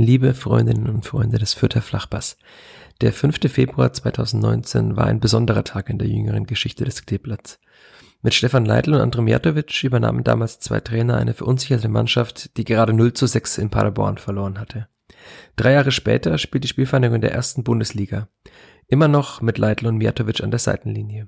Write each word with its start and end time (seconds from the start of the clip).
Liebe 0.00 0.32
Freundinnen 0.32 0.88
und 0.88 1.04
Freunde 1.04 1.38
des 1.38 1.54
Fürther 1.54 1.82
Flachbass, 1.82 2.36
der 3.00 3.12
5. 3.12 3.50
Februar 3.50 3.92
2019 3.92 4.96
war 4.96 5.06
ein 5.06 5.18
besonderer 5.18 5.64
Tag 5.64 5.90
in 5.90 5.98
der 5.98 6.06
jüngeren 6.06 6.46
Geschichte 6.46 6.84
des 6.84 7.04
Kleeblatts. 7.04 7.58
Mit 8.22 8.32
Stefan 8.32 8.64
Leitl 8.64 8.94
und 8.94 9.00
André 9.00 9.22
Mijatovic 9.22 9.82
übernahmen 9.82 10.22
damals 10.22 10.60
zwei 10.60 10.78
Trainer 10.78 11.16
eine 11.16 11.34
verunsicherte 11.34 11.88
Mannschaft, 11.88 12.56
die 12.56 12.62
gerade 12.62 12.92
0 12.92 13.12
zu 13.12 13.26
6 13.26 13.58
in 13.58 13.70
Paderborn 13.70 14.18
verloren 14.18 14.60
hatte. 14.60 14.86
Drei 15.56 15.72
Jahre 15.72 15.90
später 15.90 16.38
spielt 16.38 16.62
die 16.62 16.68
Spielvereinigung 16.68 17.16
in 17.16 17.22
der 17.22 17.32
ersten 17.32 17.64
Bundesliga. 17.64 18.28
Immer 18.86 19.08
noch 19.08 19.42
mit 19.42 19.58
Leitl 19.58 19.88
und 19.88 19.96
Mijatovic 19.96 20.44
an 20.44 20.52
der 20.52 20.60
Seitenlinie. 20.60 21.26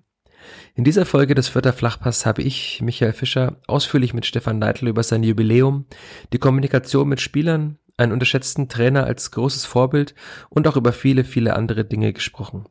In 0.76 0.84
dieser 0.84 1.06
Folge 1.06 1.34
des 1.34 1.48
Vierter 1.48 1.72
Flachpass 1.72 2.24
habe 2.24 2.42
ich, 2.42 2.80
Michael 2.82 3.14
Fischer, 3.14 3.56
ausführlich 3.66 4.14
mit 4.14 4.26
Stefan 4.26 4.60
Leitl 4.60 4.86
über 4.86 5.02
sein 5.02 5.24
Jubiläum, 5.24 5.86
die 6.32 6.38
Kommunikation 6.38 7.08
mit 7.08 7.20
Spielern, 7.20 7.76
einen 8.00 8.12
unterschätzten 8.12 8.68
Trainer 8.68 9.04
als 9.04 9.30
großes 9.30 9.64
Vorbild 9.64 10.14
und 10.48 10.66
auch 10.66 10.76
über 10.76 10.92
viele, 10.92 11.24
viele 11.24 11.54
andere 11.54 11.84
Dinge 11.84 12.12
gesprochen. 12.12 12.64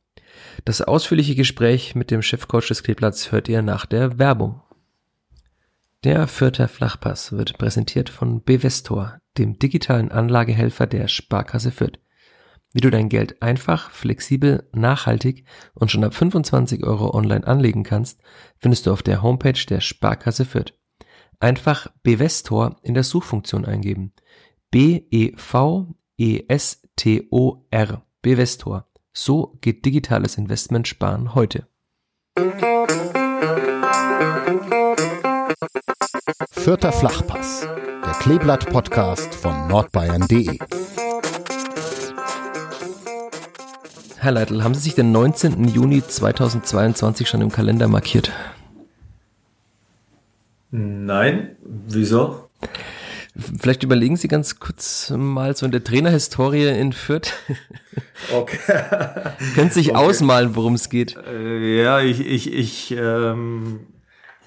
Das 0.65 0.81
ausführliche 0.81 1.35
Gespräch 1.35 1.95
mit 1.95 2.11
dem 2.11 2.21
Chefcoach 2.21 2.67
des 2.67 2.83
Kleeblatts 2.83 3.31
hört 3.31 3.47
ihr 3.47 3.61
nach 3.61 3.85
der 3.85 4.19
Werbung. 4.19 4.61
Der 6.03 6.27
Vierter 6.27 6.67
Flachpass 6.67 7.33
wird 7.33 7.57
präsentiert 7.57 8.09
von 8.09 8.41
Bevestor, 8.41 9.19
dem 9.37 9.59
digitalen 9.59 10.11
Anlagehelfer 10.11 10.87
der 10.87 11.07
Sparkasse 11.07 11.71
Fürth. 11.71 11.99
Wie 12.71 12.81
du 12.81 12.89
dein 12.89 13.09
Geld 13.09 13.41
einfach, 13.41 13.89
flexibel, 13.89 14.69
nachhaltig 14.71 15.43
und 15.73 15.91
schon 15.91 16.03
ab 16.03 16.13
25 16.13 16.83
Euro 16.83 17.13
online 17.13 17.45
anlegen 17.45 17.83
kannst, 17.83 18.21
findest 18.59 18.85
du 18.85 18.93
auf 18.93 19.01
der 19.01 19.23
Homepage 19.23 19.65
der 19.67 19.81
Sparkasse 19.81 20.45
Fürth. 20.45 20.73
Einfach 21.39 21.87
Bevestor 22.03 22.77
in 22.83 22.93
der 22.93 23.03
Suchfunktion 23.03 23.65
eingeben. 23.65 24.13
B-E-V-E-S-T-O-R. 24.71 26.01
Bevestor. 28.21 28.85
So 29.11 29.57
geht 29.61 29.83
digitales 29.83 30.37
Investment 30.37 30.87
sparen 30.87 31.33
heute. 31.33 31.65
Vierter 36.51 36.91
Flachpass, 36.91 37.61
der 37.61 38.13
Kleeblatt-Podcast 38.19 39.33
von 39.33 39.67
nordbayern.de. 39.67 40.59
Herr 44.17 44.31
Leitl, 44.33 44.63
haben 44.63 44.75
Sie 44.75 44.81
sich 44.81 44.93
den 44.93 45.11
19. 45.11 45.67
Juni 45.69 46.05
2022 46.05 47.27
schon 47.27 47.41
im 47.41 47.51
Kalender 47.51 47.87
markiert? 47.87 48.31
Nein, 50.69 51.55
wieso? 51.63 52.49
Vielleicht 53.39 53.83
überlegen 53.83 54.17
Sie 54.17 54.27
ganz 54.27 54.59
kurz 54.59 55.11
mal 55.15 55.55
so 55.55 55.65
in 55.65 55.71
der 55.71 55.83
Trainerhistorie 55.83 56.67
in 56.67 56.93
Fürth. 56.93 57.33
Okay. 58.33 58.57
Können 59.55 59.69
Sie 59.69 59.81
sich 59.81 59.91
okay. 59.91 59.97
ausmalen, 59.97 60.55
worum 60.55 60.73
es 60.73 60.89
geht? 60.89 61.17
Äh, 61.27 61.81
ja, 61.81 62.01
ich, 62.01 62.19
ich, 62.25 62.53
ich, 62.53 62.91
ähm, 62.91 63.81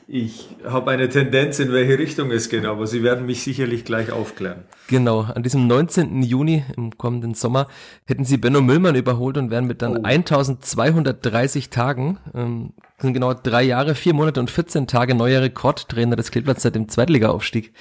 ich 0.06 0.48
habe 0.64 0.90
eine 0.90 1.08
Tendenz, 1.08 1.58
in 1.58 1.72
welche 1.72 1.98
Richtung 1.98 2.30
es 2.30 2.50
geht, 2.50 2.66
aber 2.66 2.86
Sie 2.86 3.02
werden 3.02 3.24
mich 3.24 3.42
sicherlich 3.42 3.84
gleich 3.84 4.12
aufklären. 4.12 4.64
Genau, 4.88 5.22
an 5.22 5.42
diesem 5.42 5.66
19. 5.66 6.22
Juni 6.22 6.64
im 6.76 6.98
kommenden 6.98 7.34
Sommer 7.34 7.68
hätten 8.04 8.24
Sie 8.24 8.36
Benno 8.36 8.60
Müllmann 8.60 8.94
überholt 8.94 9.38
und 9.38 9.50
wären 9.50 9.66
mit 9.66 9.80
dann 9.80 9.96
oh. 9.96 10.02
1230 10.02 11.70
Tagen, 11.70 12.18
ähm, 12.34 12.74
sind 12.98 13.14
genau 13.14 13.32
drei 13.32 13.62
Jahre, 13.62 13.94
vier 13.94 14.12
Monate 14.12 14.40
und 14.40 14.50
14 14.50 14.86
Tage 14.86 15.14
neuer 15.14 15.40
Rekordtrainer 15.40 16.16
des 16.16 16.30
Kleeblatts 16.30 16.62
seit 16.62 16.74
dem 16.74 16.88
Zweitliga-Aufstieg. 16.88 17.72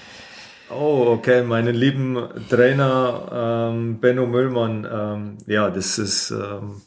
Oh, 0.74 1.08
okay, 1.08 1.44
meinen 1.44 1.76
lieben 1.76 2.18
Trainer 2.50 3.72
ähm, 3.72 4.00
Benno 4.00 4.26
Müllmann. 4.26 4.88
Ähm, 4.90 5.38
ja, 5.48 5.70
das 5.70 5.98
ist 6.00 6.32
ähm, 6.32 6.82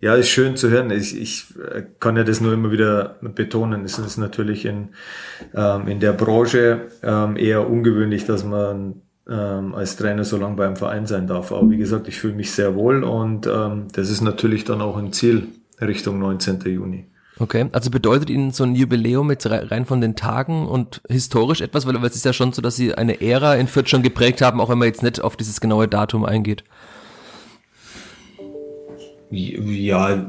ja 0.00 0.14
ist 0.14 0.28
schön 0.28 0.56
zu 0.56 0.70
hören. 0.70 0.90
Ich, 0.90 1.20
ich 1.20 1.54
äh, 1.58 1.82
kann 1.98 2.16
ja 2.16 2.24
das 2.24 2.40
nur 2.40 2.52
immer 2.52 2.70
wieder 2.70 3.16
betonen. 3.20 3.84
Es 3.84 3.98
ist 3.98 4.16
natürlich 4.16 4.64
in 4.64 4.90
ähm, 5.54 5.88
in 5.88 5.98
der 6.00 6.12
Branche 6.12 6.88
ähm, 7.02 7.36
eher 7.36 7.68
ungewöhnlich, 7.68 8.26
dass 8.26 8.44
man 8.44 9.02
ähm, 9.28 9.74
als 9.74 9.96
Trainer 9.96 10.24
so 10.24 10.36
lange 10.36 10.56
beim 10.56 10.76
Verein 10.76 11.06
sein 11.06 11.26
darf. 11.26 11.52
Aber 11.52 11.68
wie 11.70 11.78
gesagt, 11.78 12.06
ich 12.08 12.18
fühle 12.18 12.34
mich 12.34 12.52
sehr 12.52 12.74
wohl 12.76 13.02
und 13.02 13.46
ähm, 13.46 13.88
das 13.92 14.10
ist 14.10 14.20
natürlich 14.20 14.64
dann 14.64 14.80
auch 14.80 14.96
ein 14.96 15.12
Ziel 15.12 15.48
Richtung 15.80 16.18
19. 16.18 16.60
Juni. 16.60 17.06
Okay, 17.40 17.70
also 17.72 17.90
bedeutet 17.90 18.28
Ihnen 18.28 18.50
so 18.50 18.64
ein 18.64 18.74
Jubiläum 18.74 19.30
jetzt 19.30 19.50
rein 19.50 19.86
von 19.86 20.02
den 20.02 20.14
Tagen 20.14 20.68
und 20.68 21.00
historisch 21.08 21.62
etwas, 21.62 21.86
weil, 21.86 21.96
es 22.04 22.14
ist 22.14 22.26
ja 22.26 22.34
schon 22.34 22.52
so, 22.52 22.60
dass 22.60 22.76
Sie 22.76 22.94
eine 22.94 23.22
Ära 23.22 23.54
in 23.54 23.66
Fürth 23.66 23.88
schon 23.88 24.02
geprägt 24.02 24.42
haben, 24.42 24.60
auch 24.60 24.68
wenn 24.68 24.78
man 24.78 24.88
jetzt 24.88 25.02
nicht 25.02 25.22
auf 25.22 25.38
dieses 25.38 25.58
genaue 25.62 25.88
Datum 25.88 26.26
eingeht. 26.26 26.64
Ja, 29.30 30.28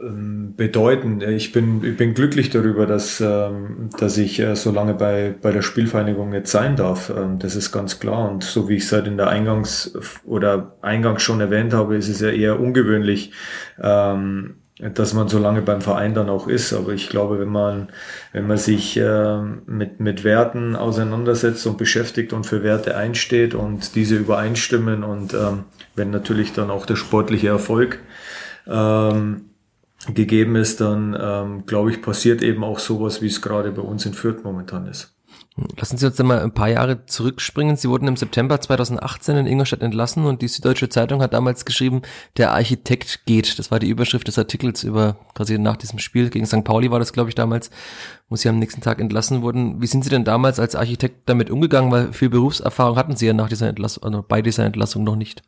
ähm, 0.00 0.54
bedeuten. 0.56 1.20
Ich 1.20 1.52
bin, 1.52 1.84
ich 1.84 1.96
bin 1.96 2.14
glücklich 2.14 2.48
darüber, 2.48 2.86
dass, 2.86 3.20
ähm, 3.20 3.90
dass 3.98 4.16
ich 4.16 4.38
äh, 4.40 4.54
so 4.54 4.70
lange 4.70 4.94
bei, 4.94 5.34
bei 5.42 5.50
der 5.50 5.62
Spielvereinigung 5.62 6.32
jetzt 6.32 6.52
sein 6.52 6.76
darf. 6.76 7.10
Ähm, 7.10 7.38
das 7.40 7.56
ist 7.56 7.72
ganz 7.72 7.98
klar. 7.98 8.30
Und 8.30 8.42
so 8.42 8.68
wie 8.68 8.76
ich 8.76 8.84
es 8.84 8.92
halt 8.92 9.06
in 9.06 9.18
der 9.18 9.28
Eingangs- 9.28 9.92
oder 10.24 10.76
Eingangs 10.80 11.22
schon 11.22 11.40
erwähnt 11.40 11.74
habe, 11.74 11.96
ist 11.96 12.08
es 12.08 12.20
ja 12.20 12.30
eher 12.30 12.58
ungewöhnlich, 12.58 13.32
dass 14.78 15.12
man 15.12 15.28
so 15.28 15.38
lange 15.38 15.62
beim 15.62 15.80
Verein 15.80 16.14
dann 16.14 16.28
auch 16.28 16.46
ist. 16.46 16.72
Aber 16.72 16.92
ich 16.92 17.08
glaube, 17.08 17.40
wenn 17.40 17.48
man, 17.48 17.88
wenn 18.32 18.46
man 18.46 18.58
sich 18.58 18.96
äh, 18.96 19.42
mit, 19.66 20.00
mit 20.00 20.24
Werten 20.24 20.76
auseinandersetzt 20.76 21.66
und 21.66 21.78
beschäftigt 21.78 22.32
und 22.32 22.44
für 22.44 22.62
Werte 22.62 22.96
einsteht 22.96 23.54
und 23.54 23.94
diese 23.94 24.16
übereinstimmen 24.16 25.02
und 25.02 25.34
ähm, 25.34 25.64
wenn 25.96 26.10
natürlich 26.10 26.52
dann 26.52 26.70
auch 26.70 26.86
der 26.86 26.96
sportliche 26.96 27.48
Erfolg 27.48 27.98
ähm, 28.66 29.46
gegeben 30.14 30.54
ist, 30.54 30.80
dann 30.80 31.16
ähm, 31.20 31.66
glaube 31.66 31.90
ich, 31.90 32.00
passiert 32.00 32.42
eben 32.42 32.62
auch 32.62 32.78
sowas, 32.78 33.20
wie 33.20 33.26
es 33.26 33.42
gerade 33.42 33.72
bei 33.72 33.82
uns 33.82 34.06
in 34.06 34.14
Fürth 34.14 34.44
momentan 34.44 34.86
ist. 34.86 35.17
Lassen 35.76 35.96
Sie 35.96 36.06
uns 36.06 36.18
mal 36.18 36.40
ein 36.40 36.52
paar 36.52 36.68
Jahre 36.68 37.06
zurückspringen. 37.06 37.76
Sie 37.76 37.88
wurden 37.88 38.06
im 38.06 38.16
September 38.16 38.60
2018 38.60 39.36
in 39.36 39.46
Ingolstadt 39.46 39.82
entlassen 39.82 40.24
und 40.24 40.42
die 40.42 40.48
Süddeutsche 40.48 40.88
Zeitung 40.88 41.20
hat 41.20 41.32
damals 41.32 41.64
geschrieben, 41.64 42.02
der 42.36 42.52
Architekt 42.52 43.26
geht. 43.26 43.58
Das 43.58 43.70
war 43.70 43.78
die 43.78 43.88
Überschrift 43.88 44.28
des 44.28 44.38
Artikels 44.38 44.84
über 44.84 45.16
quasi 45.34 45.58
nach 45.58 45.76
diesem 45.76 45.98
Spiel 45.98 46.30
gegen 46.30 46.46
St. 46.46 46.64
Pauli 46.64 46.90
war 46.90 46.98
das, 46.98 47.12
glaube 47.12 47.30
ich, 47.30 47.34
damals, 47.34 47.70
wo 48.28 48.36
Sie 48.36 48.48
am 48.48 48.58
nächsten 48.58 48.82
Tag 48.82 49.00
entlassen 49.00 49.42
wurden. 49.42 49.82
Wie 49.82 49.86
sind 49.86 50.04
Sie 50.04 50.10
denn 50.10 50.24
damals 50.24 50.60
als 50.60 50.76
Architekt 50.76 51.28
damit 51.28 51.50
umgegangen? 51.50 51.90
Weil 51.90 52.12
viel 52.12 52.30
Berufserfahrung 52.30 52.96
hatten 52.96 53.16
Sie 53.16 53.26
ja 53.26 53.32
nach 53.32 53.48
dieser 53.48 53.68
Entlassung, 53.68 54.04
also 54.04 54.24
bei 54.26 54.42
dieser 54.42 54.64
Entlassung 54.64 55.02
noch 55.04 55.16
nicht. 55.16 55.42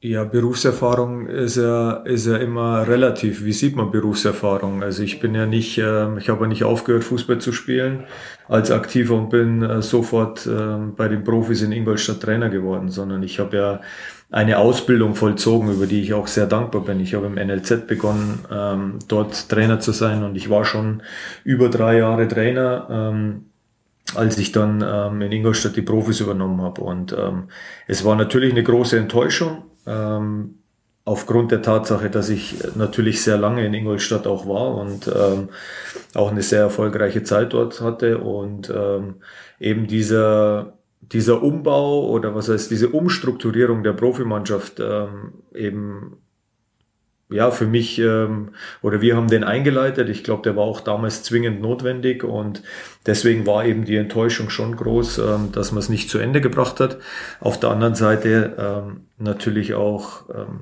Ja, 0.00 0.22
Berufserfahrung 0.22 1.26
ist 1.26 1.56
ja, 1.56 1.90
ist 2.04 2.28
ja 2.28 2.36
immer 2.36 2.86
relativ. 2.86 3.44
Wie 3.44 3.52
sieht 3.52 3.74
man 3.74 3.90
Berufserfahrung? 3.90 4.84
Also 4.84 5.02
ich 5.02 5.18
bin 5.18 5.34
ja 5.34 5.44
nicht, 5.44 5.76
äh, 5.78 6.16
ich 6.18 6.28
habe 6.28 6.42
ja 6.42 6.46
nicht 6.46 6.62
aufgehört, 6.62 7.02
Fußball 7.02 7.40
zu 7.40 7.50
spielen 7.50 8.04
als 8.46 8.70
Aktiver 8.70 9.16
und 9.16 9.28
bin 9.28 9.60
äh, 9.62 9.82
sofort 9.82 10.46
äh, 10.46 10.76
bei 10.96 11.08
den 11.08 11.24
Profis 11.24 11.62
in 11.62 11.72
Ingolstadt 11.72 12.20
Trainer 12.20 12.48
geworden, 12.48 12.90
sondern 12.90 13.24
ich 13.24 13.40
habe 13.40 13.56
ja 13.56 13.80
eine 14.30 14.58
Ausbildung 14.58 15.16
vollzogen, 15.16 15.72
über 15.72 15.86
die 15.86 16.00
ich 16.00 16.14
auch 16.14 16.28
sehr 16.28 16.46
dankbar 16.46 16.82
bin. 16.82 17.00
Ich 17.00 17.14
habe 17.14 17.26
im 17.26 17.34
NLZ 17.34 17.88
begonnen, 17.88 18.44
ähm, 18.52 19.00
dort 19.08 19.48
Trainer 19.48 19.80
zu 19.80 19.90
sein 19.90 20.22
und 20.22 20.36
ich 20.36 20.48
war 20.48 20.64
schon 20.64 21.02
über 21.42 21.70
drei 21.70 21.98
Jahre 21.98 22.28
Trainer. 22.28 22.86
Ähm, 22.88 23.44
als 24.14 24.38
ich 24.38 24.52
dann 24.52 24.82
ähm, 24.86 25.20
in 25.20 25.32
Ingolstadt 25.32 25.76
die 25.76 25.82
Profis 25.82 26.20
übernommen 26.20 26.62
habe. 26.62 26.80
Und 26.80 27.12
ähm, 27.12 27.48
es 27.86 28.04
war 28.04 28.16
natürlich 28.16 28.52
eine 28.52 28.62
große 28.62 28.98
Enttäuschung, 28.98 29.64
ähm, 29.88 30.58
aufgrund 31.04 31.50
der 31.52 31.62
Tatsache, 31.62 32.10
dass 32.10 32.28
ich 32.28 32.56
natürlich 32.76 33.22
sehr 33.22 33.38
lange 33.38 33.64
in 33.64 33.72
Ingolstadt 33.72 34.26
auch 34.26 34.46
war 34.46 34.74
und 34.74 35.08
ähm, 35.08 35.48
auch 36.14 36.30
eine 36.30 36.42
sehr 36.42 36.60
erfolgreiche 36.60 37.22
Zeit 37.22 37.54
dort 37.54 37.80
hatte 37.80 38.18
und 38.18 38.70
ähm, 38.70 39.16
eben 39.58 39.86
dieser 39.86 40.74
dieser 41.00 41.42
Umbau 41.42 42.08
oder 42.08 42.34
was 42.34 42.48
heißt 42.48 42.70
diese 42.70 42.90
Umstrukturierung 42.90 43.82
der 43.82 43.94
Profimannschaft 43.94 44.80
ähm, 44.80 45.32
eben 45.54 46.18
ja, 47.30 47.50
für 47.50 47.66
mich, 47.66 47.98
ähm, 47.98 48.50
oder 48.80 49.00
wir 49.00 49.16
haben 49.16 49.28
den 49.28 49.44
eingeleitet. 49.44 50.08
Ich 50.08 50.24
glaube, 50.24 50.42
der 50.42 50.56
war 50.56 50.64
auch 50.64 50.80
damals 50.80 51.22
zwingend 51.22 51.60
notwendig 51.60 52.24
und 52.24 52.62
deswegen 53.06 53.46
war 53.46 53.66
eben 53.66 53.84
die 53.84 53.96
Enttäuschung 53.96 54.48
schon 54.48 54.76
groß, 54.76 55.18
ähm, 55.18 55.52
dass 55.52 55.72
man 55.72 55.80
es 55.80 55.88
nicht 55.90 56.08
zu 56.08 56.18
Ende 56.18 56.40
gebracht 56.40 56.80
hat. 56.80 56.98
Auf 57.40 57.60
der 57.60 57.70
anderen 57.70 57.94
Seite 57.94 58.54
ähm, 58.58 59.00
natürlich 59.18 59.74
auch 59.74 60.28
ähm, 60.34 60.60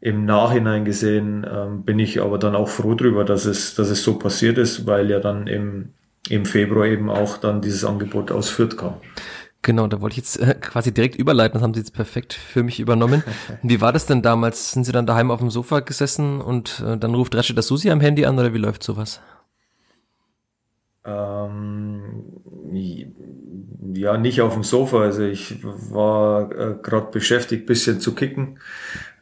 im 0.00 0.24
Nachhinein 0.24 0.84
gesehen 0.84 1.46
ähm, 1.50 1.82
bin 1.82 1.98
ich 1.98 2.20
aber 2.20 2.38
dann 2.38 2.56
auch 2.56 2.68
froh 2.68 2.94
drüber, 2.94 3.24
dass 3.24 3.44
es, 3.44 3.74
dass 3.74 3.88
es 3.88 4.02
so 4.02 4.18
passiert 4.18 4.58
ist, 4.58 4.86
weil 4.86 5.08
ja 5.08 5.20
dann 5.20 5.46
im, 5.46 5.90
im 6.28 6.46
Februar 6.46 6.86
eben 6.86 7.10
auch 7.10 7.38
dann 7.38 7.60
dieses 7.60 7.84
Angebot 7.84 8.32
aus 8.32 8.50
Fürth 8.50 8.76
kam. 8.76 8.94
Genau, 9.66 9.88
da 9.88 10.00
wollte 10.00 10.12
ich 10.12 10.18
jetzt 10.18 10.40
äh, 10.40 10.54
quasi 10.54 10.94
direkt 10.94 11.16
überleiten, 11.16 11.54
das 11.54 11.62
haben 11.64 11.74
Sie 11.74 11.80
jetzt 11.80 11.92
perfekt 11.92 12.34
für 12.34 12.62
mich 12.62 12.78
übernommen. 12.78 13.24
Wie 13.64 13.80
war 13.80 13.92
das 13.92 14.06
denn 14.06 14.22
damals? 14.22 14.70
Sind 14.70 14.84
Sie 14.84 14.92
dann 14.92 15.06
daheim 15.06 15.32
auf 15.32 15.40
dem 15.40 15.50
Sofa 15.50 15.80
gesessen 15.80 16.40
und 16.40 16.84
äh, 16.86 16.96
dann 16.96 17.16
ruft 17.16 17.34
Rashida 17.34 17.62
Susi 17.62 17.90
am 17.90 18.00
Handy 18.00 18.24
an 18.26 18.38
oder 18.38 18.54
wie 18.54 18.58
läuft 18.58 18.84
sowas? 18.84 19.20
Ähm, 21.04 22.26
ja, 23.92 24.16
nicht 24.16 24.40
auf 24.40 24.54
dem 24.54 24.62
Sofa. 24.62 25.00
Also 25.00 25.22
ich 25.22 25.56
war 25.64 26.52
äh, 26.52 26.74
gerade 26.80 27.10
beschäftigt, 27.10 27.66
bisschen 27.66 27.98
zu 27.98 28.14
kicken. 28.14 28.60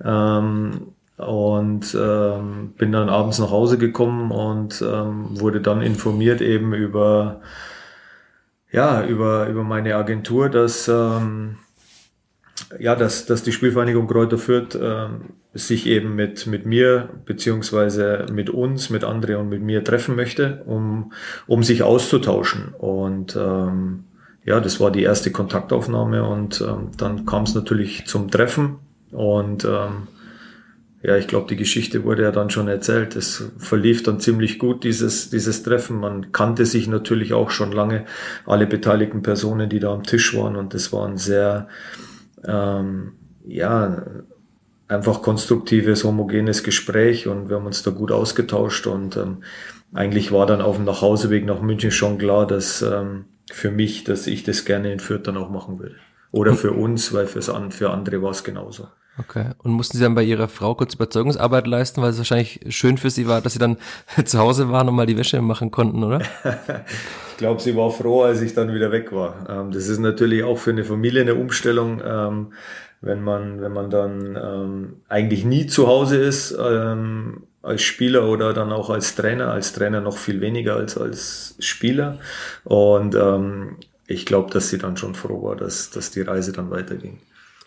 Ähm, 0.05 0.88
und 1.17 1.96
ähm, 1.99 2.75
bin 2.76 2.93
dann 2.93 3.08
abends 3.08 3.38
nach 3.38 3.50
Hause 3.50 3.79
gekommen 3.79 4.31
und 4.31 4.85
ähm, 4.87 5.41
wurde 5.41 5.62
dann 5.62 5.81
informiert 5.81 6.43
eben 6.43 6.75
über 6.75 7.41
ja 8.75 9.05
über 9.06 9.47
über 9.49 9.62
meine 9.62 9.94
Agentur, 9.94 10.49
dass 10.49 10.88
ähm, 10.88 11.56
ja 12.79 12.97
dass 12.97 13.25
dass 13.26 13.43
die 13.43 13.53
Spielvereinigung 13.53 14.09
Kräuter 14.09 14.37
Fürth 14.37 14.76
ähm, 14.81 15.35
sich 15.55 15.87
eben 15.87 16.17
mit 16.17 16.49
mit 16.49 16.67
mir 16.67 17.09
beziehungsweise 17.25 18.26
mit 18.32 18.50
uns 18.50 18.91
mit 18.91 19.05
André 19.05 19.37
und 19.37 19.49
mit 19.49 19.62
mir 19.62 19.85
treffen 19.85 20.17
möchte, 20.17 20.62
um 20.67 21.12
um 21.47 21.62
sich 21.62 21.85
auszutauschen. 21.85 22.75
Und 22.76 23.37
ähm, 23.37 24.05
ja, 24.44 24.59
das 24.61 24.81
war 24.81 24.91
die 24.91 25.05
erste 25.05 25.31
Kontaktaufnahme 25.31 26.25
und 26.25 26.61
ähm, 26.61 26.91
dann 26.99 27.25
kam 27.27 27.44
es 27.44 27.55
natürlich 27.55 28.06
zum 28.06 28.31
Treffen. 28.31 28.79
Und 29.12 29.65
ähm, 29.65 30.09
ja, 31.06 31.19
ich 31.19 31.27
glaube, 31.27 31.47
die 31.49 31.56
Geschichte 31.56 32.03
wurde 32.05 32.23
ja 32.23 32.31
dann 32.31 32.49
schon 32.49 32.67
erzählt. 32.67 33.15
Es 33.15 33.51
verlief 33.59 34.03
dann 34.03 34.21
ziemlich 34.21 34.59
gut, 34.59 34.85
dieses, 34.85 35.29
dieses 35.29 35.62
Treffen. 35.62 36.01
Man 36.01 36.33
kannte 36.33 36.65
sich 36.65 36.89
natürlich 36.89 37.35
auch 37.35 37.51
schon 37.51 37.73
lange, 37.73 38.06
alle 38.47 38.67
beteiligten 38.67 39.21
Personen, 39.21 39.69
die 39.69 39.81
da 39.81 39.93
am 39.93 40.05
Tisch 40.05 40.35
waren. 40.35 40.56
Und 40.56 40.73
es 40.73 40.95
war 40.95 41.06
ein 41.06 41.19
sehr, 41.19 41.69
ähm, 42.47 43.12
ja, 43.47 44.03
einfach 44.89 45.21
konstruktives, 45.21 46.05
homogenes 46.05 46.62
Gespräch 46.62 47.29
und 47.29 47.51
wir 47.51 47.56
haben 47.56 47.67
uns 47.67 47.83
da 47.83 47.91
gut 47.91 48.11
ausgetauscht. 48.11 48.87
Und 48.87 49.19
ähm, 49.19 49.45
eigentlich 49.93 50.33
war 50.33 50.47
dann 50.47 50.62
auf 50.62 50.77
dem 50.77 50.87
Nachhauseweg 50.87 51.45
nach 51.45 51.61
München 51.61 51.91
schon 51.91 52.17
klar, 52.17 52.47
dass 52.47 52.81
ähm, 52.81 53.27
für 53.53 53.71
mich, 53.71 54.05
dass 54.05 54.27
ich 54.27 54.43
das 54.43 54.65
gerne 54.65 54.91
in 54.91 55.01
Fürth 55.01 55.27
dann 55.27 55.37
auch 55.37 55.51
machen 55.51 55.79
würde. 55.79 55.97
Oder 56.31 56.55
für 56.55 56.73
uns, 56.73 57.12
weil 57.12 57.27
fürs, 57.27 57.53
für 57.69 57.91
andere 57.91 58.23
war 58.23 58.31
es 58.31 58.43
genauso. 58.43 58.89
Okay. 59.17 59.51
Und 59.59 59.73
mussten 59.73 59.97
Sie 59.97 60.03
dann 60.03 60.15
bei 60.15 60.25
Ihrer 60.25 60.49
Frau 60.49 60.75
kurz 60.75 60.95
Überzeugungsarbeit 60.95 61.67
leisten, 61.67 62.03
weil 62.03 62.11
es 62.11 62.19
wahrscheinlich 62.19 62.61
schön 62.69 62.99
für 62.99 63.11
Sie 63.11 63.29
war, 63.29 63.41
dass 63.41 63.53
Sie 63.53 63.59
dann 63.61 63.77
zu 64.25 64.39
Hause 64.39 64.71
waren 64.71 64.89
und 64.89 64.97
mal 64.97 65.07
die 65.07 65.17
Wäsche 65.17 65.41
machen 65.41 65.71
konnten, 65.71 66.03
oder? 66.03 66.21
ich 67.31 67.37
glaube, 67.37 67.61
sie 67.61 67.77
war 67.77 67.91
froh, 67.91 68.23
als 68.23 68.41
ich 68.41 68.55
dann 68.55 68.75
wieder 68.75 68.91
weg 68.91 69.13
war. 69.13 69.47
Ähm, 69.49 69.71
das 69.71 69.89
ist 69.89 70.01
natürlich 70.01 70.43
auch 70.43 70.59
für 70.59 70.71
eine 70.71 70.85
Familie 70.85 71.21
eine 71.21 71.37
Umstellung, 71.37 72.03
ähm, 72.05 72.53
wenn 73.03 73.23
man, 73.23 73.61
wenn 73.61 73.73
man 73.73 73.91
dann 73.91 74.37
ähm, 74.43 74.97
eigentlich 75.09 75.45
nie 75.45 75.67
zu 75.67 75.87
Hause 75.87 76.17
ist 76.17 76.57
als 76.57 77.83
Spieler 77.83 78.27
oder 78.29 78.55
dann 78.55 78.73
auch 78.73 78.89
als 78.89 79.15
Trainer. 79.15 79.51
Als 79.51 79.75
Trainer 79.75 80.01
noch 80.01 80.17
viel 80.17 80.41
weniger 80.41 80.77
als 80.77 80.97
als 80.97 81.55
Spieler. 81.59 82.19
Und 82.65 83.15
ich 84.07 84.25
glaube, 84.25 84.51
dass 84.51 84.71
sie 84.71 84.79
dann 84.79 84.97
schon 84.97 85.15
froh 85.15 85.43
war, 85.43 85.57
dass, 85.57 85.91
dass 85.91 86.13
die 86.13 86.23
Reise 86.23 86.53
dann 86.53 86.71
weiterging. 86.71 87.19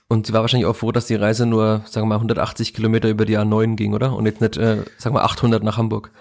Und 0.09 0.27
sie 0.27 0.33
war 0.33 0.42
wahrscheinlich 0.42 0.68
auch 0.68 0.75
froh, 0.75 0.92
dass 0.92 1.07
die 1.07 1.15
Reise 1.15 1.45
nur, 1.45 1.81
sagen 1.86 2.06
wir 2.06 2.09
mal, 2.09 2.15
180 2.15 2.74
Kilometer 2.74 3.09
über 3.09 3.25
die 3.25 3.38
A9 3.38 3.75
ging, 3.75 3.94
oder? 3.94 4.15
Und 4.15 4.25
jetzt 4.25 4.39
nicht, 4.39 4.57
äh, 4.57 4.83
sagen 4.98 5.15
wir, 5.15 5.24
800 5.24 5.63
nach 5.63 5.77
Hamburg. 5.77 6.12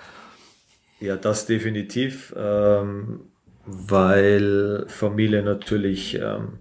Ja, 0.99 1.17
das 1.17 1.47
definitiv, 1.47 2.35
ähm, 2.37 3.21
weil 3.67 4.87
Familie 4.89 5.43
natürlich 5.43 6.15
ähm, 6.15 6.61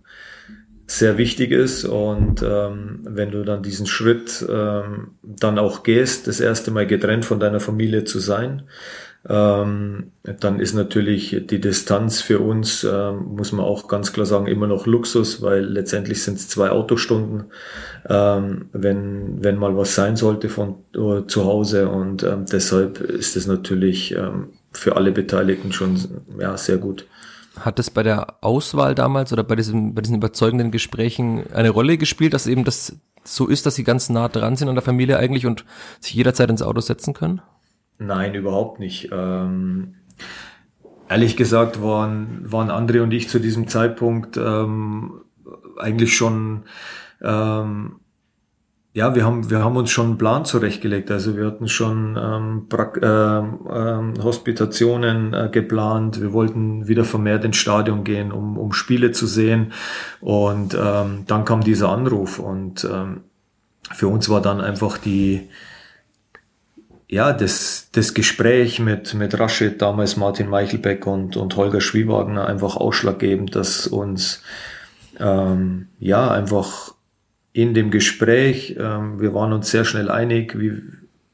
sehr 0.87 1.17
wichtig 1.17 1.51
ist 1.51 1.83
und 1.85 2.43
ähm, 2.43 2.99
wenn 3.05 3.31
du 3.31 3.43
dann 3.43 3.63
diesen 3.63 3.87
Schritt 3.87 4.45
ähm, 4.47 5.15
dann 5.23 5.57
auch 5.57 5.81
gehst, 5.83 6.27
das 6.27 6.39
erste 6.39 6.69
Mal 6.69 6.85
getrennt 6.85 7.25
von 7.25 7.39
deiner 7.39 7.59
Familie 7.59 8.03
zu 8.03 8.19
sein, 8.19 8.63
ähm, 9.27 10.11
dann 10.23 10.59
ist 10.59 10.75
natürlich 10.75 11.43
die 11.49 11.59
Distanz 11.59 12.21
für 12.21 12.39
uns, 12.39 12.83
ähm, 12.83 13.35
muss 13.35 13.51
man 13.51 13.65
auch 13.65 13.87
ganz 13.87 14.13
klar 14.13 14.25
sagen, 14.25 14.45
immer 14.45 14.67
noch 14.67 14.85
Luxus, 14.85 15.41
weil 15.41 15.65
letztendlich 15.65 16.21
sind 16.21 16.37
es 16.37 16.47
zwei 16.47 16.69
Autostunden, 16.69 17.45
ähm, 18.07 18.69
wenn, 18.71 19.43
wenn 19.43 19.57
mal 19.57 19.75
was 19.75 19.95
sein 19.95 20.15
sollte 20.15 20.47
von 20.49 20.75
uh, 20.95 21.21
zu 21.21 21.45
Hause. 21.45 21.89
Und 21.89 22.21
ähm, 22.21 22.45
deshalb 22.51 22.99
ist 22.99 23.35
es 23.35 23.47
natürlich 23.47 24.13
ähm, 24.15 24.49
für 24.73 24.95
alle 24.95 25.11
Beteiligten 25.11 25.71
schon 25.71 25.99
ja, 26.39 26.55
sehr 26.55 26.77
gut. 26.77 27.07
Hat 27.59 27.79
es 27.79 27.89
bei 27.89 28.03
der 28.03 28.43
Auswahl 28.43 28.93
damals 28.93 29.33
oder 29.33 29.43
bei, 29.43 29.55
diesem, 29.55 29.95
bei 29.95 30.01
diesen 30.01 30.17
überzeugenden 30.17 30.69
Gesprächen 30.69 31.51
eine 31.51 31.71
Rolle 31.71 31.97
gespielt, 31.97 32.33
dass 32.33 32.45
eben 32.45 32.63
das 32.63 32.97
so 33.23 33.47
ist, 33.47 33.65
dass 33.65 33.73
sie 33.73 33.83
ganz 33.83 34.09
nah 34.09 34.27
dran 34.27 34.55
sind 34.55 34.69
an 34.69 34.75
der 34.75 34.83
Familie 34.83 35.17
eigentlich 35.17 35.47
und 35.47 35.65
sich 35.99 36.13
jederzeit 36.13 36.51
ins 36.51 36.61
Auto 36.61 36.81
setzen 36.81 37.15
können? 37.15 37.41
Nein, 37.97 38.35
überhaupt 38.35 38.79
nicht. 38.79 39.09
Ähm, 39.11 39.95
ehrlich 41.09 41.37
gesagt 41.37 41.81
waren, 41.81 42.51
waren 42.51 42.69
André 42.69 43.01
und 43.01 43.11
ich 43.11 43.29
zu 43.29 43.39
diesem 43.39 43.67
Zeitpunkt 43.67 44.37
ähm, 44.37 45.21
eigentlich 45.77 46.15
schon, 46.15 46.63
ähm, 47.21 47.97
ja, 48.93 49.13
wir 49.13 49.25
haben, 49.25 49.49
wir 49.49 49.63
haben 49.63 49.75
uns 49.75 49.91
schon 49.91 50.05
einen 50.07 50.17
Plan 50.17 50.45
zurechtgelegt. 50.45 51.11
Also 51.11 51.35
wir 51.35 51.45
hatten 51.45 51.67
schon 51.67 52.17
ähm, 52.17 52.67
pra 52.69 52.93
äh, 53.01 53.39
äh, 53.39 54.23
Hospitationen 54.23 55.33
äh, 55.33 55.49
geplant. 55.51 56.21
Wir 56.21 56.31
wollten 56.31 56.87
wieder 56.87 57.03
vermehrt 57.03 57.43
ins 57.43 57.57
Stadion 57.57 58.05
gehen, 58.05 58.31
um, 58.31 58.57
um 58.57 58.71
Spiele 58.71 59.11
zu 59.11 59.27
sehen. 59.27 59.73
Und 60.21 60.77
ähm, 60.79 61.25
dann 61.27 61.43
kam 61.43 61.61
dieser 61.61 61.89
Anruf 61.89 62.39
und 62.39 62.85
ähm, 62.85 63.21
für 63.93 64.07
uns 64.07 64.29
war 64.29 64.41
dann 64.41 64.61
einfach 64.61 64.97
die, 64.97 65.49
ja, 67.07 67.33
das, 67.33 67.89
das 67.91 68.13
Gespräch 68.13 68.79
mit, 68.79 69.13
mit 69.13 69.37
Rashid, 69.39 69.81
damals 69.81 70.17
Martin 70.17 70.49
Meichelbeck 70.49 71.05
und, 71.05 71.37
und 71.37 71.55
Holger 71.55 71.81
Schwiewagner 71.81 72.47
einfach 72.47 72.75
ausschlaggebend, 72.75 73.55
dass 73.55 73.85
uns 73.87 74.41
ähm, 75.19 75.87
ja 75.99 76.31
einfach 76.31 76.95
in 77.53 77.73
dem 77.73 77.91
Gespräch, 77.91 78.75
ähm, 78.79 79.21
wir 79.21 79.33
waren 79.33 79.53
uns 79.53 79.69
sehr 79.69 79.85
schnell 79.85 80.09
einig, 80.09 80.59
wie, 80.59 80.81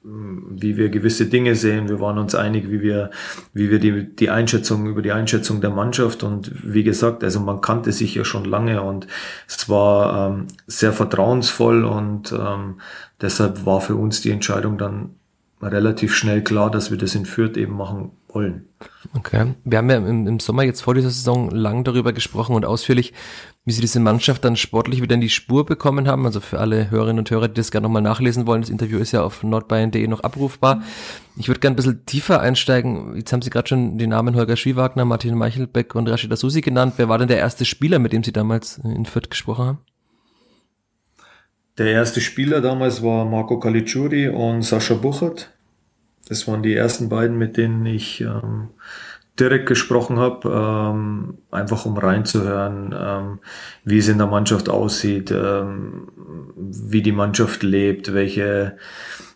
wie 0.03 0.77
wir 0.77 0.89
gewisse 0.89 1.27
Dinge 1.27 1.55
sehen. 1.55 1.87
Wir 1.87 1.99
waren 1.99 2.17
uns 2.17 2.35
einig, 2.35 2.69
wie 2.69 2.81
wir, 2.81 3.09
wie 3.53 3.71
wir 3.71 3.79
die, 3.79 4.13
die 4.15 4.29
Einschätzung 4.29 4.87
über 4.87 5.01
die 5.01 5.13
Einschätzung 5.13 5.61
der 5.61 5.69
Mannschaft 5.69 6.23
und 6.23 6.51
wie 6.63 6.83
gesagt, 6.83 7.23
also 7.23 7.39
man 7.39 7.61
kannte 7.61 7.91
sich 7.91 8.13
ja 8.13 8.25
schon 8.25 8.45
lange 8.45 8.81
und 8.81 9.07
es 9.47 9.69
war 9.69 10.31
ähm, 10.31 10.47
sehr 10.67 10.91
vertrauensvoll 10.91 11.85
und 11.85 12.33
ähm, 12.33 12.81
deshalb 13.21 13.65
war 13.65 13.79
für 13.79 13.95
uns 13.95 14.21
die 14.21 14.31
Entscheidung 14.31 14.77
dann 14.77 15.15
relativ 15.69 16.15
schnell 16.15 16.43
klar, 16.43 16.71
dass 16.71 16.91
wir 16.91 16.97
das 16.97 17.15
in 17.15 17.25
Fürth 17.25 17.57
eben 17.57 17.75
machen 17.75 18.11
wollen. 18.29 18.67
Okay. 19.15 19.53
Wir 19.63 19.77
haben 19.77 19.89
ja 19.89 19.97
im, 19.97 20.27
im, 20.27 20.39
Sommer 20.39 20.63
jetzt 20.63 20.81
vor 20.81 20.93
dieser 20.93 21.09
Saison 21.09 21.51
lang 21.51 21.83
darüber 21.83 22.13
gesprochen 22.13 22.55
und 22.55 22.65
ausführlich, 22.65 23.13
wie 23.65 23.71
sie 23.71 23.81
diese 23.81 23.99
Mannschaft 23.99 24.43
dann 24.43 24.55
sportlich 24.55 25.01
wieder 25.01 25.15
in 25.15 25.21
die 25.21 25.29
Spur 25.29 25.65
bekommen 25.65 26.07
haben. 26.07 26.25
Also 26.25 26.39
für 26.39 26.59
alle 26.59 26.89
Hörerinnen 26.89 27.19
und 27.19 27.29
Hörer, 27.29 27.47
die 27.47 27.55
das 27.55 27.71
gerne 27.71 27.85
nochmal 27.85 28.01
nachlesen 28.01 28.47
wollen, 28.47 28.61
das 28.61 28.69
Interview 28.69 28.99
ist 28.99 29.11
ja 29.11 29.23
auf 29.23 29.43
nordbayern.de 29.43 30.07
noch 30.07 30.21
abrufbar. 30.21 30.81
Ich 31.37 31.47
würde 31.47 31.59
gerne 31.59 31.73
ein 31.73 31.77
bisschen 31.77 32.05
tiefer 32.05 32.41
einsteigen. 32.41 33.15
Jetzt 33.15 33.33
haben 33.33 33.41
Sie 33.41 33.49
gerade 33.49 33.67
schon 33.67 33.97
die 33.97 34.07
Namen 34.07 34.35
Holger 34.35 34.55
Schwiewagner, 34.55 35.05
Martin 35.05 35.37
Meichelbeck 35.37 35.95
und 35.95 36.09
Rashida 36.09 36.35
Susi 36.35 36.61
genannt. 36.61 36.93
Wer 36.97 37.09
war 37.09 37.17
denn 37.17 37.27
der 37.27 37.37
erste 37.37 37.65
Spieler, 37.65 37.99
mit 37.99 38.13
dem 38.13 38.23
Sie 38.23 38.33
damals 38.33 38.79
in 38.79 39.05
Fürth 39.05 39.29
gesprochen 39.29 39.65
haben? 39.65 39.79
Der 41.77 41.87
erste 41.91 42.21
Spieler 42.21 42.61
damals 42.61 43.01
war 43.01 43.25
Marco 43.25 43.59
Caligiuri 43.59 44.27
und 44.27 44.63
Sascha 44.63 44.95
Buchert. 44.95 45.51
Das 46.27 46.47
waren 46.47 46.63
die 46.63 46.75
ersten 46.75 47.09
beiden, 47.09 47.37
mit 47.37 47.57
denen 47.57 47.85
ich 47.85 48.21
ähm, 48.21 48.69
direkt 49.39 49.67
gesprochen 49.67 50.19
habe, 50.19 50.49
ähm, 50.49 51.37
einfach 51.49 51.85
um 51.85 51.97
reinzuhören, 51.97 52.93
ähm, 52.97 53.39
wie 53.83 53.97
es 53.97 54.07
in 54.07 54.17
der 54.17 54.27
Mannschaft 54.27 54.69
aussieht, 54.69 55.31
ähm, 55.31 56.09
wie 56.55 57.01
die 57.01 57.11
Mannschaft 57.11 57.63
lebt, 57.63 58.13
welche 58.13 58.77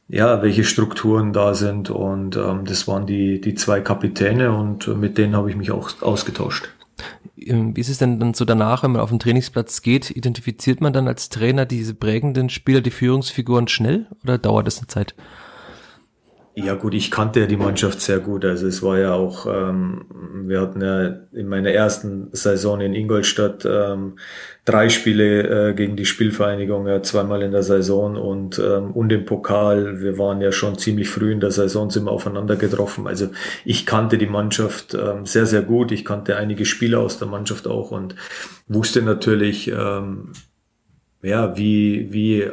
ja, 0.08 0.44
welche 0.44 0.64
Strukturen 0.64 1.34
da 1.34 1.56
sind 1.56 1.90
und 1.90 2.38
ähm, 2.38 2.66
das 2.66 2.88
waren 2.88 3.08
die 3.08 3.42
die 3.42 3.56
zwei 3.56 3.82
Kapitäne 3.82 4.56
und 4.56 4.88
mit 5.00 5.18
denen 5.18 5.36
habe 5.36 5.50
ich 5.50 5.56
mich 5.56 5.72
auch 5.72 6.00
ausgetauscht. 6.02 6.70
Ähm, 7.38 7.76
wie 7.76 7.82
ist 7.82 7.90
es 7.90 7.98
denn 7.98 8.20
dann 8.20 8.34
so 8.34 8.46
danach, 8.46 8.84
wenn 8.84 8.92
man 8.92 9.02
auf 9.02 9.10
den 9.10 9.20
Trainingsplatz 9.20 9.82
geht, 9.82 10.12
identifiziert 10.12 10.82
man 10.82 10.94
dann 10.94 11.08
als 11.08 11.30
Trainer 11.30 11.66
diese 11.66 11.94
prägenden 11.94 12.50
Spieler, 12.50 12.82
die 12.82 12.92
Führungsfiguren 12.92 13.68
schnell 13.68 14.08
oder 14.24 14.38
dauert 14.38 14.68
das 14.68 14.78
eine 14.80 14.88
Zeit? 14.88 15.16
Ja 16.58 16.76
gut, 16.76 16.94
ich 16.94 17.12
kannte 17.12 17.42
ja 17.42 17.48
die 17.48 17.58
Mannschaft 17.58 18.00
sehr 18.00 18.20
gut. 18.20 18.46
Also 18.46 18.66
es 18.68 18.82
war 18.82 18.98
ja 18.98 19.14
auch, 19.14 19.46
ähm, 19.46 20.06
wir 20.48 20.62
hatten 20.62 20.82
ja 20.82 21.08
in 21.34 21.50
meiner 21.50 21.72
ersten 21.72 22.30
Saison 22.32 22.80
in 22.80 22.94
Ingolstadt 22.94 23.66
ähm, 23.70 24.18
drei 24.64 24.88
Spiele 24.88 25.70
äh, 25.70 25.74
gegen 25.74 25.98
die 25.98 26.06
Spielvereinigung, 26.06 26.88
ja, 26.88 27.04
zweimal 27.04 27.42
in 27.42 27.52
der 27.52 27.64
Saison 27.64 28.16
und, 28.16 28.58
ähm, 28.58 28.92
und 28.92 29.12
im 29.12 29.26
Pokal. 29.26 30.02
Wir 30.02 30.18
waren 30.18 30.40
ja 30.40 30.54
schon 30.54 30.78
ziemlich 30.78 31.10
früh 31.10 31.34
in 31.34 31.42
der 31.42 31.52
Saison, 31.52 31.90
sind 31.90 32.06
wir 32.06 32.12
aufeinander 32.12 32.56
getroffen. 32.56 33.06
Also 33.06 33.28
ich 33.66 33.86
kannte 33.86 34.18
die 34.18 34.26
Mannschaft 34.26 34.94
ähm, 34.94 35.26
sehr, 35.26 35.48
sehr 35.48 35.62
gut. 35.62 35.92
Ich 35.92 36.06
kannte 36.06 36.38
einige 36.38 36.66
Spieler 36.66 37.02
aus 37.02 37.20
der 37.20 37.28
Mannschaft 37.28 37.68
auch 37.68 37.92
und 37.92 38.16
wusste 38.70 39.02
natürlich, 39.02 39.68
ähm, 39.68 40.32
ja, 41.22 41.58
wie, 41.58 42.14
wie 42.14 42.50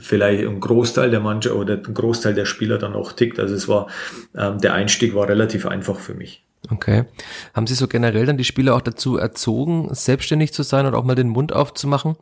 vielleicht 0.00 0.46
ein 0.46 0.60
Großteil 0.60 1.10
der 1.10 1.20
Mannschaft 1.20 1.54
oder 1.54 1.74
ein 1.74 1.94
Großteil 1.94 2.34
der 2.34 2.46
Spieler 2.46 2.78
dann 2.78 2.94
auch 2.94 3.12
tickt. 3.12 3.38
Also 3.38 3.54
es 3.54 3.68
war, 3.68 3.88
ähm, 4.36 4.58
der 4.58 4.74
Einstieg 4.74 5.14
war 5.14 5.28
relativ 5.28 5.66
einfach 5.66 5.98
für 5.98 6.14
mich. 6.14 6.44
Okay. 6.70 7.04
Haben 7.54 7.66
Sie 7.66 7.74
so 7.74 7.88
generell 7.88 8.26
dann 8.26 8.36
die 8.36 8.44
Spieler 8.44 8.74
auch 8.74 8.80
dazu 8.80 9.16
erzogen, 9.16 9.88
selbstständig 9.92 10.52
zu 10.52 10.62
sein 10.62 10.86
oder 10.86 10.98
auch 10.98 11.04
mal 11.04 11.14
den 11.14 11.28
Mund 11.28 11.52
aufzumachen? 11.52 12.16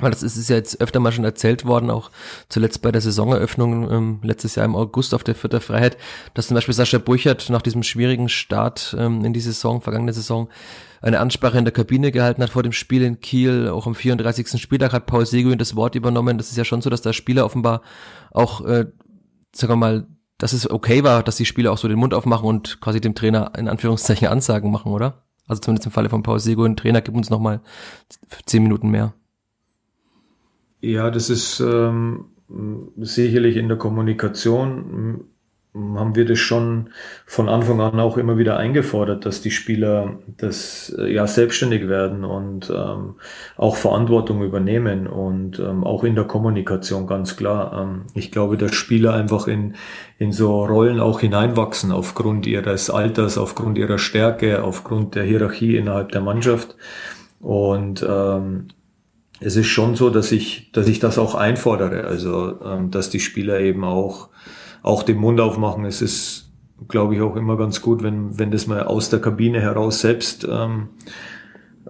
Weil 0.00 0.10
das 0.10 0.24
ist, 0.24 0.36
ist 0.36 0.50
ja 0.50 0.56
jetzt 0.56 0.80
öfter 0.80 0.98
mal 0.98 1.12
schon 1.12 1.24
erzählt 1.24 1.64
worden, 1.64 1.88
auch 1.88 2.10
zuletzt 2.48 2.82
bei 2.82 2.90
der 2.90 3.00
Saisoneröffnung 3.00 3.90
ähm, 3.92 4.18
letztes 4.22 4.56
Jahr 4.56 4.64
im 4.64 4.74
August 4.74 5.14
auf 5.14 5.22
der 5.22 5.36
Vierter 5.36 5.60
Freiheit, 5.60 5.96
dass 6.34 6.48
zum 6.48 6.56
Beispiel 6.56 6.74
Sascha 6.74 6.98
Burchert 6.98 7.48
nach 7.48 7.62
diesem 7.62 7.84
schwierigen 7.84 8.28
Start 8.28 8.96
ähm, 8.98 9.24
in 9.24 9.32
die 9.32 9.40
Saison, 9.40 9.80
vergangene 9.80 10.12
Saison, 10.12 10.48
eine 11.00 11.20
Ansprache 11.20 11.58
in 11.58 11.64
der 11.64 11.72
Kabine 11.72 12.10
gehalten 12.10 12.42
hat 12.42 12.50
vor 12.50 12.62
dem 12.62 12.72
Spiel 12.72 13.02
in 13.02 13.20
Kiel. 13.20 13.68
Auch 13.68 13.86
am 13.86 13.94
34. 13.94 14.60
Spieltag 14.60 14.92
hat 14.92 15.06
Paul 15.06 15.26
Seguin 15.26 15.58
das 15.58 15.76
Wort 15.76 15.94
übernommen. 15.94 16.38
Das 16.38 16.50
ist 16.50 16.56
ja 16.56 16.64
schon 16.64 16.80
so, 16.80 16.90
dass 16.90 17.02
da 17.02 17.12
Spieler 17.12 17.44
offenbar 17.44 17.82
auch, 18.30 18.64
äh, 18.64 18.86
sagen 19.54 19.72
wir 19.72 19.76
mal, 19.76 20.06
dass 20.38 20.54
es 20.54 20.68
okay 20.68 21.04
war, 21.04 21.22
dass 21.22 21.36
die 21.36 21.44
Spieler 21.44 21.70
auch 21.70 21.78
so 21.78 21.88
den 21.88 21.98
Mund 21.98 22.14
aufmachen 22.14 22.48
und 22.48 22.80
quasi 22.80 23.00
dem 23.00 23.14
Trainer 23.14 23.52
in 23.56 23.68
Anführungszeichen 23.68 24.26
Ansagen 24.26 24.72
machen, 24.72 24.90
oder? 24.90 25.22
Also 25.46 25.60
zumindest 25.60 25.86
im 25.86 25.92
Falle 25.92 26.08
von 26.08 26.22
Paul 26.22 26.40
Seguin, 26.40 26.74
Trainer, 26.74 27.02
gibt 27.02 27.16
uns 27.16 27.30
nochmal 27.30 27.60
zehn 28.46 28.62
Minuten 28.62 28.88
mehr. 28.88 29.12
Ja, 30.84 31.10
das 31.10 31.30
ist 31.30 31.60
ähm, 31.60 32.26
sicherlich 32.98 33.56
in 33.56 33.68
der 33.68 33.78
Kommunikation 33.78 35.24
haben 35.74 36.14
wir 36.14 36.24
das 36.24 36.38
schon 36.38 36.90
von 37.26 37.48
Anfang 37.48 37.80
an 37.80 37.98
auch 37.98 38.16
immer 38.16 38.38
wieder 38.38 38.56
eingefordert, 38.56 39.26
dass 39.26 39.40
die 39.40 39.50
Spieler 39.50 40.18
das 40.36 40.94
äh, 40.96 41.12
ja 41.12 41.26
selbstständig 41.26 41.88
werden 41.88 42.24
und 42.24 42.70
ähm, 42.70 43.16
auch 43.56 43.74
Verantwortung 43.74 44.44
übernehmen 44.44 45.08
und 45.08 45.58
ähm, 45.58 45.82
auch 45.82 46.04
in 46.04 46.14
der 46.14 46.24
Kommunikation 46.24 47.08
ganz 47.08 47.36
klar. 47.36 47.72
Ähm, 47.76 48.02
ich 48.14 48.30
glaube, 48.30 48.56
dass 48.56 48.72
Spieler 48.72 49.14
einfach 49.14 49.48
in 49.48 49.74
in 50.18 50.30
so 50.30 50.64
Rollen 50.64 51.00
auch 51.00 51.18
hineinwachsen 51.18 51.90
aufgrund 51.90 52.46
ihres 52.46 52.88
Alters, 52.88 53.36
aufgrund 53.36 53.76
ihrer 53.76 53.98
Stärke, 53.98 54.62
aufgrund 54.62 55.16
der 55.16 55.24
Hierarchie 55.24 55.76
innerhalb 55.76 56.12
der 56.12 56.20
Mannschaft 56.20 56.76
und 57.40 58.06
ähm, 58.08 58.68
es 59.40 59.56
ist 59.56 59.66
schon 59.66 59.94
so, 59.96 60.10
dass 60.10 60.32
ich, 60.32 60.70
dass 60.72 60.88
ich 60.88 61.00
das 61.00 61.18
auch 61.18 61.34
einfordere, 61.34 62.04
also 62.04 62.60
ähm, 62.64 62.90
dass 62.90 63.10
die 63.10 63.20
Spieler 63.20 63.60
eben 63.60 63.84
auch 63.84 64.28
auch 64.84 65.02
den 65.02 65.16
Mund 65.16 65.40
aufmachen. 65.40 65.84
Es 65.86 66.02
ist, 66.02 66.52
glaube 66.88 67.16
ich, 67.16 67.22
auch 67.22 67.36
immer 67.36 67.56
ganz 67.56 67.80
gut, 67.80 68.02
wenn, 68.02 68.38
wenn 68.38 68.52
das 68.52 68.66
mal 68.66 68.84
aus 68.84 69.10
der 69.10 69.20
Kabine 69.20 69.60
heraus 69.60 70.00
selbst 70.00 70.46
ähm, 70.48 70.90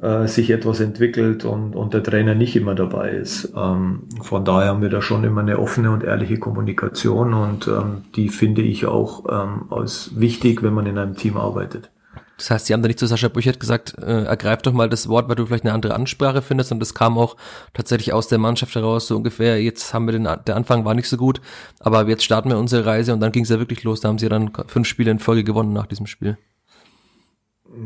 äh, 0.00 0.28
sich 0.28 0.50
etwas 0.50 0.80
entwickelt 0.80 1.44
und, 1.44 1.74
und 1.74 1.92
der 1.92 2.04
Trainer 2.04 2.36
nicht 2.36 2.54
immer 2.54 2.76
dabei 2.76 3.10
ist. 3.10 3.52
Ähm, 3.56 4.04
von 4.22 4.44
daher 4.44 4.68
haben 4.68 4.80
wir 4.80 4.90
da 4.90 5.02
schon 5.02 5.24
immer 5.24 5.40
eine 5.40 5.58
offene 5.58 5.90
und 5.90 6.04
ehrliche 6.04 6.38
Kommunikation 6.38 7.34
und 7.34 7.66
ähm, 7.66 8.04
die 8.14 8.28
finde 8.28 8.62
ich 8.62 8.86
auch 8.86 9.24
ähm, 9.28 9.72
als 9.72 10.12
wichtig, 10.14 10.62
wenn 10.62 10.72
man 10.72 10.86
in 10.86 10.96
einem 10.96 11.16
Team 11.16 11.36
arbeitet. 11.36 11.90
Das 12.36 12.50
heißt, 12.50 12.66
sie 12.66 12.72
haben 12.72 12.82
da 12.82 12.88
nicht 12.88 12.98
zu 12.98 13.06
Sascha 13.06 13.28
Büchert 13.28 13.60
gesagt, 13.60 13.96
äh, 13.98 14.24
ergreif 14.24 14.62
doch 14.62 14.72
mal 14.72 14.88
das 14.88 15.08
Wort, 15.08 15.28
weil 15.28 15.36
du 15.36 15.46
vielleicht 15.46 15.64
eine 15.64 15.72
andere 15.72 15.94
Ansprache 15.94 16.42
findest 16.42 16.72
und 16.72 16.80
das 16.80 16.94
kam 16.94 17.16
auch 17.16 17.36
tatsächlich 17.74 18.12
aus 18.12 18.28
der 18.28 18.38
Mannschaft 18.38 18.74
heraus, 18.74 19.06
so 19.06 19.16
ungefähr, 19.16 19.62
jetzt 19.62 19.94
haben 19.94 20.06
wir 20.06 20.12
den, 20.12 20.24
der 20.24 20.56
Anfang 20.56 20.84
war 20.84 20.94
nicht 20.94 21.08
so 21.08 21.16
gut, 21.16 21.40
aber 21.80 22.08
jetzt 22.08 22.24
starten 22.24 22.50
wir 22.50 22.58
unsere 22.58 22.86
Reise 22.86 23.12
und 23.12 23.20
dann 23.20 23.32
ging 23.32 23.44
es 23.44 23.50
ja 23.50 23.58
wirklich 23.58 23.84
los, 23.84 24.00
da 24.00 24.08
haben 24.08 24.18
sie 24.18 24.28
dann 24.28 24.50
fünf 24.66 24.88
Spiele 24.88 25.10
in 25.10 25.20
Folge 25.20 25.44
gewonnen 25.44 25.72
nach 25.72 25.86
diesem 25.86 26.06
Spiel. 26.06 26.36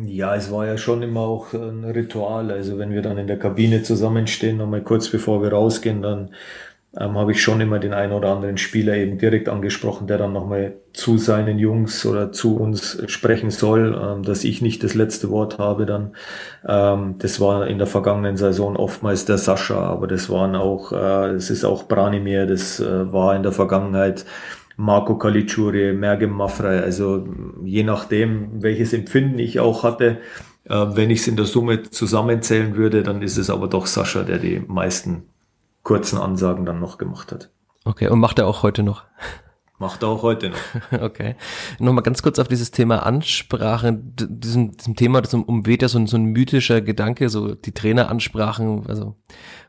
Ja, 0.04 0.34
es 0.34 0.50
war 0.50 0.66
ja 0.66 0.76
schon 0.76 1.02
immer 1.02 1.20
auch 1.20 1.54
ein 1.54 1.84
Ritual. 1.84 2.50
Also 2.50 2.78
wenn 2.78 2.90
wir 2.90 3.00
dann 3.00 3.16
in 3.16 3.26
der 3.26 3.38
Kabine 3.38 3.82
zusammenstehen, 3.82 4.58
nochmal 4.58 4.82
kurz 4.82 5.08
bevor 5.08 5.42
wir 5.42 5.50
rausgehen, 5.50 6.02
dann 6.02 6.34
ähm, 6.96 7.18
habe 7.18 7.32
ich 7.32 7.42
schon 7.42 7.60
immer 7.60 7.78
den 7.78 7.92
einen 7.92 8.12
oder 8.12 8.30
anderen 8.30 8.56
Spieler 8.56 8.94
eben 8.94 9.18
direkt 9.18 9.48
angesprochen, 9.48 10.06
der 10.06 10.16
dann 10.16 10.32
nochmal 10.32 10.74
zu 10.94 11.18
seinen 11.18 11.58
Jungs 11.58 12.06
oder 12.06 12.32
zu 12.32 12.56
uns 12.56 13.02
sprechen 13.08 13.50
soll, 13.50 14.00
ähm, 14.02 14.22
dass 14.22 14.42
ich 14.44 14.62
nicht 14.62 14.82
das 14.82 14.94
letzte 14.94 15.28
Wort 15.30 15.58
habe 15.58 15.84
dann. 15.84 16.14
Ähm, 16.66 17.16
das 17.18 17.40
war 17.40 17.66
in 17.66 17.78
der 17.78 17.86
vergangenen 17.86 18.36
Saison 18.38 18.76
oftmals 18.76 19.26
der 19.26 19.38
Sascha, 19.38 19.78
aber 19.78 20.06
das 20.06 20.30
waren 20.30 20.56
auch, 20.56 20.92
äh, 20.92 21.30
es 21.34 21.50
ist 21.50 21.64
auch 21.64 21.88
Branimir, 21.88 22.46
das 22.46 22.80
äh, 22.80 23.12
war 23.12 23.36
in 23.36 23.42
der 23.42 23.52
Vergangenheit 23.52 24.24
Marco 24.76 25.18
Caligiuri, 25.18 25.92
Mergem 25.92 26.30
Maffrey, 26.30 26.78
also 26.78 27.26
je 27.64 27.82
nachdem, 27.82 28.62
welches 28.62 28.92
Empfinden 28.94 29.38
ich 29.40 29.60
auch 29.60 29.82
hatte, 29.82 30.18
äh, 30.64 30.86
wenn 30.94 31.10
ich 31.10 31.20
es 31.20 31.28
in 31.28 31.36
der 31.36 31.46
Summe 31.46 31.82
zusammenzählen 31.82 32.76
würde, 32.76 33.02
dann 33.02 33.20
ist 33.20 33.36
es 33.36 33.50
aber 33.50 33.68
doch 33.68 33.86
Sascha, 33.86 34.22
der 34.22 34.38
die 34.38 34.62
meisten 34.66 35.24
kurzen 35.88 36.18
Ansagen 36.18 36.66
dann 36.66 36.80
noch 36.80 36.98
gemacht 36.98 37.32
hat. 37.32 37.48
Okay, 37.86 38.08
und 38.08 38.20
macht 38.20 38.38
er 38.38 38.46
auch 38.46 38.62
heute 38.62 38.82
noch? 38.82 39.04
Macht 39.78 40.02
er 40.02 40.08
auch 40.10 40.22
heute 40.22 40.50
noch. 40.50 40.58
Okay. 41.00 41.34
Nochmal 41.78 42.02
ganz 42.02 42.22
kurz 42.22 42.38
auf 42.38 42.46
dieses 42.46 42.72
Thema 42.72 43.06
Ansprache. 43.06 43.96
Diesem, 43.98 44.76
diesem 44.76 44.96
Thema, 44.96 45.22
das 45.22 45.32
umweht 45.32 45.80
ja 45.80 45.88
so 45.88 45.98
ein, 45.98 46.06
so 46.06 46.18
ein 46.18 46.26
mythischer 46.26 46.82
Gedanke, 46.82 47.30
so 47.30 47.54
die 47.54 47.72
Traineransprachen, 47.72 48.86
also 48.86 49.16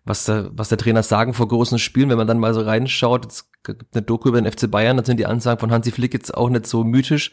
was 0.03 0.25
der, 0.25 0.49
was 0.51 0.67
der 0.67 0.77
Trainer 0.77 1.03
sagen 1.03 1.33
vor 1.33 1.47
großen 1.47 1.79
Spielen, 1.79 2.09
wenn 2.09 2.17
man 2.17 2.27
dann 2.27 2.39
mal 2.39 2.53
so 2.53 2.61
reinschaut, 2.61 3.25
es 3.27 3.49
gibt 3.63 3.95
eine 3.95 4.01
Doku 4.01 4.27
über 4.27 4.41
den 4.41 4.51
FC 4.51 4.69
Bayern, 4.69 4.97
dann 4.97 5.05
sind 5.05 5.21
die 5.21 5.25
Ansagen 5.25 5.61
von 5.61 5.71
Hansi 5.71 5.91
Flick 5.91 6.13
jetzt 6.13 6.35
auch 6.35 6.49
nicht 6.49 6.67
so 6.67 6.83
mythisch, 6.83 7.31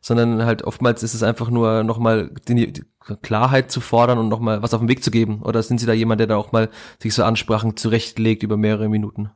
sondern 0.00 0.44
halt 0.44 0.62
oftmals 0.62 1.02
ist 1.02 1.14
es 1.14 1.22
einfach 1.22 1.50
nur 1.50 1.84
nochmal 1.84 2.30
die, 2.48 2.72
die 2.72 2.84
Klarheit 3.22 3.70
zu 3.70 3.80
fordern 3.80 4.18
und 4.18 4.28
nochmal 4.28 4.62
was 4.62 4.74
auf 4.74 4.80
den 4.80 4.88
Weg 4.88 5.02
zu 5.02 5.10
geben? 5.10 5.42
Oder 5.42 5.62
sind 5.62 5.78
Sie 5.78 5.86
da 5.86 5.92
jemand, 5.92 6.20
der 6.20 6.26
da 6.26 6.36
auch 6.36 6.52
mal 6.52 6.68
sich 7.02 7.14
so 7.14 7.24
Ansprachen 7.24 7.76
zurechtlegt 7.76 8.42
über 8.42 8.56
mehrere 8.56 8.88
Minuten? 8.88 9.30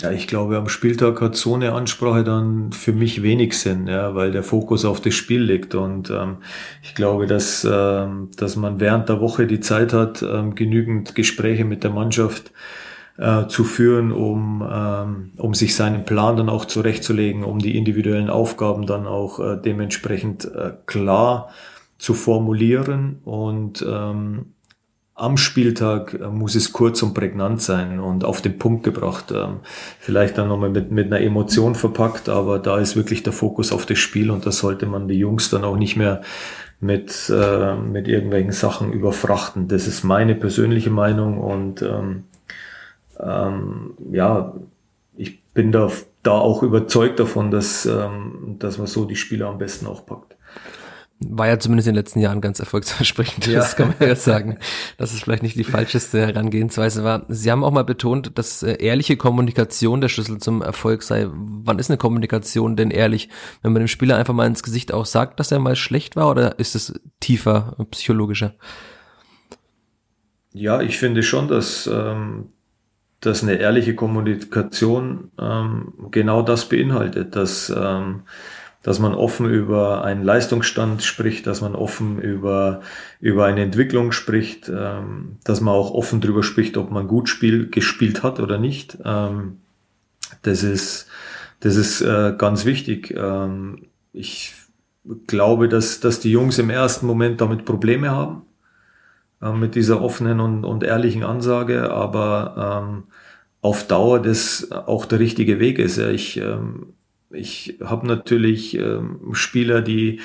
Ja, 0.00 0.12
ich 0.12 0.26
glaube, 0.26 0.56
am 0.56 0.68
Spieltag 0.68 1.20
hat 1.20 1.36
so 1.36 1.54
eine 1.54 1.72
Ansprache 1.72 2.24
dann 2.24 2.72
für 2.72 2.92
mich 2.92 3.22
wenig 3.22 3.58
Sinn, 3.58 3.86
ja, 3.86 4.14
weil 4.14 4.30
der 4.30 4.42
Fokus 4.42 4.84
auf 4.84 5.00
das 5.00 5.14
Spiel 5.14 5.42
liegt. 5.42 5.74
Und 5.74 6.08
ähm, 6.08 6.38
ich 6.82 6.94
glaube, 6.94 7.26
dass, 7.26 7.66
ähm, 7.70 8.30
dass 8.36 8.56
man 8.56 8.80
während 8.80 9.08
der 9.10 9.20
Woche 9.20 9.46
die 9.46 9.60
Zeit 9.60 9.92
hat, 9.92 10.22
ähm, 10.22 10.54
genügend 10.54 11.14
Gespräche 11.14 11.64
mit 11.66 11.84
der 11.84 11.90
Mannschaft 11.90 12.48
äh, 12.48 12.50
zu 13.48 13.64
führen, 13.64 14.12
um, 14.12 14.66
ähm, 14.70 15.32
um 15.36 15.52
sich 15.54 15.74
seinen 15.74 16.04
Plan 16.04 16.36
dann 16.36 16.48
auch 16.48 16.64
zurechtzulegen, 16.64 17.44
um 17.44 17.58
die 17.58 17.76
individuellen 17.76 18.30
Aufgaben 18.30 18.86
dann 18.86 19.06
auch 19.06 19.40
äh, 19.40 19.56
dementsprechend 19.62 20.46
äh, 20.46 20.72
klar 20.86 21.50
zu 21.98 22.14
formulieren 22.14 23.18
und 23.24 23.84
ähm, 23.86 24.54
am 25.20 25.36
Spieltag 25.36 26.14
äh, 26.14 26.28
muss 26.28 26.54
es 26.54 26.72
kurz 26.72 27.02
und 27.02 27.12
prägnant 27.12 27.60
sein 27.60 28.00
und 28.00 28.24
auf 28.24 28.40
den 28.40 28.58
Punkt 28.58 28.84
gebracht. 28.84 29.32
Ähm, 29.32 29.60
vielleicht 29.98 30.38
dann 30.38 30.48
nochmal 30.48 30.70
mit, 30.70 30.90
mit 30.90 31.06
einer 31.06 31.20
Emotion 31.20 31.74
verpackt, 31.74 32.28
aber 32.28 32.58
da 32.58 32.78
ist 32.78 32.96
wirklich 32.96 33.22
der 33.22 33.34
Fokus 33.34 33.70
auf 33.70 33.84
das 33.84 33.98
Spiel 33.98 34.30
und 34.30 34.46
da 34.46 34.50
sollte 34.50 34.86
man 34.86 35.08
die 35.08 35.18
Jungs 35.18 35.50
dann 35.50 35.64
auch 35.64 35.76
nicht 35.76 35.96
mehr 35.96 36.22
mit, 36.80 37.30
äh, 37.30 37.76
mit 37.76 38.08
irgendwelchen 38.08 38.52
Sachen 38.52 38.92
überfrachten. 38.92 39.68
Das 39.68 39.86
ist 39.86 40.02
meine 40.04 40.34
persönliche 40.34 40.90
Meinung 40.90 41.38
und 41.38 41.82
ähm, 41.82 42.24
ähm, 43.22 43.94
ja, 44.12 44.54
ich 45.16 45.42
bin 45.52 45.72
da, 45.72 45.90
da 46.22 46.32
auch 46.32 46.62
überzeugt 46.62 47.20
davon, 47.20 47.50
dass, 47.50 47.86
ähm, 47.86 48.56
dass 48.58 48.78
man 48.78 48.86
so 48.86 49.04
die 49.04 49.16
Spieler 49.16 49.48
am 49.48 49.58
besten 49.58 49.86
auch 49.86 50.06
packt. 50.06 50.36
War 51.22 51.48
ja 51.48 51.58
zumindest 51.58 51.86
in 51.86 51.92
den 51.92 52.02
letzten 52.02 52.20
Jahren 52.20 52.40
ganz 52.40 52.60
erfolgsversprechend, 52.60 53.46
ja. 53.46 53.58
das 53.58 53.76
kann 53.76 53.88
man 53.98 54.08
ja 54.08 54.16
sagen, 54.16 54.58
dass 54.96 55.12
es 55.12 55.20
vielleicht 55.20 55.42
nicht 55.42 55.54
die 55.54 55.64
falscheste 55.64 56.26
Herangehensweise 56.26 57.04
war. 57.04 57.26
Sie 57.28 57.50
haben 57.50 57.62
auch 57.62 57.72
mal 57.72 57.84
betont, 57.84 58.38
dass 58.38 58.62
äh, 58.62 58.76
ehrliche 58.82 59.18
Kommunikation 59.18 60.00
der 60.00 60.08
Schlüssel 60.08 60.38
zum 60.38 60.62
Erfolg 60.62 61.02
sei. 61.02 61.26
Wann 61.30 61.78
ist 61.78 61.90
eine 61.90 61.98
Kommunikation 61.98 62.74
denn 62.74 62.90
ehrlich? 62.90 63.28
Wenn 63.60 63.74
man 63.74 63.82
dem 63.82 63.88
Spieler 63.88 64.16
einfach 64.16 64.32
mal 64.32 64.46
ins 64.46 64.62
Gesicht 64.62 64.94
auch 64.94 65.04
sagt, 65.04 65.38
dass 65.40 65.52
er 65.52 65.58
mal 65.58 65.76
schlecht 65.76 66.16
war 66.16 66.30
oder 66.30 66.58
ist 66.58 66.74
es 66.74 66.98
tiefer, 67.20 67.76
psychologischer? 67.90 68.54
Ja, 70.52 70.80
ich 70.80 70.96
finde 70.98 71.22
schon, 71.22 71.48
dass 71.48 71.86
ähm, 71.86 72.46
dass 73.20 73.42
eine 73.42 73.56
ehrliche 73.56 73.94
Kommunikation 73.94 75.30
ähm, 75.38 75.92
genau 76.10 76.42
das 76.42 76.68
beinhaltet, 76.68 77.36
dass, 77.36 77.70
ähm, 77.74 78.22
dass 78.82 78.98
man 78.98 79.14
offen 79.14 79.48
über 79.50 80.04
einen 80.04 80.24
Leistungsstand 80.24 81.02
spricht, 81.02 81.46
dass 81.46 81.60
man 81.60 81.74
offen 81.74 82.18
über, 82.18 82.80
über 83.20 83.44
eine 83.44 83.62
Entwicklung 83.62 84.12
spricht, 84.12 84.70
ähm, 84.70 85.36
dass 85.44 85.60
man 85.60 85.74
auch 85.74 85.90
offen 85.90 86.22
darüber 86.22 86.42
spricht, 86.42 86.78
ob 86.78 86.90
man 86.90 87.08
gut 87.08 87.28
spiel, 87.28 87.68
gespielt 87.68 88.22
hat 88.22 88.40
oder 88.40 88.58
nicht. 88.58 88.96
Ähm, 89.04 89.58
das 90.42 90.62
ist, 90.62 91.06
das 91.60 91.76
ist 91.76 92.00
äh, 92.00 92.34
ganz 92.38 92.64
wichtig. 92.64 93.14
Ähm, 93.14 93.86
ich 94.14 94.54
glaube, 95.26 95.68
dass, 95.68 96.00
dass 96.00 96.20
die 96.20 96.30
Jungs 96.30 96.58
im 96.58 96.70
ersten 96.70 97.06
Moment 97.06 97.42
damit 97.42 97.66
Probleme 97.66 98.10
haben 98.10 98.42
äh, 99.42 99.52
mit 99.52 99.74
dieser 99.74 100.02
offenen 100.02 100.40
und, 100.40 100.64
und 100.64 100.82
ehrlichen 100.82 101.24
Ansage, 101.24 101.90
aber 101.90 102.84
ähm, 102.84 103.04
auf 103.62 103.86
Dauer 103.86 104.20
das 104.20 104.72
auch 104.72 105.04
der 105.04 105.18
richtige 105.20 105.60
Weg 105.60 105.78
ist. 105.78 105.98
Ja, 105.98 106.08
ich, 106.08 106.38
ähm, 106.38 106.94
ich 107.32 107.78
habe 107.82 108.06
natürlich 108.06 108.76
ähm, 108.76 109.20
Spieler, 109.32 109.82
die, 109.82 110.20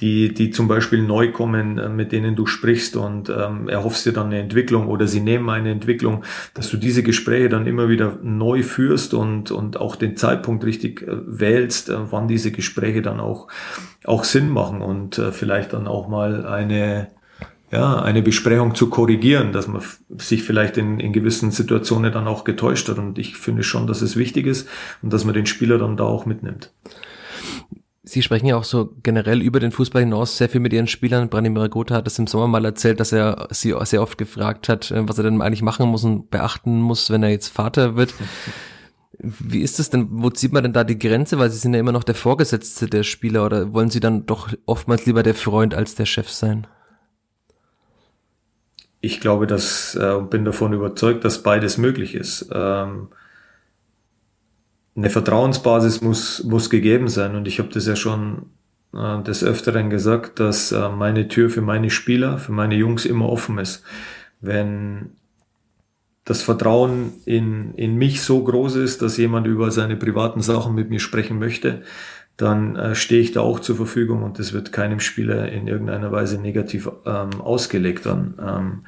die, 0.00 0.34
die 0.34 0.50
zum 0.50 0.68
Beispiel 0.68 1.02
neu 1.02 1.32
kommen, 1.32 1.78
äh, 1.78 1.88
mit 1.88 2.12
denen 2.12 2.36
du 2.36 2.46
sprichst 2.46 2.96
und 2.96 3.30
ähm, 3.30 3.68
erhoffst 3.68 4.04
dir 4.04 4.12
dann 4.12 4.26
eine 4.26 4.40
Entwicklung 4.40 4.88
oder 4.88 5.06
sie 5.06 5.20
nehmen 5.20 5.48
eine 5.48 5.70
Entwicklung, 5.70 6.24
dass 6.52 6.70
du 6.70 6.76
diese 6.76 7.02
Gespräche 7.02 7.48
dann 7.48 7.66
immer 7.66 7.88
wieder 7.88 8.18
neu 8.22 8.62
führst 8.62 9.14
und, 9.14 9.50
und 9.50 9.78
auch 9.78 9.96
den 9.96 10.16
Zeitpunkt 10.16 10.64
richtig 10.64 11.02
äh, 11.02 11.16
wählst, 11.26 11.88
äh, 11.88 11.96
wann 12.10 12.28
diese 12.28 12.52
Gespräche 12.52 13.00
dann 13.00 13.20
auch, 13.20 13.48
auch 14.04 14.24
Sinn 14.24 14.50
machen 14.50 14.82
und 14.82 15.16
äh, 15.18 15.32
vielleicht 15.32 15.72
dann 15.72 15.86
auch 15.86 16.08
mal 16.08 16.44
eine, 16.44 17.08
ja, 17.70 18.02
eine 18.02 18.22
Besprechung 18.22 18.74
zu 18.74 18.90
korrigieren, 18.90 19.52
dass 19.52 19.68
man 19.68 19.82
sich 20.18 20.42
vielleicht 20.42 20.76
in, 20.76 20.98
in 20.98 21.12
gewissen 21.12 21.52
Situationen 21.52 22.12
dann 22.12 22.26
auch 22.26 22.44
getäuscht 22.44 22.88
hat. 22.88 22.98
Und 22.98 23.18
ich 23.18 23.36
finde 23.36 23.62
schon, 23.62 23.86
dass 23.86 24.02
es 24.02 24.16
wichtig 24.16 24.46
ist 24.46 24.68
und 25.02 25.12
dass 25.12 25.24
man 25.24 25.34
den 25.34 25.46
Spieler 25.46 25.78
dann 25.78 25.96
da 25.96 26.04
auch 26.04 26.26
mitnimmt. 26.26 26.72
Sie 28.02 28.22
sprechen 28.22 28.46
ja 28.46 28.56
auch 28.56 28.64
so 28.64 28.92
generell 29.04 29.40
über 29.40 29.60
den 29.60 29.70
Fußball 29.70 30.02
hinaus 30.02 30.36
sehr 30.36 30.48
viel 30.48 30.60
mit 30.60 30.72
Ihren 30.72 30.88
Spielern. 30.88 31.28
Branimir 31.28 31.68
Gotha 31.68 31.96
hat 31.96 32.06
das 32.06 32.18
im 32.18 32.26
Sommer 32.26 32.48
mal 32.48 32.64
erzählt, 32.64 32.98
dass 32.98 33.12
er 33.12 33.46
Sie 33.50 33.72
sehr 33.82 34.02
oft 34.02 34.18
gefragt 34.18 34.68
hat, 34.68 34.90
äh, 34.90 35.08
was 35.08 35.18
er 35.18 35.24
denn 35.24 35.40
eigentlich 35.40 35.62
machen 35.62 35.88
muss 35.88 36.02
und 36.02 36.28
beachten 36.30 36.80
muss, 36.80 37.10
wenn 37.10 37.22
er 37.22 37.30
jetzt 37.30 37.48
Vater 37.48 37.94
wird. 37.94 38.14
Wie 39.18 39.60
ist 39.60 39.78
es 39.78 39.90
denn, 39.90 40.08
wo 40.10 40.30
zieht 40.30 40.52
man 40.52 40.64
denn 40.64 40.72
da 40.72 40.82
die 40.82 40.98
Grenze? 40.98 41.38
Weil 41.38 41.50
Sie 41.50 41.58
sind 41.58 41.74
ja 41.74 41.78
immer 41.78 41.92
noch 41.92 42.02
der 42.02 42.14
Vorgesetzte 42.16 42.86
der 42.86 43.04
Spieler 43.04 43.44
oder 43.44 43.72
wollen 43.74 43.90
Sie 43.90 44.00
dann 44.00 44.26
doch 44.26 44.48
oftmals 44.66 45.06
lieber 45.06 45.22
der 45.22 45.34
Freund 45.34 45.74
als 45.74 45.94
der 45.94 46.06
Chef 46.06 46.30
sein? 46.30 46.66
Ich 49.00 49.20
glaube, 49.20 49.46
dass 49.46 49.94
äh, 49.94 50.20
bin 50.20 50.44
davon 50.44 50.72
überzeugt, 50.72 51.24
dass 51.24 51.42
beides 51.42 51.78
möglich 51.78 52.14
ist. 52.14 52.50
Ähm, 52.52 53.08
eine 54.96 55.10
Vertrauensbasis 55.10 56.02
muss 56.02 56.44
muss 56.44 56.68
gegeben 56.68 57.08
sein 57.08 57.34
und 57.34 57.48
ich 57.48 57.58
habe 57.58 57.70
das 57.70 57.86
ja 57.86 57.96
schon 57.96 58.46
äh, 58.94 59.22
des 59.22 59.42
öfteren 59.42 59.90
gesagt, 59.90 60.40
dass 60.40 60.72
äh, 60.72 60.88
meine 60.88 61.28
Tür 61.28 61.48
für 61.50 61.62
meine 61.62 61.90
Spieler, 61.90 62.38
für 62.38 62.52
meine 62.52 62.74
Jungs 62.74 63.06
immer 63.06 63.28
offen 63.28 63.58
ist. 63.58 63.82
Wenn 64.40 65.12
das 66.24 66.42
Vertrauen 66.42 67.12
in, 67.24 67.74
in 67.74 67.96
mich 67.96 68.22
so 68.22 68.44
groß 68.44 68.76
ist, 68.76 69.02
dass 69.02 69.16
jemand 69.16 69.46
über 69.46 69.70
seine 69.70 69.96
privaten 69.96 70.42
Sachen 70.42 70.74
mit 70.74 70.90
mir 70.90 71.00
sprechen 71.00 71.38
möchte, 71.38 71.82
dann 72.40 72.76
äh, 72.76 72.94
stehe 72.94 73.20
ich 73.20 73.32
da 73.32 73.40
auch 73.40 73.60
zur 73.60 73.76
Verfügung 73.76 74.22
und 74.22 74.38
das 74.38 74.52
wird 74.52 74.72
keinem 74.72 75.00
Spieler 75.00 75.50
in 75.50 75.68
irgendeiner 75.68 76.10
Weise 76.10 76.40
negativ 76.40 76.88
ähm, 77.04 77.40
ausgelegt 77.40 78.06
dann. 78.06 78.34
Ähm, 78.40 78.84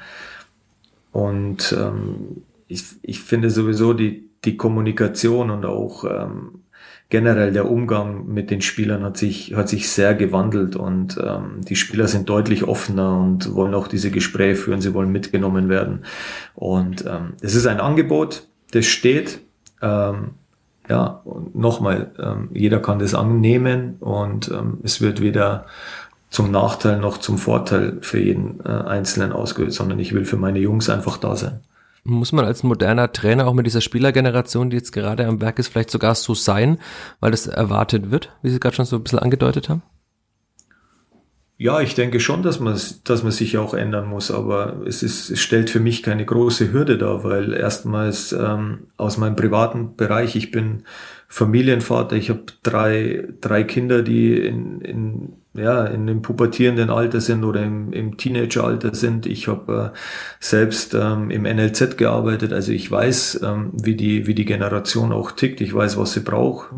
und 1.13 1.77
ähm, 1.79 2.43
ich, 2.69 2.85
ich 3.03 3.21
finde 3.21 3.51
sowieso 3.51 3.93
die, 3.93 4.31
die 4.45 4.57
Kommunikation 4.57 5.51
und 5.51 5.67
auch 5.67 6.05
ähm, 6.05 6.63
generell 7.11 7.53
der 7.53 7.71
Umgang 7.71 8.27
mit 8.27 8.51
den 8.51 8.63
Spielern 8.63 9.03
hat 9.05 9.19
sich, 9.19 9.55
hat 9.55 9.69
sich 9.69 9.91
sehr 9.91 10.15
gewandelt 10.15 10.75
und 10.75 11.19
ähm, 11.23 11.61
die 11.61 11.77
Spieler 11.77 12.09
sind 12.09 12.31
deutlich 12.31 12.65
offener 12.65 13.19
und 13.19 13.55
wollen 13.55 13.75
auch 13.75 13.87
diese 13.87 14.11
Gespräche 14.11 14.57
führen, 14.57 14.81
sie 14.81 14.95
wollen 14.95 15.13
mitgenommen 15.13 15.69
werden. 15.69 16.07
Und 16.55 17.05
ähm, 17.07 17.35
es 17.43 17.55
ist 17.55 17.67
ein 17.67 17.81
Angebot, 17.81 18.49
das 18.71 18.87
steht. 18.87 19.41
Ähm, 19.83 20.31
ja, 20.93 21.23
nochmal, 21.55 22.11
ähm, 22.19 22.51
jeder 22.53 22.79
kann 22.79 22.99
das 22.99 23.15
annehmen 23.15 23.97
und 24.01 24.51
ähm, 24.51 24.79
es 24.83 25.01
wird 25.01 25.23
weder 25.23 25.65
zum 26.29 26.51
Nachteil 26.51 26.99
noch 26.99 27.17
zum 27.17 27.39
Vorteil 27.39 27.97
für 28.03 28.19
jeden 28.19 28.61
äh, 28.61 28.69
Einzelnen 28.69 29.33
ausgeübt, 29.33 29.73
sondern 29.73 29.99
ich 29.99 30.13
will 30.13 30.27
für 30.27 30.37
meine 30.37 30.59
Jungs 30.59 30.91
einfach 30.91 31.17
da 31.17 31.35
sein. 31.35 31.61
Muss 32.05 32.33
man 32.33 32.45
als 32.45 32.63
moderner 32.63 33.11
Trainer 33.11 33.47
auch 33.47 33.55
mit 33.55 33.65
dieser 33.65 33.81
Spielergeneration, 33.81 34.69
die 34.69 34.77
jetzt 34.77 34.93
gerade 34.93 35.27
am 35.27 35.41
Werk 35.41 35.59
ist, 35.59 35.69
vielleicht 35.69 35.91
sogar 35.91 36.15
so 36.15 36.35
sein, 36.35 36.79
weil 37.21 37.31
das 37.31 37.47
erwartet 37.47 38.11
wird, 38.11 38.31
wie 38.43 38.51
Sie 38.51 38.61
gerade 38.61 38.77
schon 38.77 38.85
so 38.85 38.97
ein 38.97 39.03
bisschen 39.03 39.21
angedeutet 39.21 39.71
haben? 39.71 39.83
Ja, 41.63 41.81
ich 41.81 41.95
denke 41.95 42.19
schon, 42.19 42.43
dass 42.43 42.59
man, 42.59 42.77
dass 43.05 43.23
man 43.23 43.31
sich 43.31 43.57
auch 43.57 43.73
ändern 43.73 44.09
muss, 44.09 44.33
aber 44.33 44.83
es, 44.85 45.05
ist, 45.05 45.31
es 45.31 45.41
stellt 45.41 45.71
für 45.71 45.79
mich 45.79 46.03
keine 46.03 46.25
große 46.25 46.73
Hürde 46.73 46.99
dar, 46.99 47.23
weil 47.23 47.53
erstmals 47.53 48.33
ähm, 48.33 48.89
aus 48.97 49.17
meinem 49.17 49.37
privaten 49.37 49.95
Bereich, 49.95 50.35
ich 50.35 50.51
bin 50.51 50.83
Familienvater, 51.29 52.17
ich 52.17 52.31
habe 52.31 52.43
drei, 52.65 53.29
drei 53.41 53.63
Kinder, 53.63 54.03
die 54.03 54.45
in, 54.45 54.81
in, 54.81 55.33
ja, 55.55 55.85
in 55.85 56.09
dem 56.09 56.21
pubertierenden 56.21 56.91
Alter 56.91 57.21
sind 57.21 57.45
oder 57.45 57.63
im, 57.63 57.93
im 57.93 58.17
Teenageralter 58.17 58.93
sind. 58.93 59.27
Ich 59.27 59.47
habe 59.47 59.93
äh, 59.95 59.99
selbst 60.41 60.95
ähm, 60.95 61.31
im 61.31 61.45
NLZ 61.45 61.97
gearbeitet, 61.97 62.53
also 62.53 62.73
ich 62.73 62.91
weiß, 62.91 63.41
ähm, 63.45 63.71
wie, 63.73 63.95
die, 63.95 64.27
wie 64.27 64.35
die 64.35 64.47
Generation 64.47 65.13
auch 65.13 65.31
tickt, 65.31 65.61
ich 65.61 65.73
weiß, 65.73 65.97
was 65.97 66.13
sie 66.13 66.21
braucht, 66.21 66.71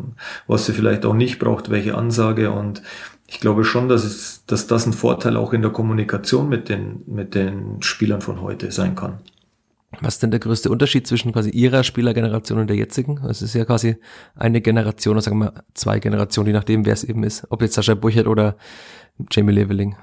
was 0.47 0.67
sie 0.67 0.75
vielleicht 0.75 1.07
auch 1.07 1.15
nicht 1.15 1.39
braucht, 1.39 1.71
welche 1.71 1.95
Ansage. 1.95 2.51
Und 2.51 2.83
ich 3.27 3.41
glaube 3.41 3.65
schon, 3.65 3.89
dass, 3.89 4.05
es, 4.05 4.45
dass 4.47 4.67
das 4.67 4.87
ein 4.87 4.93
Vorteil 4.93 5.37
auch 5.37 5.53
in 5.53 5.63
der 5.63 5.71
Kommunikation 5.71 6.49
mit 6.49 6.69
den, 6.69 7.03
mit 7.07 7.35
den 7.35 7.83
Spielern 7.83 8.21
von 8.21 8.41
heute 8.41 8.71
sein 8.71 8.95
kann. 8.95 9.21
Was 10.01 10.15
ist 10.15 10.23
denn 10.23 10.31
der 10.31 10.41
größte 10.41 10.71
Unterschied 10.71 11.07
zwischen 11.07 11.33
quasi 11.33 11.51
ihrer 11.51 11.85
Spielergeneration 11.85 12.59
und 12.59 12.67
der 12.69 12.77
jetzigen? 12.77 13.25
Es 13.29 13.43
ist 13.43 13.55
ja 13.55 13.65
quasi 13.65 13.97
eine 14.35 14.61
Generation, 14.61 15.13
oder 15.13 15.23
sagen 15.23 15.39
wir 15.39 15.65
zwei 15.75 16.01
Generationen, 16.01 16.49
je 16.49 16.53
nachdem, 16.53 16.85
wer 16.85 16.93
es 16.93 17.05
eben 17.05 17.23
ist. 17.23 17.47
Ob 17.51 17.63
jetzt 17.63 17.75
Sascha 17.75 17.95
Burchert 17.95 18.27
oder 18.27 18.57
Jamie 19.31 19.53
Leveling. 19.53 19.97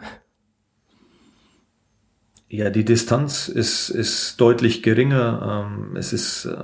Ja, 2.48 2.70
die 2.70 2.86
Distanz 2.86 3.48
ist, 3.48 3.90
ist 3.90 4.40
deutlich 4.40 4.84
geringer. 4.84 5.68
Ähm, 5.68 5.96
es 5.96 6.14
ist, 6.14 6.46
äh, 6.46 6.64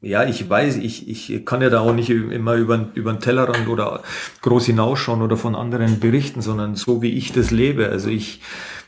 ja, 0.00 0.24
ich 0.24 0.48
weiß, 0.48 0.76
ich, 0.76 1.08
ich 1.08 1.44
kann 1.44 1.60
ja 1.60 1.70
da 1.70 1.80
auch 1.80 1.92
nicht 1.92 2.10
immer 2.10 2.54
über, 2.54 2.88
über 2.94 3.12
den 3.12 3.20
Tellerrand 3.20 3.68
oder 3.68 4.02
groß 4.42 4.66
hinausschauen 4.66 5.22
oder 5.22 5.36
von 5.36 5.56
anderen 5.56 5.98
berichten, 5.98 6.40
sondern 6.40 6.76
so 6.76 7.02
wie 7.02 7.14
ich 7.14 7.32
das 7.32 7.50
lebe. 7.50 7.88
Also 7.88 8.08
ich 8.08 8.40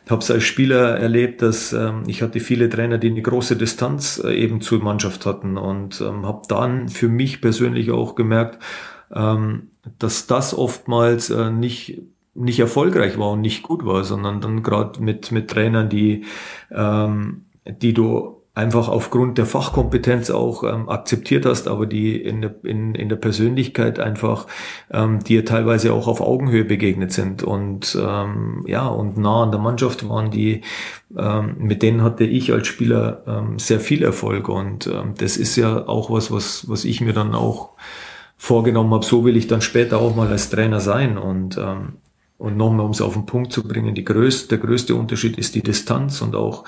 habe 0.08 0.22
es 0.22 0.30
als 0.30 0.44
Spieler 0.44 0.98
erlebt, 0.98 1.42
dass 1.42 1.72
ähm, 1.72 2.04
ich 2.06 2.22
hatte 2.22 2.38
viele 2.38 2.68
Trainer, 2.68 2.98
die 2.98 3.10
eine 3.10 3.22
große 3.22 3.56
Distanz 3.56 4.22
äh, 4.24 4.32
eben 4.34 4.60
zur 4.60 4.82
Mannschaft 4.82 5.26
hatten 5.26 5.56
und 5.56 6.00
ähm, 6.00 6.26
habe 6.26 6.42
dann 6.48 6.88
für 6.88 7.08
mich 7.08 7.40
persönlich 7.40 7.90
auch 7.90 8.14
gemerkt, 8.14 8.62
ähm, 9.12 9.70
dass 9.98 10.28
das 10.28 10.56
oftmals 10.56 11.30
äh, 11.30 11.50
nicht 11.50 12.02
nicht 12.32 12.60
erfolgreich 12.60 13.18
war 13.18 13.32
und 13.32 13.40
nicht 13.40 13.64
gut 13.64 13.84
war, 13.84 14.04
sondern 14.04 14.40
dann 14.40 14.62
gerade 14.62 15.02
mit 15.02 15.32
mit 15.32 15.50
Trainern, 15.50 15.88
die 15.88 16.24
ähm, 16.70 17.46
die 17.66 17.92
du 17.92 18.39
einfach 18.60 18.88
aufgrund 18.88 19.38
der 19.38 19.46
Fachkompetenz 19.46 20.30
auch 20.30 20.62
ähm, 20.64 20.88
akzeptiert 20.88 21.46
hast, 21.46 21.66
aber 21.66 21.86
die 21.86 22.16
in 22.16 22.42
der, 22.42 22.54
in, 22.62 22.94
in 22.94 23.08
der 23.08 23.16
Persönlichkeit 23.16 23.98
einfach 23.98 24.46
ähm, 24.92 25.24
dir 25.24 25.44
teilweise 25.44 25.92
auch 25.92 26.06
auf 26.06 26.20
Augenhöhe 26.20 26.64
begegnet 26.64 27.12
sind. 27.12 27.42
Und 27.42 27.98
ähm, 28.00 28.64
ja 28.66 28.86
und 28.86 29.16
nah 29.16 29.42
an 29.44 29.50
der 29.50 29.60
Mannschaft 29.60 30.08
waren, 30.08 30.30
die 30.30 30.60
ähm, 31.16 31.56
mit 31.58 31.82
denen 31.82 32.02
hatte 32.02 32.24
ich 32.24 32.52
als 32.52 32.68
Spieler 32.68 33.22
ähm, 33.26 33.58
sehr 33.58 33.80
viel 33.80 34.02
Erfolg. 34.02 34.48
Und 34.48 34.86
ähm, 34.86 35.14
das 35.16 35.36
ist 35.36 35.56
ja 35.56 35.88
auch 35.88 36.10
was, 36.10 36.30
was 36.30 36.68
was 36.68 36.84
ich 36.84 37.00
mir 37.00 37.14
dann 37.14 37.34
auch 37.34 37.70
vorgenommen 38.36 38.92
habe. 38.92 39.04
So 39.04 39.24
will 39.24 39.36
ich 39.36 39.46
dann 39.46 39.62
später 39.62 39.98
auch 39.98 40.14
mal 40.14 40.28
als 40.28 40.50
Trainer 40.50 40.80
sein. 40.80 41.16
Und 41.16 41.56
ähm, 41.56 41.94
und 42.40 42.56
nochmal, 42.56 42.86
um 42.86 42.92
es 42.92 43.02
auf 43.02 43.12
den 43.12 43.26
Punkt 43.26 43.52
zu 43.52 43.62
bringen, 43.68 43.94
die 43.94 44.02
größte, 44.02 44.48
der 44.48 44.66
größte 44.66 44.94
Unterschied 44.94 45.36
ist 45.36 45.54
die 45.54 45.62
Distanz 45.62 46.22
und 46.22 46.34
auch 46.34 46.64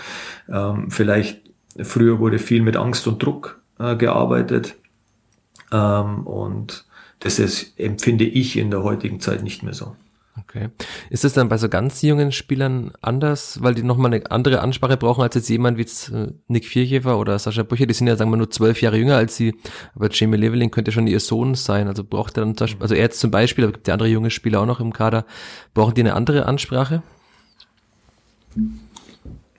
ähm, 0.46 0.90
vielleicht 0.90 1.51
Früher 1.80 2.18
wurde 2.18 2.38
viel 2.38 2.62
mit 2.62 2.76
Angst 2.76 3.06
und 3.06 3.22
Druck 3.22 3.60
äh, 3.78 3.96
gearbeitet. 3.96 4.76
Ähm, 5.70 6.26
und 6.26 6.84
das 7.20 7.38
ist, 7.38 7.78
empfinde 7.78 8.24
ich 8.24 8.58
in 8.58 8.70
der 8.70 8.82
heutigen 8.82 9.20
Zeit 9.20 9.42
nicht 9.42 9.62
mehr 9.62 9.74
so. 9.74 9.96
Okay. 10.40 10.70
Ist 11.10 11.26
es 11.26 11.34
dann 11.34 11.50
bei 11.50 11.58
so 11.58 11.68
ganz 11.68 12.00
jungen 12.00 12.32
Spielern 12.32 12.92
anders, 13.02 13.62
weil 13.62 13.74
die 13.74 13.82
nochmal 13.82 14.14
eine 14.14 14.30
andere 14.30 14.62
Ansprache 14.62 14.96
brauchen 14.96 15.22
als 15.22 15.34
jetzt 15.34 15.48
jemand 15.50 15.76
wie 15.76 15.82
äh, 15.82 16.32
Nick 16.48 16.64
Vierchefer 16.64 17.18
oder 17.18 17.38
Sascha 17.38 17.64
Bücher, 17.64 17.84
die 17.84 17.92
sind 17.92 18.06
ja, 18.06 18.16
sagen 18.16 18.30
wir, 18.30 18.38
nur 18.38 18.50
zwölf 18.50 18.80
Jahre 18.80 18.96
jünger 18.96 19.16
als 19.16 19.36
sie, 19.36 19.54
aber 19.94 20.08
Jamie 20.10 20.38
Leveling 20.38 20.70
könnte 20.70 20.90
schon 20.90 21.06
ihr 21.06 21.20
Sohn 21.20 21.54
sein, 21.54 21.86
also 21.86 22.02
braucht 22.02 22.38
er 22.38 22.46
dann, 22.46 22.56
also 22.80 22.94
er 22.94 23.02
jetzt 23.02 23.20
zum 23.20 23.30
Beispiel, 23.30 23.64
aber 23.64 23.74
gibt 23.74 23.88
ja 23.88 23.94
andere 23.94 24.08
junge 24.08 24.30
Spieler 24.30 24.62
auch 24.62 24.66
noch 24.66 24.80
im 24.80 24.94
Kader, 24.94 25.26
brauchen 25.74 25.94
die 25.94 26.00
eine 26.00 26.14
andere 26.14 26.46
Ansprache? 26.46 27.02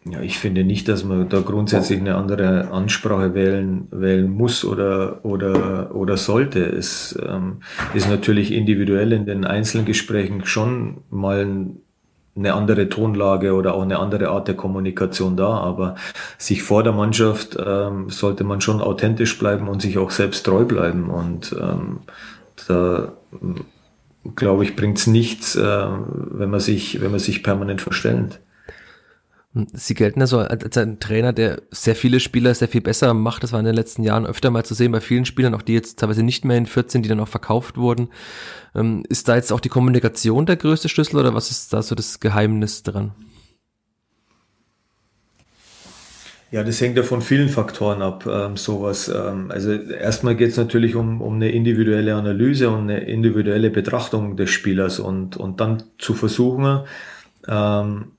Ja, 0.05 0.19
ich 0.19 0.37
finde 0.37 0.65
nicht, 0.65 0.89
dass 0.89 1.05
man 1.05 1.29
da 1.29 1.39
grundsätzlich 1.39 1.99
eine 1.99 2.15
andere 2.15 2.71
Ansprache 2.71 3.33
wählen, 3.33 3.87
wählen 3.89 4.29
muss 4.29 4.65
oder, 4.65 5.23
oder, 5.23 5.95
oder 5.95 6.17
sollte. 6.17 6.65
Es 6.65 7.17
ähm, 7.25 7.61
ist 7.93 8.09
natürlich 8.09 8.51
individuell 8.51 9.13
in 9.13 9.25
den 9.25 9.45
einzelnen 9.45 9.85
Gesprächen 9.85 10.45
schon 10.45 10.97
mal 11.09 11.47
eine 12.35 12.53
andere 12.53 12.89
Tonlage 12.89 13.53
oder 13.53 13.75
auch 13.75 13.83
eine 13.83 13.99
andere 13.99 14.29
Art 14.29 14.47
der 14.47 14.55
Kommunikation 14.55 15.37
da, 15.37 15.49
aber 15.57 15.95
sich 16.37 16.63
vor 16.63 16.83
der 16.83 16.93
Mannschaft 16.93 17.55
ähm, 17.63 18.09
sollte 18.09 18.43
man 18.43 18.59
schon 18.59 18.81
authentisch 18.81 19.37
bleiben 19.39 19.69
und 19.69 19.81
sich 19.81 19.97
auch 19.97 20.11
selbst 20.11 20.45
treu 20.45 20.65
bleiben. 20.65 21.09
Und 21.09 21.55
ähm, 21.57 21.99
da 22.67 23.13
glaube 24.35 24.63
ich, 24.63 24.75
bringt's 24.75 25.07
nichts, 25.07 25.55
äh, 25.55 25.61
wenn 25.61 26.49
man 26.49 26.59
sich, 26.59 27.01
wenn 27.01 27.11
man 27.11 27.19
sich 27.19 27.43
permanent 27.43 27.81
verstellt. 27.81 28.41
Sie 29.73 29.93
gelten 29.93 30.19
ja 30.19 30.25
so 30.25 30.39
als 30.39 30.77
ein 30.77 30.99
Trainer, 30.99 31.31
der 31.31 31.61
sehr 31.69 31.95
viele 31.95 32.19
Spieler 32.19 32.55
sehr 32.55 32.67
viel 32.67 32.81
besser 32.81 33.13
macht. 33.13 33.43
Das 33.43 33.51
war 33.51 33.59
in 33.59 33.67
den 33.67 33.75
letzten 33.75 34.01
Jahren 34.01 34.25
öfter 34.25 34.49
mal 34.49 34.65
zu 34.65 34.73
sehen 34.73 34.91
bei 34.91 34.99
vielen 34.99 35.25
Spielern, 35.25 35.53
auch 35.53 35.61
die 35.61 35.73
jetzt 35.73 35.99
teilweise 35.99 36.23
nicht 36.23 36.43
mehr 36.43 36.57
in 36.57 36.65
14, 36.65 37.03
die 37.03 37.09
dann 37.09 37.19
auch 37.19 37.27
verkauft 37.27 37.77
wurden. 37.77 38.09
Ähm, 38.73 39.03
ist 39.09 39.27
da 39.27 39.35
jetzt 39.35 39.53
auch 39.53 39.59
die 39.59 39.69
Kommunikation 39.69 40.47
der 40.47 40.55
größte 40.55 40.89
Schlüssel 40.89 41.17
oder 41.17 41.35
was 41.35 41.51
ist 41.51 41.71
da 41.71 41.83
so 41.83 41.93
das 41.93 42.19
Geheimnis 42.19 42.81
dran? 42.81 43.11
Ja, 46.49 46.63
das 46.63 46.81
hängt 46.81 46.97
ja 46.97 47.03
von 47.03 47.21
vielen 47.21 47.49
Faktoren 47.49 48.01
ab, 48.01 48.27
ähm, 48.27 48.57
sowas. 48.57 49.07
Ähm, 49.07 49.51
also 49.51 49.71
erstmal 49.71 50.35
geht 50.35 50.49
es 50.49 50.57
natürlich 50.57 50.95
um, 50.95 51.21
um 51.21 51.35
eine 51.35 51.51
individuelle 51.51 52.15
Analyse 52.15 52.69
und 52.69 52.89
eine 52.89 53.01
individuelle 53.05 53.69
Betrachtung 53.69 54.35
des 54.35 54.49
Spielers 54.49 54.99
und, 54.99 55.37
und 55.37 55.59
dann 55.59 55.83
zu 55.99 56.15
versuchen, 56.15 56.85
ähm, 57.47 58.11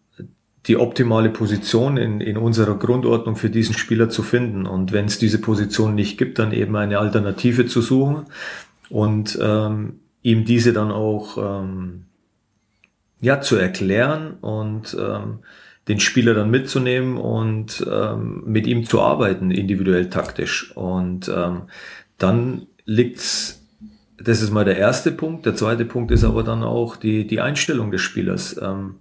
die 0.67 0.77
optimale 0.77 1.29
Position 1.29 1.97
in, 1.97 2.21
in 2.21 2.37
unserer 2.37 2.77
Grundordnung 2.77 3.37
für 3.37 3.51
diesen 3.51 3.77
Spieler 3.77 4.09
zu 4.09 4.23
finden. 4.23 4.67
Und 4.67 4.93
wenn 4.93 5.07
es 5.07 5.19
diese 5.19 5.41
Position 5.41 5.95
nicht 5.95 6.17
gibt, 6.17 6.39
dann 6.39 6.53
eben 6.53 6.75
eine 6.77 6.99
Alternative 6.99 7.67
zu 7.67 7.83
suchen 7.83 8.27
und 8.89 9.39
ähm, 9.43 10.01
ihm 10.23 10.45
diese 10.45 10.73
dann 10.73 10.91
auch 10.91 11.37
ähm, 11.37 12.05
ja, 13.21 13.41
zu 13.41 13.57
erklären 13.57 14.35
und 14.41 14.97
ähm, 14.99 15.41
den 15.89 16.01
Spieler 16.01 16.33
dann 16.33 16.51
mitzunehmen 16.51 17.19
und 17.19 17.87
ähm, 17.91 18.43
mit 18.47 18.67
ihm 18.67 18.85
zu 18.85 19.03
arbeiten, 19.03 19.51
individuell 19.51 20.09
taktisch. 20.09 20.75
Und 20.77 21.29
ähm, 21.29 21.63
dann 22.17 22.67
liegt's 22.87 23.64
das 24.25 24.43
ist 24.43 24.51
mal 24.51 24.65
der 24.65 24.77
erste 24.77 25.13
Punkt. 25.13 25.47
Der 25.47 25.55
zweite 25.55 25.85
Punkt 25.85 26.11
ist 26.11 26.25
aber 26.25 26.43
dann 26.43 26.63
auch 26.63 26.97
die, 26.97 27.27
die 27.27 27.41
Einstellung 27.41 27.91
des 27.91 28.01
Spielers. 28.01 28.61
Ähm, 28.61 28.97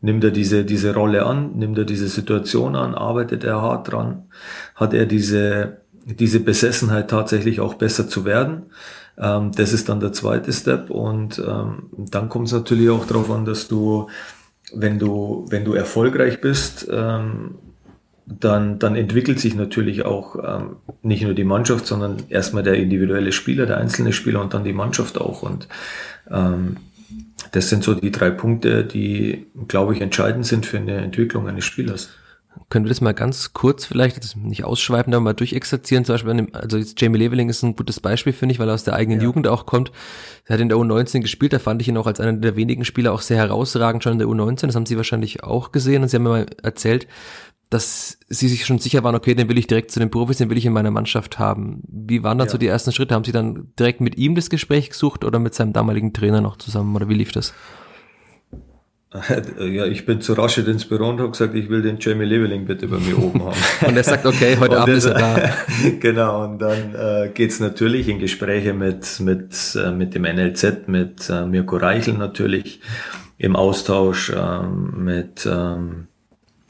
nimmt 0.00 0.24
er 0.24 0.30
diese, 0.30 0.64
diese 0.64 0.94
Rolle 0.94 1.26
an, 1.26 1.56
nimmt 1.56 1.78
er 1.78 1.84
diese 1.84 2.08
Situation 2.08 2.76
an, 2.76 2.94
arbeitet 2.94 3.44
er 3.44 3.60
hart 3.60 3.90
dran, 3.90 4.24
hat 4.74 4.94
er 4.94 5.06
diese, 5.06 5.78
diese 6.04 6.40
Besessenheit 6.40 7.10
tatsächlich 7.10 7.60
auch 7.60 7.74
besser 7.74 8.08
zu 8.08 8.24
werden. 8.24 8.66
Ähm, 9.18 9.50
das 9.52 9.72
ist 9.72 9.88
dann 9.88 10.00
der 10.00 10.12
zweite 10.12 10.52
Step 10.52 10.90
und 10.90 11.38
ähm, 11.38 11.90
dann 11.96 12.28
kommt 12.28 12.46
es 12.46 12.52
natürlich 12.52 12.90
auch 12.90 13.06
darauf 13.06 13.30
an, 13.30 13.44
dass 13.44 13.68
du, 13.68 14.08
wenn 14.72 14.98
du, 14.98 15.46
wenn 15.50 15.64
du 15.64 15.74
erfolgreich 15.74 16.40
bist, 16.40 16.88
ähm, 16.90 17.56
dann, 18.28 18.78
dann 18.78 18.94
entwickelt 18.94 19.40
sich 19.40 19.54
natürlich 19.54 20.04
auch 20.04 20.36
ähm, 20.36 20.76
nicht 21.02 21.22
nur 21.22 21.34
die 21.34 21.44
Mannschaft, 21.44 21.86
sondern 21.86 22.18
erstmal 22.28 22.62
der 22.62 22.74
individuelle 22.74 23.32
Spieler, 23.32 23.66
der 23.66 23.78
einzelne 23.78 24.12
Spieler 24.12 24.40
und 24.42 24.54
dann 24.54 24.64
die 24.64 24.72
Mannschaft 24.72 25.18
auch. 25.18 25.42
Und 25.42 25.68
ähm, 26.30 26.76
das 27.52 27.70
sind 27.70 27.82
so 27.82 27.94
die 27.94 28.12
drei 28.12 28.30
Punkte, 28.30 28.84
die, 28.84 29.46
glaube 29.66 29.94
ich, 29.94 30.00
entscheidend 30.00 30.46
sind 30.46 30.66
für 30.66 30.78
eine 30.78 30.96
Entwicklung 30.96 31.48
eines 31.48 31.64
Spielers. 31.64 32.10
Können 32.70 32.84
wir 32.84 32.90
das 32.90 33.00
mal 33.00 33.14
ganz 33.14 33.52
kurz 33.52 33.84
vielleicht, 33.84 34.36
nicht 34.36 34.64
ausschweifen, 34.64 35.14
aber 35.14 35.22
mal 35.22 35.32
durchexerzieren? 35.32 36.04
Zum 36.04 36.14
Beispiel, 36.14 36.34
dem, 36.34 36.54
also 36.54 36.76
jetzt 36.76 37.00
Jamie 37.00 37.18
Leveling 37.18 37.48
ist 37.48 37.62
ein 37.62 37.76
gutes 37.76 38.00
Beispiel, 38.00 38.32
finde 38.32 38.52
ich, 38.52 38.58
weil 38.58 38.68
er 38.68 38.74
aus 38.74 38.84
der 38.84 38.94
eigenen 38.94 39.20
ja. 39.20 39.24
Jugend 39.24 39.46
auch 39.46 39.64
kommt. 39.64 39.92
Er 40.44 40.54
hat 40.54 40.60
in 40.60 40.68
der 40.68 40.78
U19 40.78 41.20
gespielt, 41.20 41.52
da 41.52 41.58
fand 41.58 41.80
ich 41.80 41.88
ihn 41.88 41.96
auch 41.96 42.06
als 42.06 42.20
einer 42.20 42.32
der 42.32 42.56
wenigen 42.56 42.84
Spieler 42.84 43.12
auch 43.12 43.20
sehr 43.20 43.36
herausragend 43.36 44.02
schon 44.02 44.14
in 44.14 44.18
der 44.18 44.28
U19. 44.28 44.66
Das 44.66 44.74
haben 44.74 44.86
Sie 44.86 44.96
wahrscheinlich 44.96 45.44
auch 45.44 45.72
gesehen 45.72 46.02
und 46.02 46.08
Sie 46.08 46.16
haben 46.16 46.24
mir 46.24 46.30
mal 46.30 46.46
erzählt, 46.62 47.06
dass 47.70 48.18
sie 48.28 48.48
sich 48.48 48.64
schon 48.64 48.78
sicher 48.78 49.04
waren, 49.04 49.14
okay, 49.14 49.34
den 49.34 49.48
will 49.48 49.58
ich 49.58 49.66
direkt 49.66 49.90
zu 49.90 50.00
den 50.00 50.10
Profis, 50.10 50.38
den 50.38 50.48
will 50.48 50.56
ich 50.56 50.64
in 50.64 50.72
meiner 50.72 50.90
Mannschaft 50.90 51.38
haben. 51.38 51.82
Wie 51.86 52.22
waren 52.22 52.38
dann 52.38 52.46
ja. 52.46 52.52
so 52.52 52.58
die 52.58 52.66
ersten 52.66 52.92
Schritte? 52.92 53.14
Haben 53.14 53.24
Sie 53.24 53.32
dann 53.32 53.72
direkt 53.78 54.00
mit 54.00 54.16
ihm 54.16 54.34
das 54.34 54.48
Gespräch 54.48 54.90
gesucht 54.90 55.24
oder 55.24 55.38
mit 55.38 55.54
seinem 55.54 55.72
damaligen 55.72 56.14
Trainer 56.14 56.40
noch 56.40 56.56
zusammen 56.56 56.96
oder 56.96 57.08
wie 57.08 57.14
lief 57.14 57.32
das? 57.32 57.52
Ja, 59.58 59.86
ich 59.86 60.06
bin 60.06 60.20
zu 60.20 60.34
rasch 60.34 60.58
ins 60.58 60.84
Büro 60.84 61.08
und 61.08 61.18
habe 61.18 61.30
gesagt, 61.30 61.54
ich 61.54 61.70
will 61.70 61.82
den 61.82 61.96
Jamie 61.98 62.26
Leveling 62.26 62.66
bitte 62.66 62.88
bei 62.88 62.98
mir 62.98 63.18
oben 63.18 63.42
haben. 63.42 63.56
und 63.86 63.96
er 63.96 64.04
sagt, 64.04 64.26
okay, 64.26 64.56
heute 64.58 64.78
Abend 64.78 64.96
ist 64.96 65.06
er 65.06 65.14
da. 65.14 65.50
genau, 66.00 66.44
und 66.44 66.58
dann 66.58 66.94
äh, 66.94 67.30
geht's 67.32 67.60
natürlich 67.60 68.08
in 68.08 68.18
Gespräche 68.18 68.74
mit, 68.74 69.20
mit, 69.20 69.78
äh, 69.82 69.92
mit 69.92 70.14
dem 70.14 70.22
NLZ, 70.22 70.88
mit 70.88 71.30
äh, 71.30 71.46
Mirko 71.46 71.76
Reichel 71.76 72.14
natürlich, 72.14 72.80
im 73.38 73.56
Austausch 73.56 74.30
äh, 74.30 74.62
mit 74.62 75.48
ähm, 75.50 76.08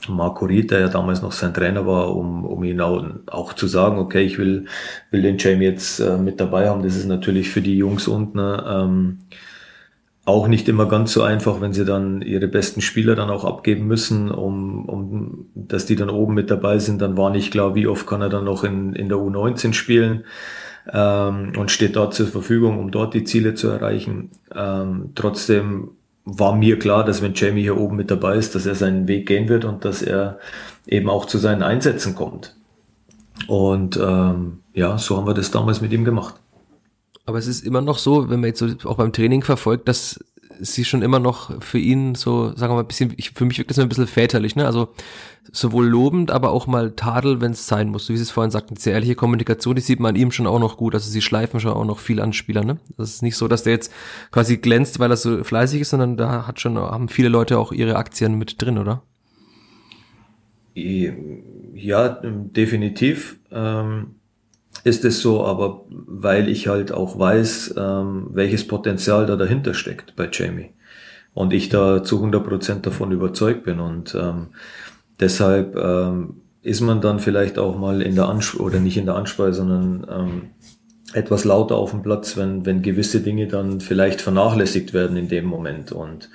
Marco 0.08 0.46
Ried, 0.46 0.70
der 0.70 0.80
ja 0.80 0.88
damals 0.88 1.22
noch 1.22 1.32
sein 1.32 1.54
Trainer 1.54 1.86
war, 1.86 2.14
um, 2.14 2.44
um 2.44 2.64
ihn 2.64 2.80
auch, 2.80 3.04
auch 3.26 3.52
zu 3.52 3.66
sagen, 3.66 3.98
okay, 3.98 4.22
ich 4.22 4.38
will, 4.38 4.66
will 5.10 5.22
den 5.22 5.38
Jamie 5.38 5.64
jetzt 5.64 6.00
äh, 6.00 6.16
mit 6.18 6.40
dabei 6.40 6.68
haben. 6.68 6.82
Das 6.82 6.96
ist 6.96 7.06
natürlich 7.06 7.50
für 7.50 7.60
die 7.62 7.76
Jungs 7.76 8.08
unten 8.08 8.38
ähm, 8.38 9.18
auch 10.28 10.46
nicht 10.46 10.68
immer 10.68 10.86
ganz 10.86 11.14
so 11.14 11.22
einfach, 11.22 11.62
wenn 11.62 11.72
sie 11.72 11.86
dann 11.86 12.20
ihre 12.20 12.48
besten 12.48 12.82
Spieler 12.82 13.14
dann 13.14 13.30
auch 13.30 13.44
abgeben 13.44 13.86
müssen, 13.86 14.30
um, 14.30 14.84
um 14.84 15.46
dass 15.54 15.86
die 15.86 15.96
dann 15.96 16.10
oben 16.10 16.34
mit 16.34 16.50
dabei 16.50 16.78
sind. 16.78 17.00
Dann 17.00 17.16
war 17.16 17.30
nicht 17.30 17.50
klar, 17.50 17.74
wie 17.74 17.86
oft 17.86 18.06
kann 18.06 18.20
er 18.20 18.28
dann 18.28 18.44
noch 18.44 18.62
in, 18.62 18.92
in 18.92 19.08
der 19.08 19.16
U19 19.16 19.72
spielen 19.72 20.24
ähm, 20.92 21.52
und 21.56 21.70
steht 21.70 21.96
dort 21.96 22.12
zur 22.12 22.26
Verfügung, 22.26 22.78
um 22.78 22.90
dort 22.90 23.14
die 23.14 23.24
Ziele 23.24 23.54
zu 23.54 23.68
erreichen. 23.68 24.30
Ähm, 24.54 25.12
trotzdem 25.14 25.92
war 26.30 26.54
mir 26.54 26.78
klar, 26.78 27.04
dass 27.04 27.22
wenn 27.22 27.32
Jamie 27.34 27.62
hier 27.62 27.78
oben 27.78 27.96
mit 27.96 28.10
dabei 28.10 28.36
ist, 28.36 28.54
dass 28.54 28.66
er 28.66 28.74
seinen 28.74 29.08
Weg 29.08 29.26
gehen 29.26 29.48
wird 29.48 29.64
und 29.64 29.84
dass 29.84 30.02
er 30.02 30.38
eben 30.86 31.08
auch 31.08 31.24
zu 31.24 31.38
seinen 31.38 31.62
Einsätzen 31.62 32.14
kommt. 32.14 32.54
Und 33.46 33.96
ähm, 33.96 34.60
ja, 34.74 34.98
so 34.98 35.16
haben 35.16 35.26
wir 35.26 35.34
das 35.34 35.50
damals 35.50 35.80
mit 35.80 35.92
ihm 35.92 36.04
gemacht. 36.04 36.34
Aber 37.24 37.38
es 37.38 37.46
ist 37.46 37.64
immer 37.64 37.80
noch 37.80 37.98
so, 37.98 38.28
wenn 38.28 38.40
man 38.40 38.48
jetzt 38.48 38.58
so 38.58 38.68
auch 38.84 38.96
beim 38.96 39.12
Training 39.12 39.42
verfolgt, 39.42 39.88
dass 39.88 40.22
sie 40.60 40.84
schon 40.84 41.02
immer 41.02 41.18
noch 41.18 41.62
für 41.62 41.78
ihn 41.78 42.14
so, 42.14 42.54
sagen 42.56 42.72
wir 42.72 42.76
mal, 42.76 42.82
ein 42.82 42.86
bisschen, 42.86 43.12
ich, 43.16 43.30
für 43.30 43.44
mich 43.44 43.58
wirkt 43.58 43.70
das 43.70 43.78
ein 43.78 43.88
bisschen 43.88 44.06
väterlich, 44.06 44.56
ne? 44.56 44.66
Also 44.66 44.88
sowohl 45.50 45.86
lobend, 45.86 46.30
aber 46.30 46.50
auch 46.50 46.66
mal 46.66 46.92
Tadel, 46.92 47.40
wenn 47.40 47.52
es 47.52 47.66
sein 47.66 47.88
muss. 47.88 48.06
So 48.06 48.12
wie 48.12 48.16
Sie 48.16 48.22
es 48.22 48.30
vorhin 48.30 48.50
sagten, 48.50 48.74
diese 48.74 48.90
ehrliche 48.90 49.14
Kommunikation, 49.14 49.76
die 49.76 49.80
sieht 49.82 50.00
man 50.00 50.16
ihm 50.16 50.30
schon 50.30 50.46
auch 50.46 50.58
noch 50.58 50.76
gut. 50.76 50.94
Also 50.94 51.10
sie 51.10 51.22
schleifen 51.22 51.60
schon 51.60 51.72
auch 51.72 51.84
noch 51.84 51.98
viel 51.98 52.20
an 52.20 52.32
Spieler, 52.32 52.64
ne? 52.64 52.78
Das 52.96 53.10
ist 53.10 53.22
nicht 53.22 53.36
so, 53.36 53.48
dass 53.48 53.62
der 53.62 53.72
jetzt 53.72 53.92
quasi 54.30 54.58
glänzt, 54.58 54.98
weil 54.98 55.10
er 55.10 55.16
so 55.16 55.42
fleißig 55.42 55.82
ist, 55.82 55.90
sondern 55.90 56.16
da 56.16 56.46
hat 56.46 56.60
schon, 56.60 56.76
haben 56.76 57.08
viele 57.08 57.28
Leute 57.28 57.58
auch 57.58 57.72
ihre 57.72 57.96
Aktien 57.96 58.36
mit 58.36 58.60
drin, 58.60 58.78
oder? 58.78 59.02
Ja, 60.74 62.20
definitiv. 62.22 63.40
Ähm 63.50 64.17
ist 64.84 65.04
es 65.04 65.20
so, 65.20 65.44
aber 65.44 65.84
weil 65.88 66.48
ich 66.48 66.68
halt 66.68 66.92
auch 66.92 67.18
weiß, 67.18 67.74
ähm, 67.76 68.28
welches 68.32 68.66
Potenzial 68.66 69.26
da 69.26 69.36
dahinter 69.36 69.74
steckt 69.74 70.16
bei 70.16 70.28
Jamie. 70.30 70.70
Und 71.34 71.52
ich 71.52 71.68
da 71.68 72.02
zu 72.02 72.24
100% 72.24 72.80
davon 72.80 73.12
überzeugt 73.12 73.64
bin. 73.64 73.80
Und 73.80 74.14
ähm, 74.14 74.48
deshalb 75.20 75.76
ähm, 75.76 76.40
ist 76.62 76.80
man 76.80 77.00
dann 77.00 77.18
vielleicht 77.20 77.58
auch 77.58 77.78
mal 77.78 78.02
in 78.02 78.14
der 78.14 78.28
Ansprache, 78.28 78.62
oder 78.62 78.80
nicht 78.80 78.96
in 78.96 79.06
der 79.06 79.14
Ansprache, 79.14 79.52
sondern 79.52 80.06
ähm, 80.10 80.42
etwas 81.12 81.44
lauter 81.44 81.76
auf 81.76 81.92
dem 81.92 82.02
Platz, 82.02 82.36
wenn, 82.36 82.66
wenn 82.66 82.82
gewisse 82.82 83.20
Dinge 83.20 83.46
dann 83.46 83.80
vielleicht 83.80 84.20
vernachlässigt 84.20 84.92
werden 84.92 85.16
in 85.16 85.28
dem 85.28 85.46
Moment. 85.46 85.92
Und 85.92 86.28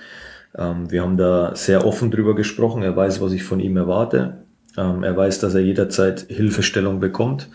ähm, 0.57 0.89
wir 0.89 1.01
haben 1.01 1.17
da 1.17 1.55
sehr 1.55 1.85
offen 1.85 2.11
drüber 2.11 2.35
gesprochen. 2.35 2.83
Er 2.83 2.95
weiß, 2.95 3.21
was 3.21 3.33
ich 3.33 3.43
von 3.43 3.59
ihm 3.59 3.77
erwarte. 3.77 4.42
Ähm, 4.77 5.03
er 5.03 5.15
weiß, 5.15 5.39
dass 5.39 5.53
er 5.55 5.61
jederzeit 5.61 6.25
Hilfestellung 6.29 6.99
bekommt. 6.99 7.49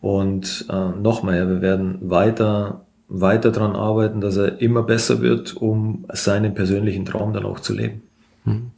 Und 0.00 0.66
äh, 0.70 0.88
nochmal, 1.00 1.48
wir 1.48 1.60
werden 1.60 1.98
weiter, 2.00 2.86
weiter 3.08 3.52
dran 3.52 3.74
arbeiten, 3.74 4.20
dass 4.20 4.36
er 4.36 4.60
immer 4.60 4.82
besser 4.82 5.20
wird, 5.20 5.56
um 5.56 6.04
seinen 6.12 6.54
persönlichen 6.54 7.04
Traum 7.04 7.32
dann 7.32 7.44
auch 7.44 7.60
zu 7.60 7.74
leben. 7.74 8.02
Hm. 8.48 8.70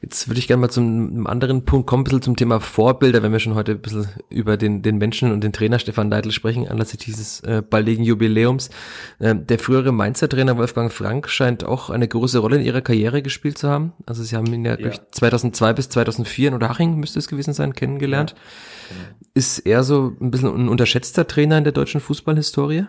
Jetzt 0.00 0.28
würde 0.28 0.38
ich 0.38 0.46
gerne 0.46 0.60
mal 0.60 0.70
zum 0.70 1.26
anderen 1.26 1.64
Punkt 1.64 1.86
kommen, 1.86 2.02
ein 2.02 2.04
bisschen 2.04 2.22
zum 2.22 2.36
Thema 2.36 2.60
Vorbilder, 2.60 3.22
wenn 3.22 3.32
wir 3.32 3.38
schon 3.38 3.54
heute 3.54 3.72
ein 3.72 3.80
bisschen 3.80 4.08
über 4.28 4.56
den, 4.56 4.82
den 4.82 4.98
Menschen 4.98 5.32
und 5.32 5.42
den 5.42 5.52
Trainer 5.52 5.78
Stefan 5.78 6.10
Leitl 6.10 6.30
sprechen, 6.30 6.68
anlässlich 6.68 7.04
dieses 7.04 7.40
äh, 7.40 7.62
baldigen 7.62 8.04
Jubiläums. 8.04 8.70
Äh, 9.18 9.34
der 9.34 9.58
frühere 9.58 9.92
Mainzer-Trainer 9.92 10.56
Wolfgang 10.56 10.92
Frank 10.92 11.28
scheint 11.28 11.64
auch 11.64 11.90
eine 11.90 12.08
große 12.08 12.38
Rolle 12.38 12.56
in 12.56 12.62
ihrer 12.62 12.80
Karriere 12.80 13.22
gespielt 13.22 13.58
zu 13.58 13.68
haben. 13.68 13.92
Also 14.06 14.22
sie 14.22 14.36
haben 14.36 14.52
ihn 14.52 14.64
ja, 14.64 14.78
ja. 14.78 14.92
2002 15.10 15.72
bis 15.72 15.88
2004 15.88 16.48
in 16.48 16.54
Unterhaching 16.54 16.96
müsste 16.96 17.18
es 17.18 17.28
gewesen 17.28 17.52
sein, 17.52 17.74
kennengelernt. 17.74 18.30
Ja. 18.30 18.96
Genau. 18.96 19.16
Ist 19.34 19.58
er 19.60 19.84
so 19.84 20.16
ein 20.20 20.30
bisschen 20.30 20.54
ein 20.54 20.68
unterschätzter 20.68 21.26
Trainer 21.26 21.58
in 21.58 21.64
der 21.64 21.72
deutschen 21.72 22.00
Fußballhistorie? 22.00 22.86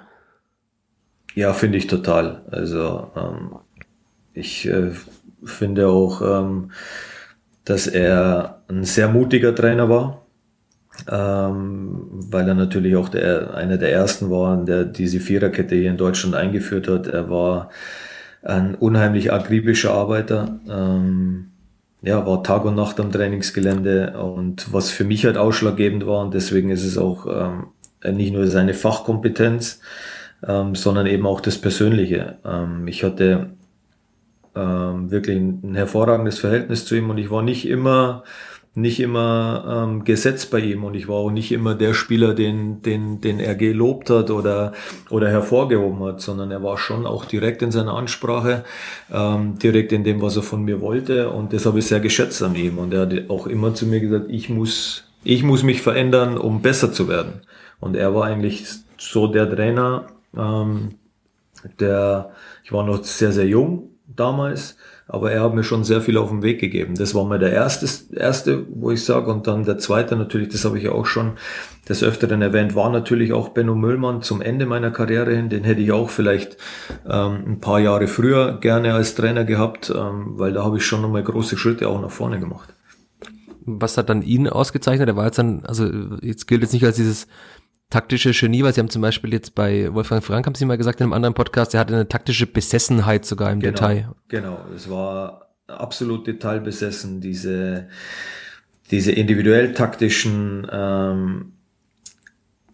Ja, 1.35 1.53
finde 1.53 1.77
ich 1.77 1.87
total. 1.87 2.43
Also 2.51 3.11
ähm, 3.15 3.55
ich 4.33 4.67
äh, 4.67 4.91
finde 5.43 5.87
auch, 5.87 6.21
ähm, 6.21 6.71
dass 7.65 7.87
er 7.87 8.61
ein 8.67 8.83
sehr 8.83 9.07
mutiger 9.09 9.53
Trainer 9.53 9.89
war, 9.89 10.25
ähm, 11.09 12.07
weil 12.09 12.47
er 12.47 12.55
natürlich 12.55 12.95
auch 12.95 13.09
der, 13.09 13.53
einer 13.53 13.77
der 13.77 13.91
ersten 13.91 14.29
war, 14.29 14.57
der 14.65 14.85
diese 14.85 15.19
Viererkette 15.19 15.75
hier 15.75 15.91
in 15.91 15.97
Deutschland 15.97 16.35
eingeführt 16.35 16.87
hat. 16.87 17.07
Er 17.07 17.29
war 17.29 17.69
ein 18.41 18.75
unheimlich 18.75 19.31
akribischer 19.31 19.93
Arbeiter. 19.93 20.59
Ähm, 20.67 21.51
ja, 22.01 22.25
war 22.25 22.43
Tag 22.43 22.65
und 22.65 22.75
Nacht 22.75 22.99
am 22.99 23.11
Trainingsgelände 23.11 24.17
und 24.19 24.71
was 24.73 24.89
für 24.89 25.03
mich 25.03 25.25
halt 25.25 25.37
ausschlaggebend 25.37 26.07
war 26.07 26.23
und 26.23 26.33
deswegen 26.33 26.69
ist 26.69 26.85
es 26.85 26.97
auch 26.97 27.27
ähm, 27.27 28.15
nicht 28.15 28.33
nur 28.33 28.47
seine 28.47 28.73
Fachkompetenz, 28.73 29.81
ähm, 30.47 30.75
sondern 30.75 31.07
eben 31.07 31.25
auch 31.25 31.41
das 31.41 31.57
Persönliche. 31.57 32.37
Ähm, 32.45 32.87
ich 32.87 33.03
hatte 33.03 33.49
ähm, 34.59 35.11
wirklich 35.11 35.37
ein, 35.37 35.59
ein 35.63 35.75
hervorragendes 35.75 36.39
Verhältnis 36.39 36.85
zu 36.85 36.95
ihm. 36.95 37.09
Und 37.09 37.17
ich 37.17 37.29
war 37.29 37.41
nicht 37.41 37.67
immer 37.67 38.23
nicht 38.75 38.99
immer 38.99 39.87
ähm, 39.87 40.03
gesetzt 40.03 40.51
bei 40.51 40.59
ihm. 40.59 40.83
Und 40.83 40.95
ich 40.95 41.07
war 41.07 41.15
auch 41.15 41.31
nicht 41.31 41.51
immer 41.51 41.75
der 41.75 41.93
Spieler, 41.93 42.33
den, 42.33 42.81
den, 42.81 43.21
den 43.21 43.39
er 43.39 43.55
gelobt 43.55 44.09
hat 44.09 44.29
oder, 44.29 44.73
oder 45.09 45.29
hervorgehoben 45.29 46.03
hat, 46.03 46.21
sondern 46.21 46.51
er 46.51 46.63
war 46.63 46.77
schon 46.77 47.05
auch 47.05 47.25
direkt 47.25 47.61
in 47.61 47.71
seiner 47.71 47.95
Ansprache, 47.95 48.63
ähm, 49.11 49.57
direkt 49.59 49.91
in 49.91 50.03
dem, 50.03 50.21
was 50.21 50.35
er 50.35 50.43
von 50.43 50.63
mir 50.63 50.81
wollte. 50.81 51.29
Und 51.29 51.53
das 51.53 51.65
habe 51.65 51.79
ich 51.79 51.87
sehr 51.87 51.99
geschätzt 51.99 52.41
an 52.43 52.55
ihm. 52.55 52.77
Und 52.77 52.93
er 52.93 53.01
hat 53.01 53.29
auch 53.29 53.47
immer 53.47 53.73
zu 53.73 53.85
mir 53.85 53.99
gesagt, 53.99 54.27
ich 54.29 54.49
muss, 54.49 55.05
ich 55.23 55.43
muss 55.43 55.63
mich 55.63 55.81
verändern, 55.81 56.37
um 56.37 56.61
besser 56.61 56.93
zu 56.93 57.07
werden. 57.07 57.41
Und 57.79 57.95
er 57.95 58.13
war 58.13 58.25
eigentlich 58.25 58.65
so 58.97 59.27
der 59.27 59.49
Trainer, 59.49 60.07
ähm, 60.37 60.95
der, 61.79 62.31
ich 62.63 62.71
war 62.71 62.85
noch 62.85 63.03
sehr, 63.03 63.31
sehr 63.31 63.47
jung 63.47 63.89
damals, 64.15 64.75
aber 65.07 65.31
er 65.31 65.43
hat 65.43 65.53
mir 65.53 65.63
schon 65.63 65.83
sehr 65.83 66.01
viel 66.01 66.17
auf 66.17 66.29
den 66.29 66.43
Weg 66.43 66.59
gegeben. 66.59 66.95
Das 66.95 67.15
war 67.15 67.25
mal 67.25 67.39
der 67.39 67.51
erste, 67.51 67.87
erste 68.13 68.65
wo 68.69 68.91
ich 68.91 69.03
sage. 69.03 69.31
Und 69.31 69.47
dann 69.47 69.65
der 69.65 69.77
zweite 69.77 70.15
natürlich, 70.15 70.49
das 70.49 70.65
habe 70.65 70.77
ich 70.77 70.89
auch 70.89 71.05
schon 71.05 71.33
des 71.87 72.03
Öfteren 72.03 72.41
erwähnt, 72.41 72.75
war 72.75 72.89
natürlich 72.91 73.33
auch 73.33 73.49
Benno 73.49 73.75
Müllmann 73.75 74.21
zum 74.21 74.41
Ende 74.41 74.65
meiner 74.65 74.91
Karriere 74.91 75.35
hin. 75.35 75.49
Den 75.49 75.63
hätte 75.63 75.81
ich 75.81 75.91
auch 75.91 76.09
vielleicht 76.09 76.57
ähm, 77.07 77.43
ein 77.47 77.59
paar 77.59 77.79
Jahre 77.79 78.07
früher 78.07 78.59
gerne 78.59 78.93
als 78.93 79.15
Trainer 79.15 79.45
gehabt, 79.45 79.93
ähm, 79.95 80.33
weil 80.37 80.53
da 80.53 80.63
habe 80.63 80.77
ich 80.77 80.85
schon 80.85 81.01
nochmal 81.01 81.23
große 81.23 81.57
Schritte 81.57 81.87
auch 81.87 82.01
nach 82.01 82.11
vorne 82.11 82.39
gemacht. 82.39 82.73
Was 83.65 83.97
hat 83.97 84.09
dann 84.09 84.21
ihn 84.21 84.47
ausgezeichnet? 84.47 85.09
Er 85.09 85.15
war 85.15 85.25
jetzt 85.25 85.37
dann, 85.37 85.63
also 85.65 85.87
jetzt 86.21 86.47
gilt 86.47 86.61
jetzt 86.61 86.73
nicht 86.73 86.85
als 86.85 86.95
dieses 86.95 87.27
taktische 87.89 88.31
Genie, 88.31 88.63
weil 88.63 88.73
sie 88.73 88.79
haben 88.79 88.89
zum 88.89 89.01
Beispiel 89.01 89.33
jetzt 89.33 89.55
bei 89.55 89.91
Wolfgang 89.93 90.23
Frank, 90.23 90.45
haben 90.45 90.55
sie 90.55 90.65
mal 90.65 90.77
gesagt 90.77 90.99
in 90.99 91.05
einem 91.05 91.13
anderen 91.13 91.33
Podcast, 91.33 91.73
er 91.73 91.79
hatte 91.79 91.93
eine 91.93 92.07
taktische 92.07 92.45
Besessenheit 92.45 93.25
sogar 93.25 93.51
im 93.51 93.59
genau, 93.59 93.71
Detail. 93.71 94.09
Genau, 94.27 94.59
es 94.75 94.89
war 94.89 95.49
absolut 95.67 96.27
detailbesessen, 96.27 97.19
diese, 97.19 97.87
diese 98.91 99.11
individuell 99.11 99.73
taktischen 99.73 100.67
ähm, 100.71 101.53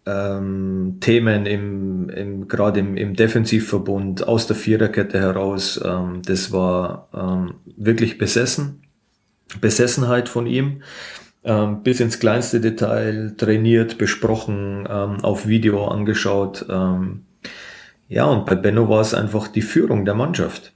ähm, 0.06 0.98
Themen 1.00 1.46
im, 1.46 2.10
im 2.10 2.48
gerade 2.48 2.82
im, 2.82 2.98
im 2.98 3.16
Defensivverbund 3.16 4.28
aus 4.28 4.48
der 4.48 4.56
Viererkette 4.56 5.20
heraus, 5.20 5.80
ähm, 5.84 6.22
das 6.26 6.52
war 6.52 7.10
ähm, 7.14 7.56
wirklich 7.78 8.18
besessen, 8.18 8.82
Besessenheit 9.62 10.28
von 10.28 10.46
ihm 10.46 10.82
ähm, 11.46 11.84
bis 11.84 12.00
ins 12.00 12.20
kleinste 12.20 12.60
Detail 12.60 13.36
trainiert, 13.38 13.98
besprochen, 13.98 14.88
ähm, 14.90 15.24
auf 15.24 15.48
Video 15.48 15.88
angeschaut. 15.88 16.66
Ähm, 16.70 17.26
ja, 18.08 18.26
und 18.26 18.46
bei 18.46 18.56
Benno 18.56 18.90
war 18.90 19.02
es 19.02 19.14
einfach 19.14 19.48
die 19.48 19.62
Führung 19.62 20.06
der 20.06 20.16
Mannschaft 20.16 20.74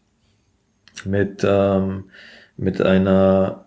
mit 1.06 1.44
ähm, 1.44 2.06
mit 2.58 2.82
einer 2.82 3.66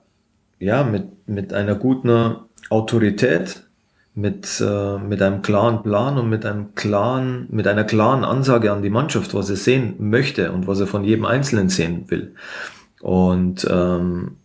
ja 0.58 0.84
mit 0.84 1.28
mit 1.28 1.52
einer 1.52 1.74
guten 1.74 2.36
Autorität, 2.70 3.64
mit 4.14 4.62
äh, 4.64 4.98
mit 4.98 5.22
einem 5.22 5.42
klaren 5.42 5.82
Plan 5.82 6.18
und 6.18 6.28
mit 6.28 6.44
einem 6.44 6.74
klaren 6.74 7.46
mit 7.50 7.66
einer 7.66 7.84
klaren 7.84 8.24
Ansage 8.24 8.72
an 8.72 8.82
die 8.82 8.90
Mannschaft, 8.90 9.34
was 9.34 9.50
er 9.50 9.56
sehen 9.56 9.94
möchte 9.98 10.52
und 10.52 10.66
was 10.66 10.80
er 10.80 10.86
von 10.86 11.04
jedem 11.04 11.24
Einzelnen 11.24 11.68
sehen 11.68 12.10
will. 12.10 12.34
Und 13.00 13.66
ähm, 13.70 14.36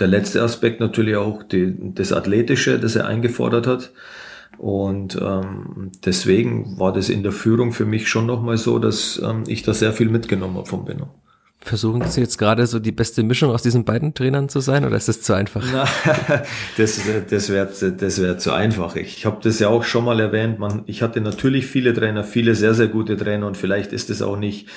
der 0.00 0.08
letzte 0.08 0.42
Aspekt 0.42 0.80
natürlich 0.80 1.16
auch 1.16 1.42
die, 1.42 1.74
das 1.94 2.12
Athletische, 2.12 2.78
das 2.78 2.96
er 2.96 3.06
eingefordert 3.06 3.66
hat. 3.66 3.92
Und 4.58 5.16
ähm, 5.20 5.92
deswegen 6.04 6.78
war 6.78 6.92
das 6.92 7.08
in 7.08 7.22
der 7.22 7.32
Führung 7.32 7.72
für 7.72 7.86
mich 7.86 8.08
schon 8.08 8.26
nochmal 8.26 8.58
so, 8.58 8.78
dass 8.78 9.20
ähm, 9.24 9.44
ich 9.46 9.62
da 9.62 9.72
sehr 9.72 9.92
viel 9.92 10.08
mitgenommen 10.08 10.56
habe 10.56 10.66
von 10.66 10.84
Benno. 10.84 11.08
Versuchen 11.62 12.08
Sie 12.08 12.22
jetzt 12.22 12.38
gerade 12.38 12.66
so 12.66 12.78
die 12.78 12.90
beste 12.90 13.22
Mischung 13.22 13.50
aus 13.50 13.62
diesen 13.62 13.84
beiden 13.84 14.14
Trainern 14.14 14.48
zu 14.48 14.60
sein 14.60 14.84
oder 14.86 14.96
ist 14.96 15.08
das 15.08 15.20
zu 15.20 15.34
einfach? 15.34 15.62
Na, 15.70 15.84
das 16.78 17.00
das 17.28 17.50
wäre 17.50 17.68
das 17.92 18.22
wär 18.22 18.38
zu 18.38 18.52
einfach. 18.52 18.96
Ich 18.96 19.26
habe 19.26 19.40
das 19.42 19.58
ja 19.58 19.68
auch 19.68 19.84
schon 19.84 20.06
mal 20.06 20.20
erwähnt. 20.20 20.58
Man, 20.58 20.84
ich 20.86 21.02
hatte 21.02 21.20
natürlich 21.20 21.66
viele 21.66 21.92
Trainer, 21.92 22.24
viele 22.24 22.54
sehr, 22.54 22.72
sehr 22.72 22.88
gute 22.88 23.18
Trainer 23.18 23.46
und 23.46 23.58
vielleicht 23.58 23.92
ist 23.92 24.08
es 24.08 24.22
auch 24.22 24.38
nicht, 24.38 24.68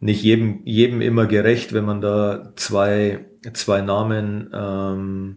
nicht 0.00 0.22
jedem, 0.22 0.60
jedem 0.64 1.00
immer 1.00 1.26
gerecht, 1.26 1.72
wenn 1.72 1.84
man 1.84 2.00
da 2.00 2.52
zwei 2.56 3.26
zwei 3.52 3.80
Namen 3.80 4.50
ähm, 4.52 5.36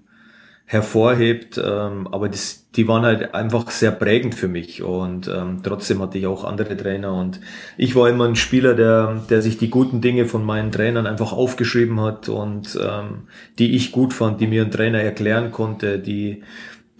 hervorhebt, 0.66 1.58
ähm, 1.58 2.08
aber 2.08 2.30
das, 2.30 2.70
die 2.76 2.88
waren 2.88 3.04
halt 3.04 3.34
einfach 3.34 3.72
sehr 3.72 3.92
prägend 3.92 4.36
für 4.36 4.48
mich. 4.48 4.84
Und 4.84 5.28
ähm, 5.28 5.62
trotzdem 5.64 6.00
hatte 6.02 6.20
ich 6.20 6.28
auch 6.28 6.44
andere 6.44 6.78
Trainer. 6.78 7.14
Und 7.14 7.40
ich 7.76 7.96
war 7.96 8.08
immer 8.08 8.28
ein 8.28 8.36
Spieler, 8.36 8.76
der, 8.76 9.24
der 9.30 9.42
sich 9.42 9.58
die 9.58 9.72
guten 9.72 10.00
Dinge 10.00 10.26
von 10.26 10.46
meinen 10.46 10.72
Trainern 10.72 11.08
einfach 11.08 11.34
aufgeschrieben 11.34 12.00
hat 12.02 12.30
und 12.30 12.78
ähm, 12.82 13.28
die 13.58 13.76
ich 13.76 13.92
gut 13.92 14.14
fand, 14.14 14.42
die 14.42 14.48
mir 14.48 14.64
ein 14.64 14.72
Trainer 14.72 15.02
erklären 15.02 15.52
konnte, 15.52 15.98
die 15.98 16.44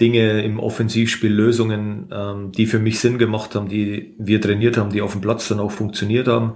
Dinge 0.02 0.42
im 0.42 0.60
Offensivspiel, 0.60 1.32
Lösungen, 1.32 2.08
ähm, 2.12 2.52
die 2.52 2.66
für 2.66 2.80
mich 2.80 3.00
Sinn 3.00 3.20
gemacht 3.20 3.54
haben, 3.54 3.68
die 3.68 4.16
wir 4.18 4.42
trainiert 4.42 4.78
haben, 4.78 4.90
die 4.90 5.02
auf 5.02 5.12
dem 5.12 5.22
Platz 5.22 5.48
dann 5.48 5.60
auch 5.60 5.72
funktioniert 5.72 6.28
haben 6.28 6.56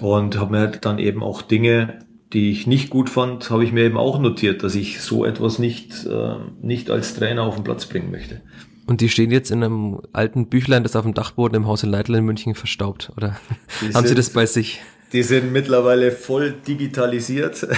und 0.00 0.38
habe 0.38 0.52
mir 0.52 0.58
halt 0.60 0.84
dann 0.84 0.98
eben 0.98 1.22
auch 1.22 1.42
Dinge 1.42 1.98
die 2.32 2.50
ich 2.50 2.66
nicht 2.66 2.90
gut 2.90 3.10
fand, 3.10 3.50
habe 3.50 3.64
ich 3.64 3.72
mir 3.72 3.84
eben 3.84 3.98
auch 3.98 4.18
notiert, 4.18 4.62
dass 4.62 4.74
ich 4.74 5.00
so 5.00 5.24
etwas 5.24 5.58
nicht, 5.58 6.06
äh, 6.06 6.36
nicht 6.60 6.90
als 6.90 7.14
Trainer 7.14 7.42
auf 7.42 7.56
den 7.56 7.64
Platz 7.64 7.86
bringen 7.86 8.10
möchte. 8.10 8.40
Und 8.86 9.00
die 9.00 9.08
stehen 9.08 9.30
jetzt 9.30 9.50
in 9.50 9.62
einem 9.62 10.00
alten 10.12 10.48
Büchlein, 10.48 10.82
das 10.82 10.96
auf 10.96 11.04
dem 11.04 11.14
Dachboden 11.14 11.54
im 11.56 11.66
Haus 11.66 11.82
in 11.82 11.90
Leitl 11.90 12.14
in 12.14 12.24
München 12.24 12.54
verstaubt, 12.54 13.12
oder 13.16 13.36
die 13.80 13.94
haben 13.94 14.06
Sie 14.06 14.14
das 14.14 14.30
bei 14.30 14.46
sich? 14.46 14.80
Die 15.12 15.22
sind 15.22 15.52
mittlerweile 15.52 16.10
voll 16.10 16.52
digitalisiert. 16.52 17.66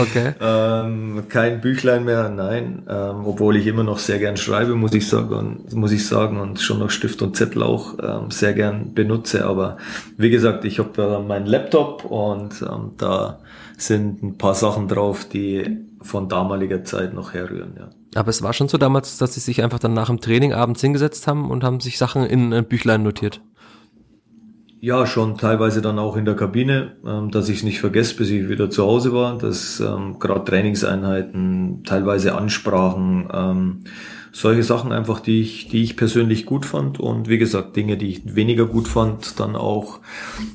Okay. 0.00 0.34
ähm, 0.40 1.24
kein 1.28 1.60
Büchlein 1.60 2.04
mehr, 2.04 2.28
nein. 2.28 2.82
Ähm, 2.88 3.26
obwohl 3.26 3.56
ich 3.56 3.66
immer 3.66 3.84
noch 3.84 3.98
sehr 3.98 4.18
gern 4.18 4.36
schreibe, 4.36 4.74
muss 4.74 4.92
ich 4.92 5.08
sagen, 5.08 5.64
muss 5.72 5.92
ich 5.92 6.06
sagen, 6.06 6.40
und 6.40 6.60
schon 6.60 6.80
noch 6.80 6.90
Stift 6.90 7.22
und 7.22 7.36
Zettel 7.36 7.62
auch 7.62 7.94
ähm, 8.02 8.30
sehr 8.30 8.54
gern 8.54 8.92
benutze. 8.92 9.46
Aber 9.46 9.76
wie 10.16 10.30
gesagt, 10.30 10.64
ich 10.64 10.80
habe 10.80 11.00
äh, 11.00 11.22
meinen 11.26 11.46
Laptop 11.46 12.04
und 12.04 12.60
ähm, 12.62 12.92
da 12.96 13.40
sind 13.76 14.22
ein 14.22 14.36
paar 14.36 14.54
Sachen 14.54 14.88
drauf, 14.88 15.28
die 15.28 15.78
von 16.02 16.28
damaliger 16.28 16.84
Zeit 16.84 17.14
noch 17.14 17.34
herrühren, 17.34 17.74
ja. 17.78 17.90
Aber 18.14 18.28
es 18.28 18.42
war 18.42 18.52
schon 18.52 18.68
so 18.68 18.78
damals, 18.78 19.18
dass 19.18 19.34
sie 19.34 19.40
sich 19.40 19.62
einfach 19.62 19.80
dann 19.80 19.92
nach 19.92 20.06
dem 20.06 20.20
Training 20.20 20.52
abends 20.52 20.80
hingesetzt 20.80 21.26
haben 21.26 21.50
und 21.50 21.64
haben 21.64 21.80
sich 21.80 21.98
Sachen 21.98 22.24
in 22.24 22.52
ein 22.52 22.66
Büchlein 22.66 23.02
notiert. 23.02 23.40
Ja, 24.84 25.06
schon 25.06 25.38
teilweise 25.38 25.80
dann 25.80 25.98
auch 25.98 26.14
in 26.14 26.26
der 26.26 26.36
Kabine, 26.36 26.96
ähm, 27.06 27.30
dass 27.30 27.48
ich 27.48 27.56
es 27.56 27.62
nicht 27.62 27.80
vergesse, 27.80 28.16
bis 28.16 28.28
ich 28.28 28.50
wieder 28.50 28.68
zu 28.68 28.84
Hause 28.84 29.14
war, 29.14 29.38
dass 29.38 29.80
ähm, 29.80 30.18
gerade 30.18 30.44
Trainingseinheiten, 30.44 31.84
teilweise 31.84 32.34
Ansprachen, 32.34 33.26
ähm, 33.32 33.84
solche 34.30 34.62
Sachen 34.62 34.92
einfach, 34.92 35.20
die 35.20 35.40
ich, 35.40 35.68
die 35.68 35.82
ich 35.82 35.96
persönlich 35.96 36.44
gut 36.44 36.66
fand 36.66 37.00
und 37.00 37.30
wie 37.30 37.38
gesagt, 37.38 37.76
Dinge, 37.76 37.96
die 37.96 38.08
ich 38.08 38.34
weniger 38.36 38.66
gut 38.66 38.86
fand, 38.86 39.40
dann 39.40 39.56
auch 39.56 40.00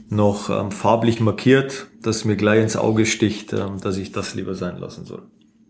noch 0.09 0.51
ähm, 0.51 0.69
farblich 0.69 1.19
markiert, 1.19 1.87
dass 2.03 2.23
mir 2.23 2.35
gleich 2.35 2.61
ins 2.61 2.77
Auge 2.77 3.07
sticht, 3.07 3.51
ähm, 3.53 3.81
dass 3.81 3.97
ich 3.97 4.11
das 4.11 4.35
lieber 4.35 4.53
sein 4.53 4.77
lassen 4.77 5.05
soll. 5.05 5.23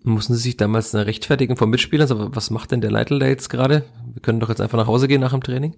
Mussten 0.03 0.33
Sie 0.33 0.41
sich 0.41 0.57
damals 0.57 0.93
rechtfertigen 0.93 1.55
vom 1.55 1.69
Mitspielern? 1.69 2.11
Also 2.11 2.35
was 2.35 2.49
macht 2.49 2.71
denn 2.73 2.81
der 2.81 2.91
Leitl 2.91 3.19
da 3.19 3.27
jetzt 3.27 3.49
gerade? 3.49 3.85
Wir 4.11 4.21
können 4.21 4.41
doch 4.41 4.49
jetzt 4.49 4.59
einfach 4.59 4.77
nach 4.77 4.87
Hause 4.87 5.07
gehen 5.07 5.21
nach 5.21 5.31
dem 5.31 5.43
Training. 5.43 5.75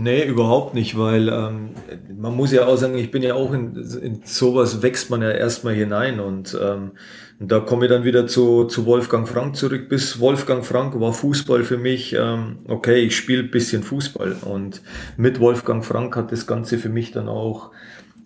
Nee, 0.00 0.24
überhaupt 0.24 0.74
nicht, 0.74 0.96
weil 0.96 1.28
ähm, 1.28 1.70
man 2.16 2.36
muss 2.36 2.52
ja 2.52 2.66
auch 2.66 2.76
sagen, 2.76 2.96
ich 2.96 3.10
bin 3.10 3.24
ja 3.24 3.34
auch 3.34 3.52
in, 3.52 3.74
in 4.00 4.20
sowas 4.24 4.80
wächst 4.80 5.10
man 5.10 5.22
ja 5.22 5.30
erstmal 5.32 5.74
hinein 5.74 6.20
und 6.20 6.56
ähm, 6.60 6.92
da 7.40 7.58
komme 7.58 7.86
ich 7.86 7.90
dann 7.90 8.04
wieder 8.04 8.28
zu, 8.28 8.66
zu 8.66 8.86
Wolfgang 8.86 9.28
Frank 9.28 9.56
zurück. 9.56 9.88
Bis 9.88 10.20
Wolfgang 10.20 10.64
Frank 10.64 10.98
war 11.00 11.12
Fußball 11.12 11.64
für 11.64 11.78
mich, 11.78 12.14
ähm, 12.14 12.58
okay, 12.68 13.00
ich 13.00 13.16
spiele 13.16 13.42
bisschen 13.42 13.82
Fußball. 13.82 14.36
Und 14.42 14.82
mit 15.16 15.40
Wolfgang 15.40 15.84
Frank 15.84 16.14
hat 16.14 16.30
das 16.30 16.46
Ganze 16.46 16.78
für 16.78 16.90
mich 16.90 17.10
dann 17.10 17.28
auch 17.28 17.72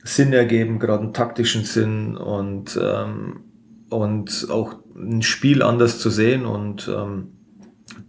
Sinn 0.04 0.34
ergeben, 0.34 0.78
gerade 0.78 1.04
einen 1.04 1.14
taktischen 1.14 1.64
Sinn 1.64 2.18
und, 2.18 2.78
ähm, 2.82 3.40
und 3.88 4.46
auch 4.50 4.74
ein 4.94 5.22
Spiel 5.22 5.62
anders 5.62 5.98
zu 5.98 6.10
sehen. 6.10 6.44
Und 6.44 6.86
ähm, 6.94 7.28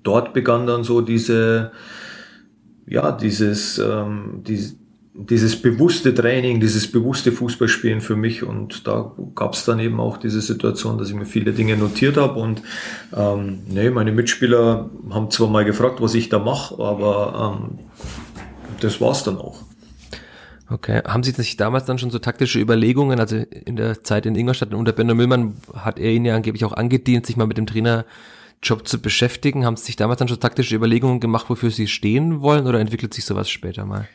dort 0.04 0.34
begann 0.34 0.68
dann 0.68 0.84
so 0.84 1.00
diese, 1.00 1.72
ja, 2.86 3.12
dieses, 3.12 3.78
ähm, 3.80 4.44
diese, 4.46 4.76
dieses 5.14 5.62
bewusste 5.62 6.14
Training, 6.14 6.60
dieses 6.60 6.92
bewusste 6.92 7.32
Fußballspielen 7.32 8.02
für 8.02 8.16
mich. 8.16 8.44
Und 8.44 8.88
da 8.88 9.12
gab 9.36 9.54
es 9.54 9.66
dann 9.66 9.80
eben 9.80 10.00
auch 10.00 10.18
diese 10.18 10.42
Situation, 10.42 10.98
dass 10.98 11.10
ich 11.10 11.16
mir 11.16 11.26
viele 11.26 11.54
Dinge 11.54 11.78
notiert 11.78 12.18
habe 12.18 12.40
und 12.40 12.62
ähm, 13.16 13.60
nee, 13.70 13.90
meine 13.90 14.12
Mitspieler 14.12 14.90
haben 15.12 15.30
zwar 15.30 15.50
mal 15.50 15.66
gefragt, 15.66 16.02
was 16.02 16.16
ich 16.16 16.30
da 16.30 16.40
mache, 16.40 16.76
aber 16.82 17.60
ähm, 17.62 17.80
das 18.80 19.00
war's 19.00 19.24
dann 19.24 19.38
auch. 19.38 19.62
Okay, 20.70 21.02
haben 21.06 21.22
Sie 21.24 21.32
sich 21.32 21.58
damals 21.58 21.86
dann 21.86 22.00
schon 22.00 22.10
so 22.10 22.18
taktische 22.18 22.60
Überlegungen, 22.60 23.20
also 23.20 23.36
in 23.36 23.76
der 23.76 24.04
Zeit 24.04 24.26
in 24.26 24.36
Ingolstadt 24.36 24.74
unter 24.74 24.94
Benno 24.94 25.14
Müllmann 25.14 25.56
hat 25.76 26.00
er 26.00 26.12
Ihnen 26.12 26.26
ja 26.26 26.36
angeblich 26.36 26.66
auch 26.66 26.74
angedient, 26.74 27.28
sich 27.28 27.38
mal 27.38 27.46
mit 27.46 27.58
dem 27.58 27.68
Trainerjob 28.64 28.88
zu 28.88 29.02
beschäftigen. 29.02 29.66
Haben 29.66 29.78
Sie 29.78 29.86
sich 29.86 29.96
damals 29.96 30.20
dann 30.20 30.28
schon 30.28 30.40
taktische 30.40 30.76
Überlegungen 30.76 31.20
gemacht, 31.20 31.50
wofür 31.50 31.70
Sie 31.70 31.88
stehen 31.88 32.42
wollen 32.42 32.66
oder 32.68 32.80
entwickelt 32.80 33.14
sich 33.14 33.26
sowas 33.26 33.50
später 33.50 33.86
mal? 33.86 34.08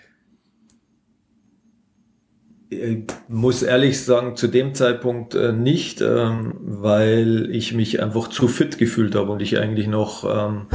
ich 2.71 3.05
muss 3.29 3.63
ehrlich 3.63 4.05
sagen, 4.05 4.37
zu 4.37 4.47
dem 4.47 4.75
Zeitpunkt 4.75 5.35
äh, 5.35 5.53
nicht, 5.53 6.03
ähm, 6.03 6.53
weil 6.61 7.49
ich 7.51 7.73
mich 7.73 8.03
einfach 8.03 8.29
zu 8.29 8.47
fit 8.47 8.77
gefühlt 8.77 9.15
habe 9.15 9.33
und 9.33 9.41
ich 9.41 9.59
eigentlich 9.59 9.87
noch, 9.87 10.25
ähm, 10.25 10.67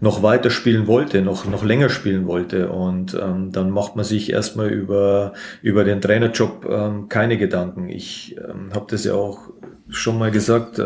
noch 0.00 0.24
weiter 0.24 0.50
spielen 0.50 0.88
wollte, 0.88 1.22
noch, 1.22 1.46
noch 1.46 1.62
länger 1.62 1.88
spielen 1.88 2.26
wollte. 2.26 2.70
Und 2.70 3.14
ähm, 3.14 3.52
dann 3.52 3.70
macht 3.70 3.94
man 3.94 4.04
sich 4.04 4.32
erstmal 4.32 4.70
über, 4.70 5.34
über 5.62 5.84
den 5.84 6.00
Trainerjob 6.00 7.08
keine 7.08 7.38
Gedanken. 7.38 7.88
Ich 7.90 8.36
habe 8.74 8.86
das 8.90 9.04
ja 9.04 9.14
auch 9.14 9.50
schon 9.88 10.18
mal 10.18 10.32
gesagt, 10.32 10.80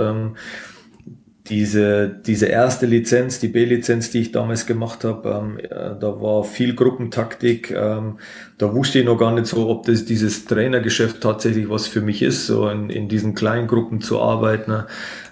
diese, 1.50 2.08
diese 2.08 2.46
erste 2.46 2.86
Lizenz, 2.86 3.40
die 3.40 3.48
B-Lizenz, 3.48 4.10
die 4.10 4.20
ich 4.20 4.32
damals 4.32 4.66
gemacht 4.66 5.02
habe, 5.04 5.28
ähm, 5.28 5.58
äh, 5.58 5.98
da 5.98 6.20
war 6.20 6.44
viel 6.44 6.74
Gruppentaktik. 6.76 7.72
Ähm, 7.72 8.18
da 8.56 8.72
wusste 8.72 9.00
ich 9.00 9.04
noch 9.04 9.18
gar 9.18 9.32
nicht 9.32 9.46
so, 9.46 9.68
ob 9.68 9.84
das 9.84 10.04
dieses 10.04 10.44
Trainergeschäft 10.44 11.20
tatsächlich 11.20 11.68
was 11.68 11.88
für 11.88 12.00
mich 12.00 12.22
ist, 12.22 12.46
so 12.46 12.68
in, 12.68 12.88
in 12.88 13.08
diesen 13.08 13.34
kleinen 13.34 13.66
Gruppen 13.66 14.00
zu 14.00 14.20
arbeiten. 14.20 14.84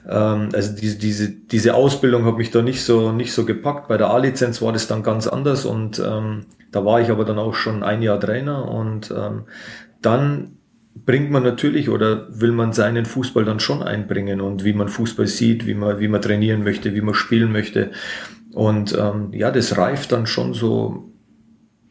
Ähm, 0.08 0.48
also 0.52 0.74
diese, 0.74 0.98
diese, 0.98 1.30
diese 1.30 1.74
Ausbildung 1.74 2.24
hat 2.24 2.36
mich 2.36 2.50
da 2.50 2.62
nicht 2.62 2.82
so, 2.82 3.12
nicht 3.12 3.32
so 3.32 3.44
gepackt. 3.44 3.86
Bei 3.86 3.96
der 3.96 4.10
A-Lizenz 4.10 4.60
war 4.60 4.72
das 4.72 4.88
dann 4.88 5.04
ganz 5.04 5.28
anders 5.28 5.64
und 5.64 6.02
ähm, 6.04 6.46
da 6.72 6.84
war 6.84 7.00
ich 7.00 7.10
aber 7.10 7.24
dann 7.24 7.38
auch 7.38 7.54
schon 7.54 7.84
ein 7.84 8.02
Jahr 8.02 8.18
Trainer 8.18 8.68
und 8.68 9.14
ähm, 9.16 9.44
dann 10.02 10.57
bringt 10.94 11.30
man 11.30 11.42
natürlich 11.42 11.88
oder 11.88 12.26
will 12.40 12.52
man 12.52 12.72
seinen 12.72 13.06
Fußball 13.06 13.44
dann 13.44 13.60
schon 13.60 13.82
einbringen 13.82 14.40
und 14.40 14.64
wie 14.64 14.72
man 14.72 14.88
Fußball 14.88 15.26
sieht, 15.26 15.66
wie 15.66 15.74
man, 15.74 16.00
wie 16.00 16.08
man 16.08 16.20
trainieren 16.20 16.64
möchte, 16.64 16.94
wie 16.94 17.00
man 17.00 17.14
spielen 17.14 17.52
möchte. 17.52 17.92
Und 18.52 18.96
ähm, 18.98 19.32
ja, 19.32 19.50
das 19.50 19.78
reift 19.78 20.12
dann 20.12 20.26
schon 20.26 20.54
so 20.54 21.12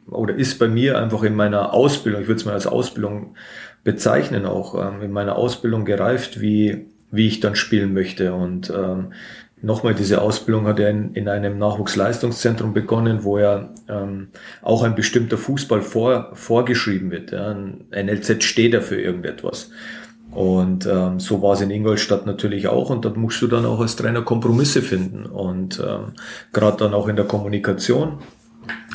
oder 0.09 0.35
ist 0.35 0.59
bei 0.59 0.67
mir 0.67 0.97
einfach 0.97 1.23
in 1.23 1.35
meiner 1.35 1.73
Ausbildung, 1.73 2.21
ich 2.21 2.27
würde 2.27 2.39
es 2.39 2.45
mal 2.45 2.53
als 2.53 2.67
Ausbildung 2.67 3.35
bezeichnen, 3.83 4.45
auch 4.45 4.75
ähm, 4.75 5.01
in 5.01 5.11
meiner 5.11 5.35
Ausbildung 5.35 5.85
gereift, 5.85 6.41
wie, 6.41 6.87
wie 7.11 7.27
ich 7.27 7.39
dann 7.39 7.55
spielen 7.55 7.93
möchte. 7.93 8.33
Und 8.33 8.69
ähm, 8.69 9.13
nochmal, 9.61 9.95
diese 9.95 10.21
Ausbildung 10.21 10.67
hat 10.67 10.79
er 10.79 10.89
in, 10.89 11.13
in 11.13 11.27
einem 11.27 11.57
Nachwuchsleistungszentrum 11.57 12.73
begonnen, 12.73 13.23
wo 13.23 13.39
ja 13.39 13.69
ähm, 13.89 14.29
auch 14.61 14.83
ein 14.83 14.95
bestimmter 14.95 15.37
Fußball 15.37 15.81
vor, 15.81 16.31
vorgeschrieben 16.33 17.11
wird. 17.11 17.31
Ja. 17.31 17.49
Ein 17.49 17.85
NLZ 17.91 18.43
steht 18.43 18.73
dafür 18.73 18.99
irgendetwas. 18.99 19.71
Und 20.31 20.85
ähm, 20.85 21.19
so 21.19 21.41
war 21.41 21.53
es 21.53 21.61
in 21.61 21.71
Ingolstadt 21.71 22.25
natürlich 22.25 22.67
auch. 22.67 22.89
Und 22.89 23.05
dort 23.05 23.17
musst 23.17 23.41
du 23.41 23.47
dann 23.47 23.65
auch 23.65 23.79
als 23.79 23.95
Trainer 23.95 24.21
Kompromisse 24.21 24.81
finden. 24.81 25.25
Und 25.25 25.79
ähm, 25.79 26.13
gerade 26.53 26.77
dann 26.77 26.93
auch 26.93 27.07
in 27.07 27.15
der 27.15 27.25
Kommunikation, 27.25 28.19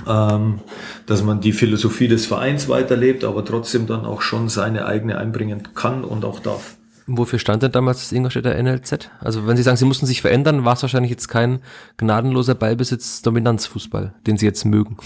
ähm, 0.07 0.61
dass 1.07 1.22
man 1.22 1.40
die 1.40 1.53
Philosophie 1.53 2.09
des 2.09 2.27
Vereins 2.27 2.68
weiterlebt, 2.68 3.25
aber 3.25 3.44
trotzdem 3.44 3.87
dann 3.87 4.05
auch 4.05 4.22
schon 4.22 4.48
seine 4.48 4.87
eigene 4.87 5.18
einbringen 5.18 5.68
kann 5.75 6.05
und 6.05 6.25
auch 6.25 6.38
darf. 6.38 6.77
Wofür 7.07 7.38
stand 7.38 7.62
denn 7.62 7.73
damals 7.73 8.01
das 8.01 8.12
Ingolstädter 8.12 8.61
NLZ? 8.62 9.11
Also 9.21 9.47
wenn 9.47 9.57
Sie 9.57 9.62
sagen, 9.62 9.77
Sie 9.77 9.85
mussten 9.85 10.07
sich 10.07 10.23
verändern, 10.23 10.65
war 10.65 10.75
es 10.75 10.83
wahrscheinlich 10.83 11.11
jetzt 11.11 11.29
kein 11.29 11.61
gnadenloser 11.97 12.55
Ballbesitz-Dominanzfußball, 12.55 14.15
den 14.27 14.37
Sie 14.37 14.47
jetzt 14.47 14.65
mögen. 14.65 14.97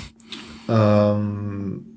Ähm, 0.68 1.96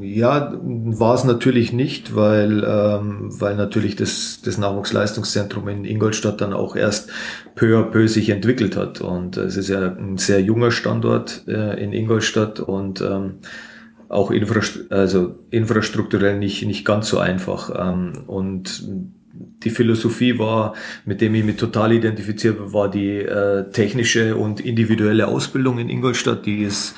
ja, 0.00 0.54
war 0.62 1.14
es 1.14 1.24
natürlich 1.24 1.72
nicht, 1.72 2.14
weil, 2.14 2.64
ähm, 2.64 3.28
weil 3.40 3.56
natürlich 3.56 3.96
das, 3.96 4.40
das 4.44 4.58
Nachwuchsleistungszentrum 4.58 5.66
in 5.68 5.84
Ingolstadt 5.84 6.40
dann 6.40 6.52
auch 6.52 6.76
erst 6.76 7.10
peu 7.56 7.76
à 7.76 7.82
peu 7.82 8.06
sich 8.06 8.30
entwickelt 8.30 8.76
hat. 8.76 9.00
Und 9.00 9.36
es 9.36 9.56
ist 9.56 9.68
ja 9.68 9.80
ein 9.80 10.18
sehr 10.18 10.40
junger 10.40 10.70
Standort 10.70 11.42
äh, 11.48 11.82
in 11.82 11.92
Ingolstadt 11.92 12.60
und 12.60 13.00
ähm, 13.00 13.38
auch 14.08 14.30
infrastru 14.30 14.82
also 14.90 15.38
infrastrukturell 15.50 16.38
nicht, 16.38 16.64
nicht 16.66 16.84
ganz 16.84 17.08
so 17.08 17.18
einfach. 17.18 17.70
Ähm, 17.76 18.24
und 18.26 18.84
die 19.62 19.70
Philosophie 19.70 20.38
war, 20.38 20.74
mit 21.04 21.20
dem 21.20 21.34
ich 21.34 21.44
mich 21.44 21.56
total 21.56 21.92
identifiziert 21.92 22.58
habe, 22.58 22.72
war 22.72 22.90
die 22.90 23.18
äh, 23.18 23.70
technische 23.70 24.36
und 24.36 24.60
individuelle 24.60 25.26
Ausbildung 25.28 25.78
in 25.78 25.88
Ingolstadt. 25.88 26.46
Die 26.46 26.62
ist 26.62 26.94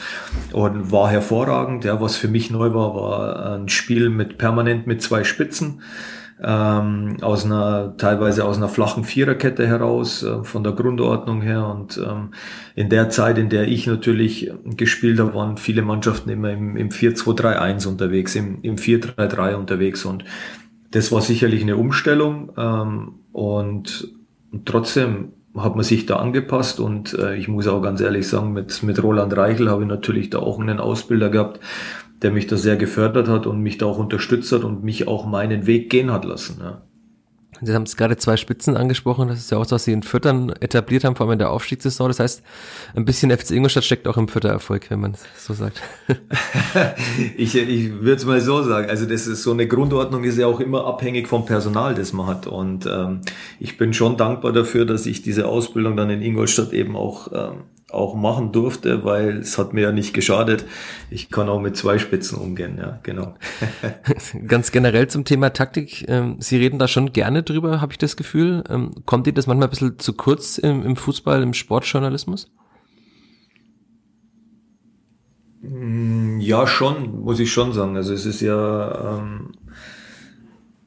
und 0.52 0.92
war 0.92 1.10
hervorragend. 1.10 1.84
Ja, 1.84 2.00
was 2.00 2.16
für 2.16 2.28
mich 2.28 2.50
neu 2.50 2.74
war, 2.74 2.94
war 2.94 3.54
ein 3.54 3.68
Spiel 3.68 4.08
mit 4.08 4.38
permanent 4.38 4.86
mit 4.86 5.02
zwei 5.02 5.24
Spitzen 5.24 5.82
ähm, 6.42 7.16
aus 7.20 7.44
einer 7.44 7.96
teilweise 7.96 8.44
aus 8.44 8.56
einer 8.56 8.68
flachen 8.68 9.04
Viererkette 9.04 9.66
heraus 9.66 10.22
äh, 10.22 10.44
von 10.44 10.62
der 10.62 10.72
Grundordnung 10.72 11.42
her. 11.42 11.66
Und 11.66 11.98
ähm, 11.98 12.30
in 12.74 12.88
der 12.88 13.10
Zeit, 13.10 13.38
in 13.38 13.48
der 13.48 13.66
ich 13.66 13.86
natürlich 13.86 14.52
gespielt 14.64 15.18
habe, 15.18 15.34
waren 15.34 15.56
viele 15.56 15.82
Mannschaften 15.82 16.30
immer 16.30 16.50
im, 16.52 16.76
im 16.76 16.90
4-2-3-1 16.90 17.88
unterwegs, 17.88 18.34
im, 18.34 18.62
im 18.62 18.76
4-3-3 18.76 19.54
unterwegs. 19.54 20.04
Und 20.04 20.24
das 20.90 21.10
war 21.12 21.20
sicherlich 21.20 21.62
eine 21.62 21.76
Umstellung. 21.76 22.52
Ähm, 22.56 23.14
und, 23.32 24.08
trotzdem 24.64 25.32
hat 25.56 25.74
man 25.74 25.84
sich 25.84 26.06
da 26.06 26.16
angepasst. 26.16 26.80
Und 26.80 27.14
äh, 27.14 27.36
ich 27.36 27.48
muss 27.48 27.66
auch 27.66 27.82
ganz 27.82 28.00
ehrlich 28.00 28.28
sagen, 28.28 28.52
mit, 28.52 28.82
mit 28.82 29.02
Roland 29.02 29.36
Reichel 29.36 29.70
habe 29.70 29.82
ich 29.82 29.88
natürlich 29.88 30.30
da 30.30 30.38
auch 30.38 30.60
einen 30.60 30.78
Ausbilder 30.78 31.30
gehabt, 31.30 31.60
der 32.22 32.30
mich 32.30 32.46
da 32.46 32.56
sehr 32.56 32.76
gefördert 32.76 33.28
hat 33.28 33.46
und 33.46 33.60
mich 33.60 33.78
da 33.78 33.86
auch 33.86 33.98
unterstützt 33.98 34.52
hat 34.52 34.64
und 34.64 34.82
mich 34.82 35.06
auch 35.06 35.26
meinen 35.26 35.66
Weg 35.66 35.90
gehen 35.90 36.10
hat 36.10 36.24
lassen. 36.24 36.58
Ja. 36.60 36.82
Sie 37.60 37.74
haben 37.74 37.82
es 37.82 37.96
gerade 37.96 38.16
zwei 38.16 38.36
Spitzen 38.36 38.76
angesprochen. 38.76 39.28
Das 39.28 39.38
ist 39.38 39.50
ja 39.50 39.58
auch 39.58 39.64
so, 39.64 39.74
was 39.74 39.84
Sie 39.84 39.92
in 39.92 40.02
Füttern 40.02 40.50
etabliert 40.60 41.04
haben, 41.04 41.16
vor 41.16 41.26
allem 41.26 41.32
in 41.32 41.38
der 41.38 41.50
Aufstiegssaison. 41.50 42.08
Das 42.08 42.20
heißt, 42.20 42.42
ein 42.94 43.04
bisschen 43.04 43.36
FC 43.36 43.52
Ingolstadt 43.52 43.84
steckt 43.84 44.06
auch 44.06 44.16
im 44.16 44.28
Fütter-Erfolg, 44.28 44.90
wenn 44.90 45.00
man 45.00 45.14
so 45.36 45.54
sagt. 45.54 45.82
ich 47.36 47.56
ich 47.56 47.92
würde 48.00 48.14
es 48.14 48.24
mal 48.24 48.40
so 48.40 48.62
sagen. 48.62 48.88
Also 48.88 49.06
das 49.06 49.26
ist 49.26 49.42
so 49.42 49.50
eine 49.50 49.66
Grundordnung 49.66 50.24
ist 50.24 50.38
ja 50.38 50.46
auch 50.46 50.60
immer 50.60 50.86
abhängig 50.86 51.26
vom 51.26 51.46
Personal, 51.46 51.94
das 51.94 52.12
man 52.12 52.26
hat. 52.26 52.46
Und 52.46 52.86
ähm, 52.86 53.22
ich 53.58 53.76
bin 53.76 53.92
schon 53.92 54.16
dankbar 54.16 54.52
dafür, 54.52 54.84
dass 54.84 55.06
ich 55.06 55.22
diese 55.22 55.48
Ausbildung 55.48 55.96
dann 55.96 56.10
in 56.10 56.22
Ingolstadt 56.22 56.72
eben 56.72 56.96
auch 56.96 57.28
ähm, 57.32 57.64
auch 57.90 58.14
machen 58.14 58.52
durfte, 58.52 59.04
weil 59.04 59.38
es 59.38 59.56
hat 59.56 59.72
mir 59.72 59.80
ja 59.80 59.92
nicht 59.92 60.12
geschadet. 60.12 60.66
Ich 61.10 61.30
kann 61.30 61.48
auch 61.48 61.60
mit 61.60 61.76
zwei 61.76 61.98
Spitzen 61.98 62.38
umgehen, 62.38 62.76
ja, 62.78 62.98
genau. 63.02 63.34
Ganz 64.46 64.72
generell 64.72 65.08
zum 65.08 65.24
Thema 65.24 65.50
Taktik. 65.50 66.06
Ähm, 66.08 66.36
Sie 66.38 66.58
reden 66.58 66.78
da 66.78 66.86
schon 66.86 67.12
gerne 67.12 67.42
drüber, 67.42 67.80
habe 67.80 67.92
ich 67.92 67.98
das 67.98 68.16
Gefühl. 68.16 68.62
Ähm, 68.68 68.92
kommt 69.06 69.26
Ihnen 69.26 69.36
das 69.36 69.46
manchmal 69.46 69.68
ein 69.68 69.70
bisschen 69.70 69.98
zu 69.98 70.12
kurz 70.12 70.58
im, 70.58 70.84
im 70.84 70.96
Fußball, 70.96 71.42
im 71.42 71.54
Sportjournalismus? 71.54 72.50
Mm, 75.62 76.40
ja, 76.40 76.66
schon, 76.66 77.22
muss 77.22 77.40
ich 77.40 77.50
schon 77.50 77.72
sagen. 77.72 77.96
Also 77.96 78.12
es 78.12 78.26
ist 78.26 78.42
ja 78.42 79.18
ähm, 79.18 79.52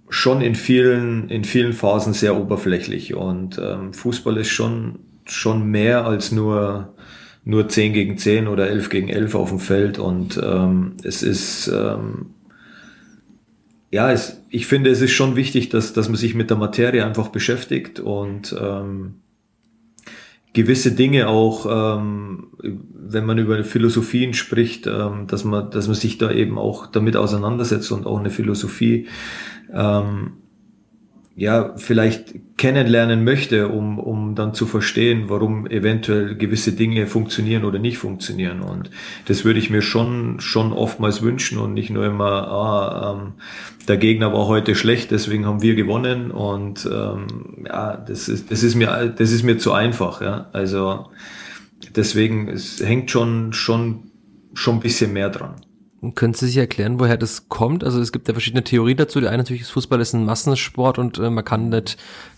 schon 0.07 0.41
in 0.41 0.53
vielen, 0.53 1.29
in 1.29 1.45
vielen 1.45 1.73
Phasen 1.73 2.13
sehr 2.13 2.37
oberflächlich 2.37 3.15
und 3.15 3.59
ähm, 3.59 3.91
Fußball 3.93 4.37
ist 4.37 4.49
schon 4.49 4.99
schon 5.31 5.69
mehr 5.69 6.05
als 6.05 6.31
nur, 6.31 6.93
nur 7.43 7.67
10 7.67 7.93
gegen 7.93 8.17
10 8.17 8.47
oder 8.47 8.67
11 8.67 8.89
gegen 8.89 9.09
11 9.09 9.35
auf 9.35 9.49
dem 9.49 9.59
Feld. 9.59 9.99
Und 9.99 10.39
ähm, 10.43 10.93
es 11.03 11.23
ist, 11.23 11.67
ähm, 11.67 12.31
ja, 13.89 14.11
es, 14.11 14.41
ich 14.49 14.67
finde, 14.67 14.89
es 14.89 15.01
ist 15.01 15.11
schon 15.11 15.35
wichtig, 15.35 15.69
dass, 15.69 15.93
dass 15.93 16.07
man 16.07 16.17
sich 16.17 16.35
mit 16.35 16.49
der 16.49 16.57
Materie 16.57 17.05
einfach 17.05 17.29
beschäftigt 17.29 17.99
und 17.99 18.55
ähm, 18.59 19.15
gewisse 20.53 20.91
Dinge 20.91 21.27
auch, 21.29 21.65
ähm, 21.97 22.47
wenn 22.61 23.25
man 23.25 23.37
über 23.37 23.63
Philosophien 23.63 24.33
spricht, 24.33 24.87
ähm, 24.87 25.27
dass 25.27 25.43
man, 25.43 25.71
dass 25.71 25.87
man 25.87 25.95
sich 25.95 26.17
da 26.17 26.31
eben 26.31 26.57
auch 26.57 26.87
damit 26.87 27.15
auseinandersetzt 27.15 27.91
und 27.91 28.05
auch 28.05 28.19
eine 28.19 28.29
Philosophie 28.29 29.07
ähm, 29.73 30.33
ja, 31.35 31.73
vielleicht 31.77 32.57
kennenlernen 32.57 33.23
möchte, 33.23 33.69
um, 33.69 33.99
um 33.99 34.35
dann 34.35 34.53
zu 34.53 34.65
verstehen, 34.65 35.25
warum 35.27 35.65
eventuell 35.65 36.35
gewisse 36.35 36.73
Dinge 36.73 37.07
funktionieren 37.07 37.63
oder 37.63 37.79
nicht 37.79 37.97
funktionieren. 37.97 38.61
Und 38.61 38.91
das 39.27 39.45
würde 39.45 39.59
ich 39.59 39.69
mir 39.69 39.81
schon, 39.81 40.41
schon 40.41 40.73
oftmals 40.73 41.21
wünschen 41.21 41.57
und 41.57 41.73
nicht 41.73 41.89
nur 41.89 42.05
immer, 42.05 42.47
ah, 42.47 43.15
ähm, 43.15 43.33
der 43.87 43.97
Gegner 43.97 44.33
war 44.33 44.47
heute 44.47 44.75
schlecht, 44.75 45.11
deswegen 45.11 45.45
haben 45.45 45.61
wir 45.61 45.75
gewonnen. 45.75 46.31
Und 46.31 46.87
ähm, 46.91 47.65
ja, 47.65 47.95
das 47.95 48.27
ist, 48.27 48.51
das 48.51 48.61
ist 48.61 48.75
mir, 48.75 49.13
das 49.17 49.31
ist 49.31 49.43
mir 49.43 49.57
zu 49.57 49.71
einfach. 49.71 50.21
Ja, 50.21 50.49
also 50.51 51.07
deswegen, 51.95 52.49
es 52.49 52.81
hängt 52.81 53.09
schon, 53.09 53.53
schon, 53.53 54.11
schon 54.53 54.75
ein 54.75 54.81
bisschen 54.81 55.13
mehr 55.13 55.29
dran. 55.29 55.55
Können 56.15 56.33
Sie 56.33 56.47
sich 56.47 56.57
erklären, 56.57 56.99
woher 56.99 57.15
das 57.15 57.47
kommt? 57.47 57.83
Also 57.83 58.01
es 58.01 58.11
gibt 58.11 58.27
ja 58.27 58.33
verschiedene 58.33 58.63
Theorien 58.63 58.97
dazu. 58.97 59.19
Die 59.19 59.27
eine 59.27 59.37
natürlich 59.37 59.61
ist, 59.61 59.69
Fußball 59.69 60.01
ist 60.01 60.13
ein 60.13 60.25
Massensport 60.25 60.97
und 60.97 61.19
äh, 61.19 61.29
man 61.29 61.45
kann 61.45 61.69
nicht, 61.69 61.95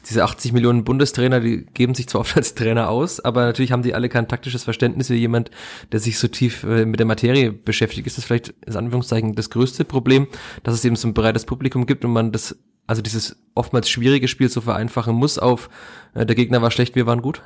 diese 0.09 0.25
80 0.25 0.51
Millionen 0.51 0.83
Bundestrainer, 0.83 1.39
die 1.39 1.65
geben 1.73 1.95
sich 1.95 2.09
zwar 2.09 2.21
oft 2.21 2.35
als 2.35 2.55
Trainer 2.55 2.89
aus, 2.89 3.21
aber 3.21 3.45
natürlich 3.45 3.71
haben 3.71 3.81
die 3.81 3.95
alle 3.95 4.09
kein 4.09 4.27
taktisches 4.27 4.65
Verständnis 4.65 5.09
wie 5.09 5.15
jemand, 5.15 5.49
der 5.93 6.01
sich 6.01 6.19
so 6.19 6.27
tief 6.27 6.65
äh, 6.65 6.85
mit 6.85 6.99
der 6.99 7.07
Materie 7.07 7.53
beschäftigt. 7.53 8.05
Ist 8.05 8.17
das 8.17 8.25
vielleicht, 8.25 8.53
in 8.67 8.75
Anführungszeichen, 8.75 9.33
das 9.33 9.49
größte 9.49 9.85
Problem, 9.85 10.27
dass 10.63 10.73
es 10.73 10.83
eben 10.83 10.97
so 10.97 11.07
ein 11.07 11.13
breites 11.13 11.45
Publikum 11.45 11.85
gibt 11.85 12.03
und 12.03 12.11
man 12.11 12.33
das, 12.33 12.57
also 12.85 13.01
dieses 13.01 13.37
oftmals 13.55 13.87
schwierige 13.89 14.27
Spiel 14.27 14.49
so 14.49 14.59
vereinfachen 14.59 15.15
muss 15.15 15.39
auf, 15.39 15.69
äh, 16.15 16.25
der 16.25 16.35
Gegner 16.35 16.61
war 16.61 16.69
schlecht, 16.69 16.95
wir 16.95 17.05
waren 17.05 17.21
gut? 17.21 17.41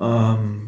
Ähm 0.00 0.63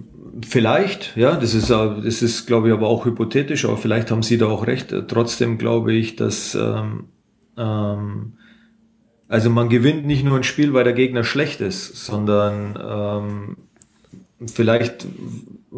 Vielleicht, 0.49 1.17
ja, 1.17 1.35
das 1.35 1.55
ist, 1.55 1.71
das 1.71 2.23
ist, 2.23 2.47
glaube 2.47 2.69
ich, 2.69 2.75
aber 2.75 2.87
auch 2.87 3.05
hypothetisch, 3.05 3.65
aber 3.65 3.77
vielleicht 3.77 4.13
haben 4.13 4.23
Sie 4.23 4.39
da 4.39 4.47
auch 4.47 4.69
recht. 4.69 4.95
Trotzdem 5.09 5.59
glaube 5.59 5.93
ich, 5.93 6.15
dass 6.15 6.55
ähm, 6.55 7.07
ähm, 7.57 8.35
also 9.29 9.51
man 9.51 9.69
gewinnt 9.69 10.07
nicht 10.07 10.25
nur 10.25 10.37
ein 10.37 10.45
Spiel, 10.45 10.73
weil 10.73 10.85
der 10.85 10.93
Gegner 10.93 11.25
schlecht 11.25 11.61
ist, 11.61 12.07
sondern 12.07 12.79
ähm, 12.81 13.57
vielleicht 14.45 15.07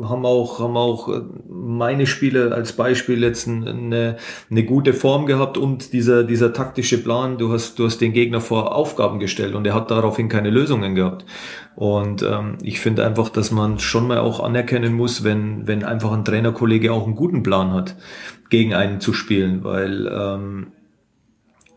haben 0.03 0.27
auch, 0.27 0.59
haben 0.59 0.77
auch 0.77 1.23
meine 1.49 2.07
Spiele 2.07 2.53
als 2.53 2.73
Beispiel 2.73 3.23
jetzt 3.23 3.47
eine, 3.49 4.17
eine 4.51 4.65
gute 4.65 4.93
Form 4.93 5.27
gehabt 5.27 5.57
und 5.57 5.93
dieser, 5.93 6.25
dieser 6.25 6.53
taktische 6.53 6.99
Plan, 7.03 7.39
du 7.39 7.53
hast, 7.53 7.79
du 7.79 7.85
hast 7.85 8.01
den 8.01 8.13
Gegner 8.13 8.41
vor 8.41 8.75
Aufgaben 8.75 9.21
gestellt 9.21 9.55
und 9.55 9.67
er 9.67 9.75
hat 9.75 9.91
daraufhin 9.91 10.29
keine 10.29 10.51
Lösungen 10.51 10.95
gehabt. 10.95 11.25
Und 11.77 12.23
ähm, 12.23 12.59
ich 12.63 12.81
finde 12.81 13.07
einfach, 13.07 13.29
dass 13.29 13.53
man 13.53 13.79
schon 13.79 14.09
mal 14.09 14.19
auch 14.19 14.41
anerkennen 14.41 14.95
muss, 14.95 15.23
wenn, 15.23 15.69
wenn 15.69 15.85
einfach 15.85 16.13
ein 16.13 16.25
Trainerkollege 16.25 16.93
auch 16.93 17.07
einen 17.07 17.15
guten 17.15 17.45
Plan 17.45 17.73
hat, 17.73 17.95
gegen 18.51 18.75
einen 18.75 19.01
zu 19.01 19.13
spielen, 19.13 19.63
weil 19.63 20.11
ähm, 20.13 20.73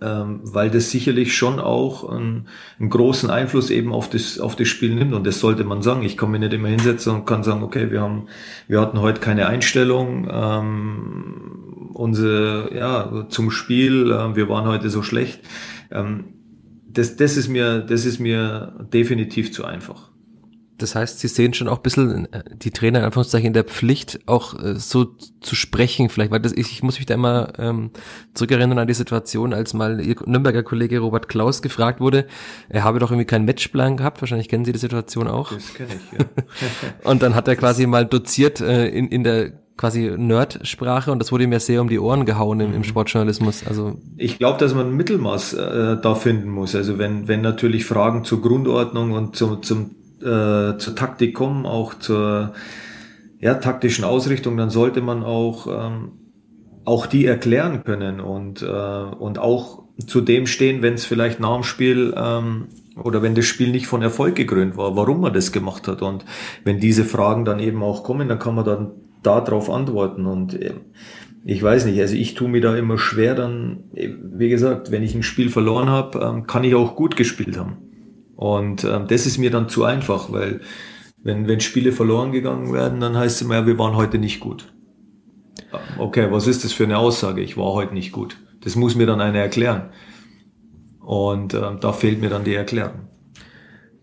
weil 0.02 0.72
das 0.72 0.89
sicherlich 0.89 1.36
schon 1.36 1.60
auch 1.60 2.10
einen, 2.10 2.47
einen, 2.80 2.89
großen 2.89 3.30
Einfluss 3.30 3.70
eben 3.70 3.93
auf 3.93 4.10
das, 4.10 4.39
auf 4.39 4.56
das 4.56 4.68
Spiel 4.68 4.95
nimmt. 4.95 5.14
Und 5.14 5.28
das 5.28 5.39
sollte 5.39 5.64
man 5.64 5.82
sagen. 5.82 6.04
Ich 6.04 6.18
kann 6.18 6.32
mich 6.32 6.39
nicht 6.39 6.54
immer 6.54 6.70
hinsetzen 6.70 7.14
und 7.14 7.26
kann 7.26 7.43
sagen, 7.43 7.64
okay, 7.64 7.91
wir 7.91 8.02
haben, 8.02 8.28
wir 8.68 8.82
hatten 8.82 8.99
heute 8.99 9.20
keine 9.20 9.47
Einstellung, 9.47 10.28
ähm, 10.32 11.91
unsere, 11.93 12.76
ja, 12.76 13.28
zum 13.30 13.52
Spiel, 13.52 14.12
äh, 14.12 14.36
wir 14.36 14.49
waren 14.49 14.66
heute 14.66 14.89
so 14.89 15.04
schlecht. 15.04 15.41
Ähm, 15.91 16.34
das, 16.88 17.16
das 17.16 17.38
ist 17.38 17.47
mir, 17.47 17.80
das 17.80 18.06
ist 18.06 18.20
mir 18.20 18.88
definitiv 18.91 19.54
zu 19.54 19.66
einfach. 19.66 20.11
Das 20.82 20.96
heißt, 20.96 21.20
Sie 21.20 21.28
sehen 21.28 21.54
schon 21.54 21.68
auch 21.68 21.78
ein 21.78 21.84
bisschen 21.84 22.32
äh, 22.34 22.44
die 22.56 22.72
Trainer 22.72 23.00
in 23.00 23.06
Anführungszeichen 23.06 23.48
in 23.48 23.54
der 23.54 23.64
Pflicht, 23.64 24.20
auch 24.26 24.58
äh, 24.58 24.76
so 24.76 25.06
zu 25.42 25.56
sprechen, 25.56 26.10
vielleicht, 26.10 26.32
weil 26.32 26.40
das, 26.40 26.54
ich, 26.54 26.72
ich 26.72 26.84
muss 26.84 26.98
mich 26.98 27.06
da 27.06 27.14
immer 27.14 27.54
ähm, 27.58 27.92
zurückerinnern 28.34 28.80
an 28.80 28.88
die 28.88 28.94
Situation, 28.94 29.54
als 29.54 29.74
mal 29.74 30.02
Ihr 30.02 30.16
Nürnberger 30.26 30.64
Kollege 30.64 31.00
Robert 31.00 31.30
Klaus 31.30 31.62
gefragt 31.62 32.00
wurde, 32.00 32.28
er 32.70 32.84
habe 32.84 33.00
doch 33.00 33.12
irgendwie 33.12 33.26
keinen 33.26 33.46
Matchplan 33.46 33.98
gehabt, 33.98 34.22
wahrscheinlich 34.22 34.50
kennen 34.50 34.66
Sie 34.66 34.72
die 34.72 34.80
Situation 34.80 35.28
auch. 35.28 35.52
Das 35.52 35.74
kenne 35.74 35.90
ich, 35.96 36.20
ja. 36.20 36.26
und 37.10 37.22
dann 37.22 37.36
hat 37.36 37.48
er 37.48 37.56
quasi 37.56 37.88
mal 37.88 38.06
doziert 38.06 38.62
äh, 38.62 38.88
in, 38.88 39.08
in 39.08 39.24
der 39.24 39.52
quasi 39.82 40.14
Nerd-Sprache 40.16 41.12
und 41.12 41.20
das 41.20 41.32
wurde 41.32 41.48
mir 41.48 41.60
sehr 41.60 41.82
um 41.82 41.90
die 41.90 42.00
Ohren 42.00 42.26
gehauen 42.26 42.60
im, 42.60 42.72
im 42.72 42.78
mhm. 42.78 42.84
Sportjournalismus. 42.84 43.66
Also 43.66 43.96
ich 44.16 44.38
glaube, 44.38 44.60
dass 44.60 44.76
man 44.76 44.88
ein 44.88 44.96
Mittelmaß 44.96 45.54
äh, 45.54 45.98
da 46.00 46.14
finden 46.14 46.50
muss. 46.50 46.76
Also 46.76 47.00
wenn, 47.00 47.28
wenn 47.28 47.42
natürlich 47.42 47.86
Fragen 47.86 48.24
zur 48.24 48.42
Grundordnung 48.42 49.12
und 49.12 49.36
zum, 49.36 49.64
zum 49.64 49.96
äh, 50.22 50.78
zur 50.78 50.95
Taktik 50.95 51.36
kommen, 51.36 51.65
auch 51.65 51.93
zur 51.95 52.53
ja, 53.39 53.55
taktischen 53.55 54.05
Ausrichtung, 54.05 54.55
dann 54.55 54.69
sollte 54.69 55.01
man 55.01 55.24
auch, 55.24 55.67
ähm, 55.67 56.11
auch 56.86 57.05
die 57.05 57.26
erklären 57.26 57.84
können 57.84 58.19
und, 58.19 58.61
äh, 58.61 58.65
und 58.65 59.39
auch 59.39 59.84
zu 60.07 60.22
dem 60.22 60.47
stehen, 60.47 60.82
wenn 60.82 60.93
es 60.93 61.05
vielleicht 61.05 61.39
nach 61.39 61.55
dem 61.55 61.63
Spiel 61.63 62.13
ähm, 62.15 62.67
oder 62.95 63.22
wenn 63.22 63.36
das 63.36 63.45
Spiel 63.45 63.72
nicht 63.72 63.88
von 63.88 64.01
Erfolg 64.01 64.36
gekrönt 64.36 64.78
war, 64.78 64.95
warum 64.95 65.22
man 65.22 65.34
das 65.34 65.51
gemacht 65.51 65.88
hat. 65.88 66.01
Und 66.01 66.26
wenn 66.63 66.80
diese 66.80 67.05
Fragen 67.05 67.45
dann 67.45 67.59
eben 67.59 67.84
auch 67.84 68.03
kommen, 68.03 68.28
dann 68.28 68.39
kann 68.39 68.55
man 68.55 68.65
dann 68.65 68.91
darauf 69.24 69.69
antworten. 69.69 70.26
Und 70.26 70.59
äh, 70.59 70.74
ich 71.43 71.61
weiß 71.61 71.86
nicht, 71.86 71.99
also 71.99 72.15
ich 72.15 72.34
tue 72.34 72.49
mir 72.49 72.61
da 72.61 72.76
immer 72.76 72.97
schwer, 72.97 73.36
dann, 73.36 73.86
wie 73.93 74.49
gesagt, 74.49 74.91
wenn 74.91 75.03
ich 75.03 75.15
ein 75.15 75.24
Spiel 75.24 75.49
verloren 75.49 75.89
habe, 75.89 76.19
ähm, 76.19 76.47
kann 76.47 76.63
ich 76.63 76.76
auch 76.76 76.95
gut 76.95 77.15
gespielt 77.15 77.57
haben. 77.57 77.91
Und 78.42 78.86
ähm, 78.86 79.06
das 79.08 79.28
ist 79.28 79.38
mir 79.38 79.52
dann 79.52 79.70
zu 79.70 79.84
einfach, 79.84 80.32
weil 80.32 80.62
wenn, 81.22 81.48
wenn 81.48 81.60
Spiele 81.60 81.92
verloren 81.92 82.32
gegangen 82.32 82.74
werden, 82.74 83.00
dann 83.00 83.16
heißt 83.16 83.36
es 83.36 83.42
immer, 83.44 83.54
ja, 83.54 83.68
wir 83.68 83.78
waren 83.78 83.96
heute 83.96 84.18
nicht 84.18 84.39
gut. 84.39 84.74
Okay, 86.00 86.32
was 86.32 86.48
ist 86.48 86.64
das 86.64 86.74
für 86.74 86.86
eine 86.86 86.98
Aussage? 86.98 87.42
Ich 87.42 87.56
war 87.56 87.72
heute 87.72 87.94
nicht 87.94 88.12
gut. 88.12 88.38
Das 88.62 88.76
muss 88.76 88.96
mir 88.96 89.06
dann 89.06 89.22
einer 89.22 89.38
erklären. 89.38 89.92
Und 91.02 91.54
ähm, 91.54 91.78
da 91.82 91.94
fehlt 91.94 92.20
mir 92.20 92.32
dann 92.32 92.44
die 92.44 92.56
Erklärung. 92.56 93.11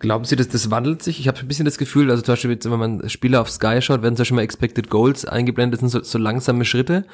Glauben 0.01 0.25
Sie, 0.25 0.37
dass 0.37 0.49
das 0.49 0.71
wandelt 0.71 1.03
sich? 1.03 1.19
Ich 1.19 1.27
habe 1.27 1.41
ein 1.41 1.49
bisschen 1.49 1.65
das 1.65 1.77
Gefühl, 1.77 2.09
also 2.11 2.23
zum 2.23 2.35
Beispiel, 2.35 2.57
wenn 2.63 2.79
man 2.79 3.09
Spieler 3.09 3.41
auf 3.41 3.51
Sky 3.51 3.83
schaut, 3.83 4.01
werden 4.03 4.15
zum 4.15 4.23
Beispiel 4.23 4.37
mal 4.37 4.43
Expected 4.43 4.91
Goals 4.91 5.25
eingeblendet, 5.25 5.83
das 5.83 5.91
sind 5.91 6.05
so, 6.05 6.09
so 6.09 6.19
langsame 6.19 6.65
Schritte. 6.65 7.05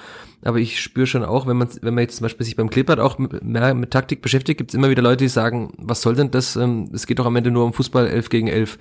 Aber 0.43 0.59
ich 0.59 0.82
spüre 0.82 1.07
schon 1.07 1.24
auch, 1.24 1.47
wenn 1.47 1.57
man, 1.57 1.68
wenn 1.80 1.95
man 1.95 2.03
jetzt 2.03 2.16
zum 2.16 2.24
Beispiel 2.26 2.45
sich 2.45 2.57
beim 2.57 2.68
Clippert 2.68 3.01
auch 3.01 3.18
mehr 3.18 3.72
mit 3.72 3.91
Taktik 3.91 4.20
beschäftigt, 4.20 4.59
gibt 4.59 4.70
es 4.70 4.74
immer 4.74 4.91
wieder 4.91 5.01
Leute, 5.01 5.24
die 5.24 5.28
sagen, 5.28 5.72
was 5.78 6.03
soll 6.03 6.14
denn 6.14 6.30
das? 6.30 6.57
Ähm, 6.57 6.91
es 6.93 7.07
geht 7.07 7.18
doch 7.18 7.26
am 7.26 7.37
Ende 7.37 7.51
nur 7.51 7.64
um 7.64 7.72
Fußball 7.72 8.07
11 8.07 8.28
gegen 8.28 8.49
11. 8.49 8.78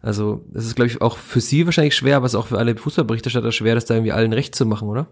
Also 0.00 0.44
das 0.52 0.64
ist, 0.64 0.76
glaube 0.76 0.86
ich, 0.86 1.02
auch 1.02 1.18
für 1.18 1.40
Sie 1.40 1.66
wahrscheinlich 1.66 1.96
schwer, 1.96 2.18
aber 2.18 2.26
es 2.26 2.34
ist 2.34 2.38
auch 2.38 2.46
für 2.46 2.58
alle 2.58 2.76
Fußballberichterstatter 2.76 3.50
schwer, 3.50 3.74
das 3.74 3.84
da 3.84 3.94
irgendwie 3.94 4.12
allen 4.12 4.32
recht 4.32 4.54
zu 4.54 4.64
machen, 4.64 4.88
oder? 4.88 5.08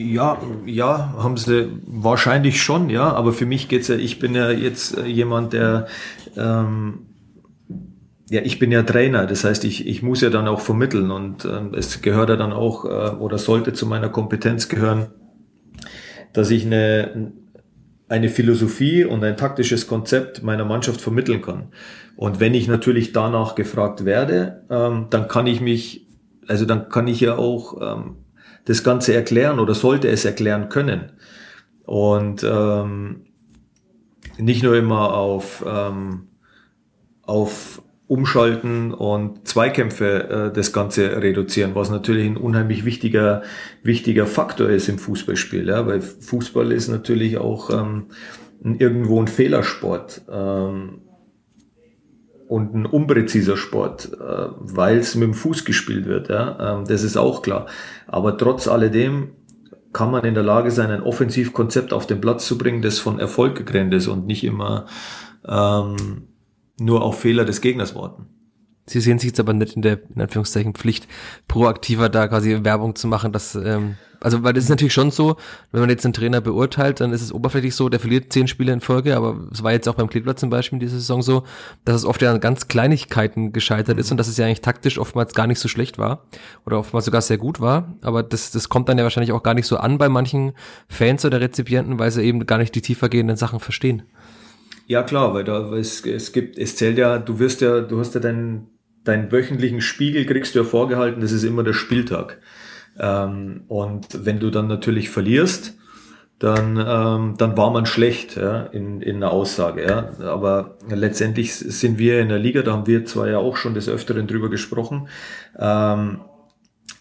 Ja, 0.00 0.40
ja, 0.64 1.12
haben 1.18 1.36
sie 1.36 1.72
wahrscheinlich 1.84 2.62
schon, 2.62 2.88
ja. 2.88 3.12
Aber 3.12 3.32
für 3.32 3.46
mich 3.46 3.66
geht's 3.66 3.88
ja, 3.88 3.96
ich 3.96 4.20
bin 4.20 4.32
ja 4.32 4.52
jetzt 4.52 4.96
äh, 4.96 5.06
jemand, 5.06 5.54
der 5.54 5.88
ähm, 6.36 7.00
ja, 8.30 8.40
ich 8.42 8.60
bin 8.60 8.70
ja 8.70 8.84
Trainer, 8.84 9.26
das 9.26 9.42
heißt, 9.42 9.64
ich, 9.64 9.88
ich 9.88 10.04
muss 10.04 10.20
ja 10.20 10.30
dann 10.30 10.46
auch 10.46 10.60
vermitteln 10.60 11.10
und 11.10 11.44
ähm, 11.44 11.74
es 11.74 12.00
gehört 12.00 12.28
ja 12.28 12.36
dann 12.36 12.52
auch 12.52 12.84
äh, 12.84 13.16
oder 13.16 13.38
sollte 13.38 13.72
zu 13.72 13.86
meiner 13.86 14.08
Kompetenz 14.08 14.68
gehören, 14.68 15.08
dass 16.32 16.52
ich 16.52 16.64
eine, 16.64 17.32
eine 18.08 18.28
Philosophie 18.28 19.04
und 19.04 19.24
ein 19.24 19.36
taktisches 19.36 19.88
Konzept 19.88 20.44
meiner 20.44 20.64
Mannschaft 20.64 21.00
vermitteln 21.00 21.42
kann. 21.42 21.72
Und 22.14 22.38
wenn 22.38 22.54
ich 22.54 22.68
natürlich 22.68 23.12
danach 23.12 23.56
gefragt 23.56 24.04
werde, 24.04 24.64
ähm, 24.70 25.08
dann 25.10 25.26
kann 25.26 25.48
ich 25.48 25.60
mich, 25.60 26.06
also 26.46 26.66
dann 26.66 26.88
kann 26.88 27.08
ich 27.08 27.18
ja 27.18 27.36
auch 27.36 27.80
ähm, 27.82 28.16
das 28.68 28.84
Ganze 28.84 29.14
erklären 29.14 29.58
oder 29.58 29.74
sollte 29.74 30.08
es 30.08 30.26
erklären 30.26 30.68
können. 30.68 31.12
Und 31.86 32.44
ähm, 32.44 33.24
nicht 34.36 34.62
nur 34.62 34.76
immer 34.76 35.14
auf, 35.14 35.64
ähm, 35.66 36.28
auf 37.22 37.80
Umschalten 38.08 38.92
und 38.92 39.48
Zweikämpfe 39.48 40.50
äh, 40.50 40.52
das 40.54 40.74
Ganze 40.74 41.22
reduzieren, 41.22 41.74
was 41.74 41.88
natürlich 41.88 42.26
ein 42.26 42.36
unheimlich 42.36 42.84
wichtiger, 42.84 43.42
wichtiger 43.82 44.26
Faktor 44.26 44.68
ist 44.68 44.90
im 44.90 44.98
Fußballspiel, 44.98 45.66
ja, 45.66 45.86
weil 45.86 46.02
Fußball 46.02 46.70
ist 46.70 46.88
natürlich 46.88 47.38
auch 47.38 47.70
ähm, 47.70 48.08
irgendwo 48.62 49.18
ein 49.18 49.28
Fehlersport. 49.28 50.22
Ähm, 50.30 51.07
und 52.48 52.74
ein 52.74 52.86
unpräziser 52.86 53.56
Sport, 53.56 54.10
äh, 54.14 54.48
weil 54.58 54.98
es 54.98 55.14
mit 55.14 55.28
dem 55.28 55.34
Fuß 55.34 55.64
gespielt 55.64 56.06
wird. 56.06 56.28
Ja? 56.30 56.78
Ähm, 56.78 56.84
das 56.86 57.02
ist 57.02 57.16
auch 57.16 57.42
klar. 57.42 57.66
Aber 58.06 58.36
trotz 58.38 58.66
alledem 58.68 59.32
kann 59.92 60.10
man 60.10 60.24
in 60.24 60.34
der 60.34 60.42
Lage 60.42 60.70
sein, 60.70 60.90
ein 60.90 61.02
Offensivkonzept 61.02 61.92
auf 61.92 62.06
den 62.06 62.20
Platz 62.20 62.46
zu 62.46 62.58
bringen, 62.58 62.82
das 62.82 62.98
von 62.98 63.18
Erfolg 63.18 63.54
gegrenzt 63.56 63.94
ist 63.94 64.08
und 64.08 64.26
nicht 64.26 64.44
immer 64.44 64.86
ähm, 65.46 66.28
nur 66.80 67.02
auf 67.02 67.20
Fehler 67.20 67.44
des 67.44 67.60
Gegners 67.60 67.94
warten. 67.94 68.26
Sie 68.86 69.00
sehen 69.00 69.18
sich 69.18 69.28
jetzt 69.28 69.40
aber 69.40 69.52
nicht 69.52 69.76
in 69.76 69.82
der, 69.82 69.98
in 70.14 70.20
Anführungszeichen, 70.20 70.74
Pflicht, 70.74 71.06
proaktiver 71.46 72.08
da 72.08 72.28
quasi 72.28 72.64
Werbung 72.64 72.96
zu 72.96 73.06
machen, 73.06 73.32
dass, 73.32 73.54
ähm, 73.54 73.96
also, 74.20 74.42
weil 74.42 74.52
das 74.52 74.64
ist 74.64 74.70
natürlich 74.70 74.92
schon 74.92 75.10
so, 75.10 75.36
wenn 75.70 75.80
man 75.80 75.90
jetzt 75.90 76.04
einen 76.04 76.12
Trainer 76.12 76.40
beurteilt, 76.40 77.00
dann 77.00 77.12
ist 77.12 77.22
es 77.22 77.32
oberflächlich 77.32 77.74
so, 77.74 77.88
der 77.88 78.00
verliert 78.00 78.32
zehn 78.32 78.48
Spiele 78.48 78.72
in 78.72 78.80
Folge, 78.80 79.16
aber 79.16 79.48
es 79.52 79.62
war 79.62 79.72
jetzt 79.72 79.88
auch 79.88 79.94
beim 79.94 80.08
Kleeblatt 80.08 80.38
zum 80.38 80.50
Beispiel 80.50 80.76
in 80.76 80.80
dieser 80.80 80.98
Saison 80.98 81.22
so, 81.22 81.44
dass 81.84 81.96
es 81.96 82.04
oft 82.04 82.20
ja 82.22 82.32
an 82.32 82.40
ganz 82.40 82.68
Kleinigkeiten 82.68 83.52
gescheitert 83.52 83.98
ist 83.98 84.10
und 84.10 84.16
dass 84.16 84.28
es 84.28 84.36
ja 84.36 84.46
eigentlich 84.46 84.60
taktisch 84.60 84.98
oftmals 84.98 85.34
gar 85.34 85.46
nicht 85.46 85.60
so 85.60 85.68
schlecht 85.68 85.98
war 85.98 86.24
oder 86.66 86.78
oftmals 86.78 87.04
sogar 87.04 87.22
sehr 87.22 87.38
gut 87.38 87.60
war, 87.60 87.94
aber 88.02 88.22
das, 88.22 88.50
das 88.50 88.68
kommt 88.68 88.88
dann 88.88 88.98
ja 88.98 89.04
wahrscheinlich 89.04 89.32
auch 89.32 89.42
gar 89.42 89.54
nicht 89.54 89.66
so 89.66 89.76
an 89.76 89.98
bei 89.98 90.08
manchen 90.08 90.52
Fans 90.88 91.24
oder 91.24 91.40
Rezipienten, 91.40 91.98
weil 91.98 92.10
sie 92.10 92.22
eben 92.22 92.44
gar 92.46 92.58
nicht 92.58 92.74
die 92.74 92.82
tiefergehenden 92.82 93.36
Sachen 93.36 93.60
verstehen. 93.60 94.02
Ja 94.86 95.02
klar, 95.02 95.34
weil 95.34 95.44
da 95.44 95.72
es, 95.74 96.04
es 96.06 96.32
gibt, 96.32 96.58
es 96.58 96.76
zählt 96.76 96.98
ja, 96.98 97.18
du 97.18 97.38
wirst 97.38 97.60
ja, 97.60 97.80
du 97.80 98.00
hast 98.00 98.14
ja 98.14 98.20
deinen 98.20 98.68
deinen 99.04 99.32
wöchentlichen 99.32 99.80
Spiegel 99.80 100.26
kriegst 100.26 100.54
du 100.54 100.60
ja 100.60 100.64
vorgehalten, 100.64 101.20
das 101.20 101.32
ist 101.32 101.42
immer 101.42 101.62
der 101.62 101.72
Spieltag. 101.72 102.38
Ähm, 102.98 103.62
und 103.68 104.24
wenn 104.24 104.40
du 104.40 104.50
dann 104.50 104.66
natürlich 104.66 105.10
verlierst, 105.10 105.74
dann, 106.38 106.76
ähm, 106.76 107.34
dann 107.36 107.56
war 107.56 107.70
man 107.70 107.84
schlecht 107.84 108.36
ja, 108.36 108.62
in, 108.62 109.00
in 109.00 109.16
einer 109.16 109.32
Aussage. 109.32 109.84
Ja. 109.84 110.12
Aber 110.28 110.78
letztendlich 110.88 111.54
sind 111.54 111.98
wir 111.98 112.20
in 112.20 112.28
der 112.28 112.38
Liga, 112.38 112.62
da 112.62 112.72
haben 112.72 112.86
wir 112.86 113.04
zwar 113.04 113.28
ja 113.28 113.38
auch 113.38 113.56
schon 113.56 113.74
des 113.74 113.88
Öfteren 113.88 114.28
drüber 114.28 114.48
gesprochen, 114.48 115.08
ähm, 115.58 116.20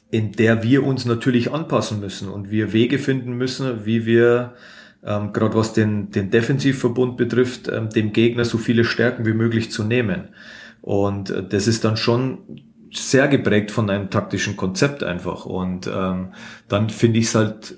in 0.09 0.31
der 0.31 0.63
wir 0.63 0.85
uns 0.85 1.05
natürlich 1.05 1.51
anpassen 1.51 1.99
müssen 1.99 2.29
und 2.29 2.49
wir 2.49 2.73
Wege 2.73 2.97
finden 2.97 3.33
müssen, 3.33 3.85
wie 3.85 4.05
wir 4.05 4.55
ähm, 5.03 5.33
gerade 5.33 5.55
was 5.55 5.73
den, 5.73 6.09
den 6.09 6.31
Defensivverbund 6.31 7.17
betrifft, 7.17 7.67
ähm, 7.67 7.89
dem 7.89 8.13
Gegner 8.13 8.45
so 8.45 8.57
viele 8.57 8.85
Stärken 8.85 9.25
wie 9.25 9.33
möglich 9.33 9.71
zu 9.71 9.83
nehmen. 9.83 10.29
Und 10.81 11.29
äh, 11.29 11.43
das 11.47 11.67
ist 11.67 11.85
dann 11.85 11.97
schon 11.97 12.39
sehr 12.93 13.27
geprägt 13.27 13.71
von 13.71 13.89
einem 13.89 14.09
taktischen 14.09 14.57
Konzept 14.57 15.03
einfach. 15.03 15.45
Und 15.45 15.87
ähm, 15.87 16.33
dann 16.67 16.89
finde 16.89 17.19
ich 17.19 17.25
es 17.25 17.35
halt 17.35 17.77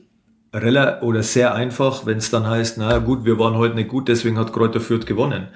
relativ 0.54 1.04
oder 1.04 1.24
sehr 1.24 1.54
einfach, 1.54 2.06
wenn 2.06 2.18
es 2.18 2.32
dann 2.32 2.48
heißt, 2.48 2.78
naja 2.78 3.00
gut, 3.00 3.26
wir 3.26 3.38
waren 3.38 3.56
heute 3.56 3.76
nicht 3.76 3.90
gut, 3.90 4.08
deswegen 4.08 4.38
hat 4.38 4.54
Kräuter 4.54 4.80
Fürth 4.80 5.06
gewonnen. 5.06 5.48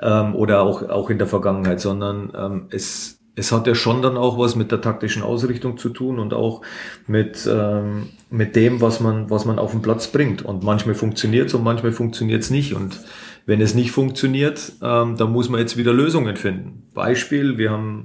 Ähm, 0.00 0.34
oder 0.34 0.62
auch, 0.62 0.88
auch 0.88 1.10
in 1.10 1.18
der 1.18 1.26
Vergangenheit, 1.26 1.80
sondern 1.80 2.32
ähm, 2.36 2.66
es, 2.70 3.20
es 3.36 3.52
hat 3.52 3.66
ja 3.66 3.74
schon 3.74 4.02
dann 4.02 4.16
auch 4.16 4.38
was 4.38 4.54
mit 4.54 4.70
der 4.70 4.80
taktischen 4.80 5.22
Ausrichtung 5.22 5.78
zu 5.78 5.88
tun 5.88 6.18
und 6.18 6.34
auch 6.34 6.62
mit, 7.06 7.48
ähm, 7.50 8.10
mit 8.30 8.54
dem, 8.54 8.80
was 8.80 9.00
man, 9.00 9.30
was 9.30 9.44
man 9.44 9.58
auf 9.58 9.72
den 9.72 9.82
Platz 9.82 10.08
bringt. 10.08 10.42
Und 10.42 10.62
manchmal 10.62 10.94
funktioniert 10.94 11.48
es 11.48 11.54
und 11.54 11.64
manchmal 11.64 11.92
funktioniert 11.92 12.42
es 12.42 12.50
nicht. 12.50 12.74
Und 12.74 13.00
wenn 13.46 13.60
es 13.60 13.74
nicht 13.74 13.92
funktioniert, 13.92 14.72
ähm, 14.82 15.16
dann 15.16 15.32
muss 15.32 15.48
man 15.48 15.60
jetzt 15.60 15.76
wieder 15.76 15.92
Lösungen 15.92 16.36
finden. 16.36 16.88
Beispiel, 16.94 17.58
wir 17.58 17.70
haben 17.70 18.04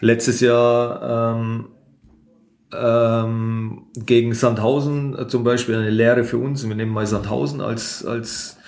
letztes 0.00 0.40
Jahr 0.40 1.36
ähm, 1.36 1.66
ähm, 2.72 3.86
gegen 3.94 4.34
Sandhausen 4.34 5.28
zum 5.28 5.44
Beispiel 5.44 5.76
eine 5.76 5.90
Lehre 5.90 6.24
für 6.24 6.38
uns. 6.38 6.66
Wir 6.66 6.74
nehmen 6.74 6.92
mal 6.92 7.06
Sandhausen 7.06 7.60
als, 7.60 8.04
als, 8.04 8.58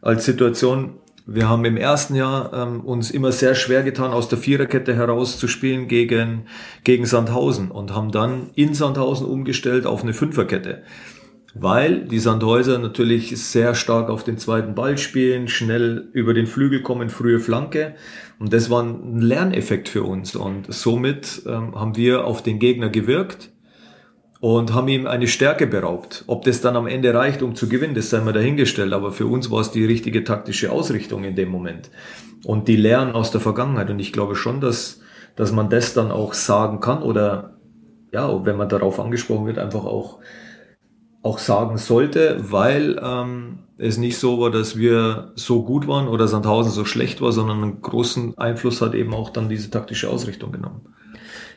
als 0.00 0.24
Situation. 0.24 0.98
Wir 1.24 1.48
haben 1.48 1.64
im 1.64 1.76
ersten 1.76 2.16
Jahr 2.16 2.52
ähm, 2.52 2.80
uns 2.80 3.12
immer 3.12 3.30
sehr 3.30 3.54
schwer 3.54 3.84
getan, 3.84 4.10
aus 4.10 4.28
der 4.28 4.38
Viererkette 4.38 4.94
heraus 4.94 5.38
zu 5.38 5.46
spielen 5.46 5.86
gegen, 5.86 6.46
gegen 6.82 7.06
Sandhausen 7.06 7.70
und 7.70 7.94
haben 7.94 8.10
dann 8.10 8.50
in 8.56 8.74
Sandhausen 8.74 9.26
umgestellt 9.26 9.86
auf 9.86 10.02
eine 10.02 10.14
Fünferkette. 10.14 10.82
Weil 11.54 12.06
die 12.06 12.18
Sandhäuser 12.18 12.78
natürlich 12.78 13.38
sehr 13.38 13.74
stark 13.74 14.08
auf 14.08 14.24
den 14.24 14.38
zweiten 14.38 14.74
Ball 14.74 14.96
spielen, 14.96 15.48
schnell 15.48 16.08
über 16.12 16.32
den 16.32 16.46
Flügel 16.46 16.82
kommen, 16.82 17.10
frühe 17.10 17.40
Flanke. 17.40 17.94
Und 18.38 18.54
das 18.54 18.70
war 18.70 18.82
ein 18.82 19.20
Lerneffekt 19.20 19.90
für 19.90 20.02
uns. 20.02 20.34
Und 20.34 20.72
somit 20.72 21.42
ähm, 21.46 21.74
haben 21.74 21.96
wir 21.96 22.24
auf 22.24 22.42
den 22.42 22.58
Gegner 22.58 22.88
gewirkt 22.88 23.50
und 24.40 24.72
haben 24.72 24.88
ihm 24.88 25.06
eine 25.06 25.28
Stärke 25.28 25.66
beraubt. 25.66 26.24
Ob 26.26 26.44
das 26.44 26.62
dann 26.62 26.74
am 26.74 26.86
Ende 26.86 27.12
reicht, 27.12 27.42
um 27.42 27.54
zu 27.54 27.68
gewinnen, 27.68 27.94
das 27.94 28.08
sei 28.08 28.20
mal 28.20 28.32
dahingestellt. 28.32 28.94
Aber 28.94 29.12
für 29.12 29.26
uns 29.26 29.50
war 29.50 29.60
es 29.60 29.70
die 29.70 29.84
richtige 29.84 30.24
taktische 30.24 30.72
Ausrichtung 30.72 31.22
in 31.22 31.36
dem 31.36 31.50
Moment. 31.50 31.90
Und 32.44 32.66
die 32.66 32.76
Lernen 32.76 33.12
aus 33.12 33.30
der 33.30 33.42
Vergangenheit. 33.42 33.90
Und 33.90 33.98
ich 33.98 34.14
glaube 34.14 34.36
schon, 34.36 34.62
dass, 34.62 35.00
dass 35.36 35.52
man 35.52 35.68
das 35.68 35.92
dann 35.92 36.10
auch 36.10 36.32
sagen 36.32 36.80
kann 36.80 37.02
oder 37.02 37.58
ja, 38.10 38.44
wenn 38.44 38.56
man 38.56 38.68
darauf 38.68 38.98
angesprochen 38.98 39.46
wird, 39.46 39.58
einfach 39.58 39.84
auch, 39.84 40.18
auch 41.22 41.38
sagen 41.38 41.78
sollte, 41.78 42.38
weil 42.50 43.00
ähm, 43.02 43.60
es 43.78 43.96
nicht 43.96 44.18
so 44.18 44.40
war, 44.40 44.50
dass 44.50 44.76
wir 44.76 45.32
so 45.34 45.62
gut 45.62 45.86
waren 45.86 46.08
oder 46.08 46.28
Sandhausen 46.28 46.72
so 46.72 46.84
schlecht 46.84 47.20
war, 47.20 47.32
sondern 47.32 47.62
einen 47.62 47.82
großen 47.82 48.36
Einfluss 48.38 48.80
hat 48.80 48.94
eben 48.94 49.14
auch 49.14 49.30
dann 49.30 49.48
diese 49.48 49.70
taktische 49.70 50.10
Ausrichtung 50.10 50.52
genommen. 50.52 50.82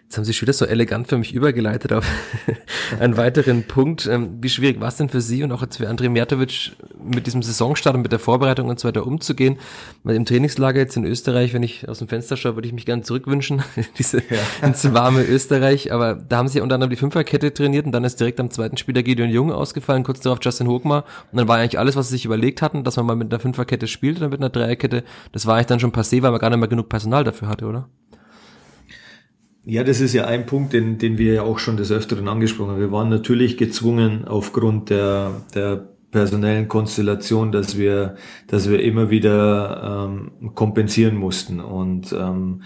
Jetzt 0.05 0.17
haben 0.17 0.23
Sie 0.23 0.33
schon 0.33 0.45
wieder 0.45 0.53
so 0.53 0.65
elegant 0.65 1.07
für 1.07 1.17
mich 1.17 1.33
übergeleitet 1.33 1.91
auf 1.91 2.05
einen 2.99 3.17
weiteren 3.17 3.63
Punkt. 3.63 4.05
Ähm, 4.05 4.37
wie 4.39 4.49
schwierig 4.49 4.79
war 4.79 4.89
es 4.89 4.97
denn 4.97 5.09
für 5.09 5.19
Sie 5.19 5.43
und 5.43 5.51
auch 5.51 5.63
jetzt 5.63 5.77
für 5.77 5.89
André 5.89 6.09
Mertovic 6.09 6.73
mit 7.03 7.25
diesem 7.25 7.41
Saisonstart 7.41 7.95
und 7.95 8.03
mit 8.03 8.11
der 8.11 8.19
Vorbereitung 8.19 8.69
und 8.69 8.79
so 8.79 8.87
weiter 8.87 9.07
umzugehen? 9.07 9.57
Weil 10.03 10.15
im 10.15 10.25
Trainingslager 10.25 10.79
jetzt 10.79 10.95
in 10.95 11.05
Österreich, 11.05 11.55
wenn 11.55 11.63
ich 11.63 11.89
aus 11.89 11.99
dem 11.99 12.07
Fenster 12.07 12.37
schaue, 12.37 12.55
würde 12.55 12.67
ich 12.67 12.73
mich 12.73 12.85
gerne 12.85 13.01
zurückwünschen, 13.01 13.63
diese 13.97 14.19
ja. 14.19 14.67
ins 14.67 14.93
warme 14.93 15.23
Österreich. 15.23 15.91
Aber 15.91 16.13
da 16.13 16.37
haben 16.37 16.49
Sie 16.49 16.61
unter 16.61 16.75
anderem 16.75 16.91
die 16.91 16.97
Fünferkette 16.97 17.51
trainiert 17.51 17.87
und 17.87 17.91
dann 17.91 18.03
ist 18.03 18.19
direkt 18.19 18.39
am 18.39 18.51
zweiten 18.51 18.77
Spiel 18.77 18.93
der 18.93 19.03
Gideon 19.03 19.31
Jung 19.31 19.51
ausgefallen, 19.51 20.03
kurz 20.03 20.19
darauf 20.19 20.37
Justin 20.39 20.67
Hochmar. 20.67 21.03
Und 21.31 21.39
dann 21.39 21.47
war 21.47 21.57
eigentlich 21.57 21.79
alles, 21.79 21.95
was 21.95 22.09
Sie 22.09 22.15
sich 22.15 22.25
überlegt 22.25 22.61
hatten, 22.61 22.83
dass 22.83 22.97
man 22.97 23.07
mal 23.07 23.15
mit 23.15 23.33
einer 23.33 23.39
Fünferkette 23.39 23.87
spielt 23.87 24.17
oder 24.17 24.29
mit 24.29 24.39
einer 24.39 24.51
Dreierkette, 24.51 25.03
das 25.31 25.47
war 25.47 25.55
eigentlich 25.55 25.65
dann 25.65 25.79
schon 25.79 25.91
passé, 25.91 26.21
weil 26.21 26.29
man 26.29 26.39
gar 26.39 26.51
nicht 26.51 26.59
mehr 26.59 26.69
genug 26.69 26.89
Personal 26.89 27.23
dafür 27.23 27.47
hatte, 27.47 27.65
oder? 27.65 27.89
Ja, 29.67 29.83
das 29.83 29.99
ist 29.99 30.13
ja 30.13 30.25
ein 30.25 30.45
Punkt, 30.45 30.73
den, 30.73 30.99
den 30.99 31.17
wir 31.17 31.33
ja 31.33 31.41
auch 31.41 31.57
schon 31.57 31.75
des 31.75 31.91
Öfteren 31.91 32.27
angesprochen 32.27 32.71
haben. 32.71 32.79
Wir 32.79 32.91
waren 32.91 33.09
natürlich 33.09 33.57
gezwungen 33.57 34.25
aufgrund 34.25 34.91
der, 34.91 35.41
der 35.55 35.89
personellen 36.11 36.67
Konstellation, 36.67 37.51
dass 37.51 37.75
wir, 37.75 38.15
dass 38.45 38.69
wir 38.69 38.81
immer 38.83 39.09
wieder 39.09 40.07
ähm, 40.07 40.53
kompensieren 40.53 41.15
mussten. 41.15 41.59
Und 41.59 42.13
ähm, 42.13 42.61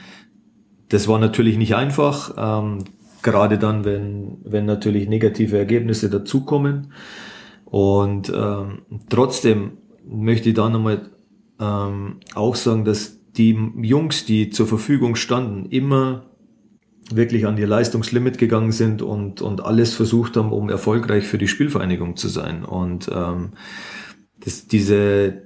das 0.90 1.08
war 1.08 1.20
natürlich 1.20 1.58
nicht 1.58 1.74
einfach, 1.74 2.34
ähm, 2.38 2.84
gerade 3.22 3.58
dann, 3.58 3.86
wenn, 3.86 4.38
wenn 4.44 4.66
natürlich 4.66 5.08
negative 5.08 5.58
Ergebnisse 5.58 6.10
dazukommen. 6.10 6.92
Und 7.64 8.30
ähm, 8.36 8.82
trotzdem 9.08 9.78
möchte 10.06 10.50
ich 10.50 10.56
da 10.56 10.70
nochmal 10.70 11.10
ähm, 11.62 12.18
auch 12.36 12.56
sagen, 12.56 12.84
dass 12.84 13.20
die 13.38 13.58
Jungs, 13.82 14.26
die 14.26 14.50
zur 14.50 14.68
Verfügung 14.68 15.16
standen, 15.16 15.66
immer 15.70 16.29
wirklich 17.16 17.46
an 17.46 17.58
ihr 17.58 17.68
Leistungslimit 17.68 18.38
gegangen 18.38 18.72
sind 18.72 19.02
und, 19.02 19.42
und 19.42 19.64
alles 19.64 19.94
versucht 19.94 20.38
haben, 20.38 20.52
um 20.52 20.70
erfolgreich 20.70 21.26
für 21.26 21.38
die 21.38 21.48
Spielvereinigung 21.48 22.16
zu 22.16 22.28
sein. 22.28 22.64
Und 22.64 23.10
ähm, 23.14 23.52
das, 24.40 24.68
diese, 24.68 25.44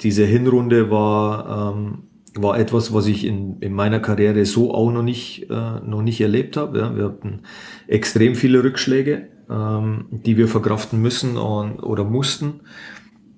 diese 0.00 0.24
Hinrunde 0.24 0.90
war, 0.90 1.74
ähm, 1.74 2.04
war 2.34 2.58
etwas, 2.58 2.92
was 2.92 3.06
ich 3.06 3.24
in, 3.24 3.58
in 3.60 3.72
meiner 3.72 4.00
Karriere 4.00 4.44
so 4.44 4.74
auch 4.74 4.92
noch 4.92 5.02
nicht, 5.02 5.48
äh, 5.50 5.80
noch 5.80 6.02
nicht 6.02 6.20
erlebt 6.20 6.56
habe. 6.56 6.78
Ja. 6.78 6.96
Wir 6.96 7.04
hatten 7.04 7.42
extrem 7.86 8.34
viele 8.34 8.62
Rückschläge, 8.62 9.28
ähm, 9.50 10.06
die 10.10 10.36
wir 10.36 10.48
verkraften 10.48 11.00
müssen 11.00 11.36
und, 11.36 11.80
oder 11.80 12.04
mussten. 12.04 12.60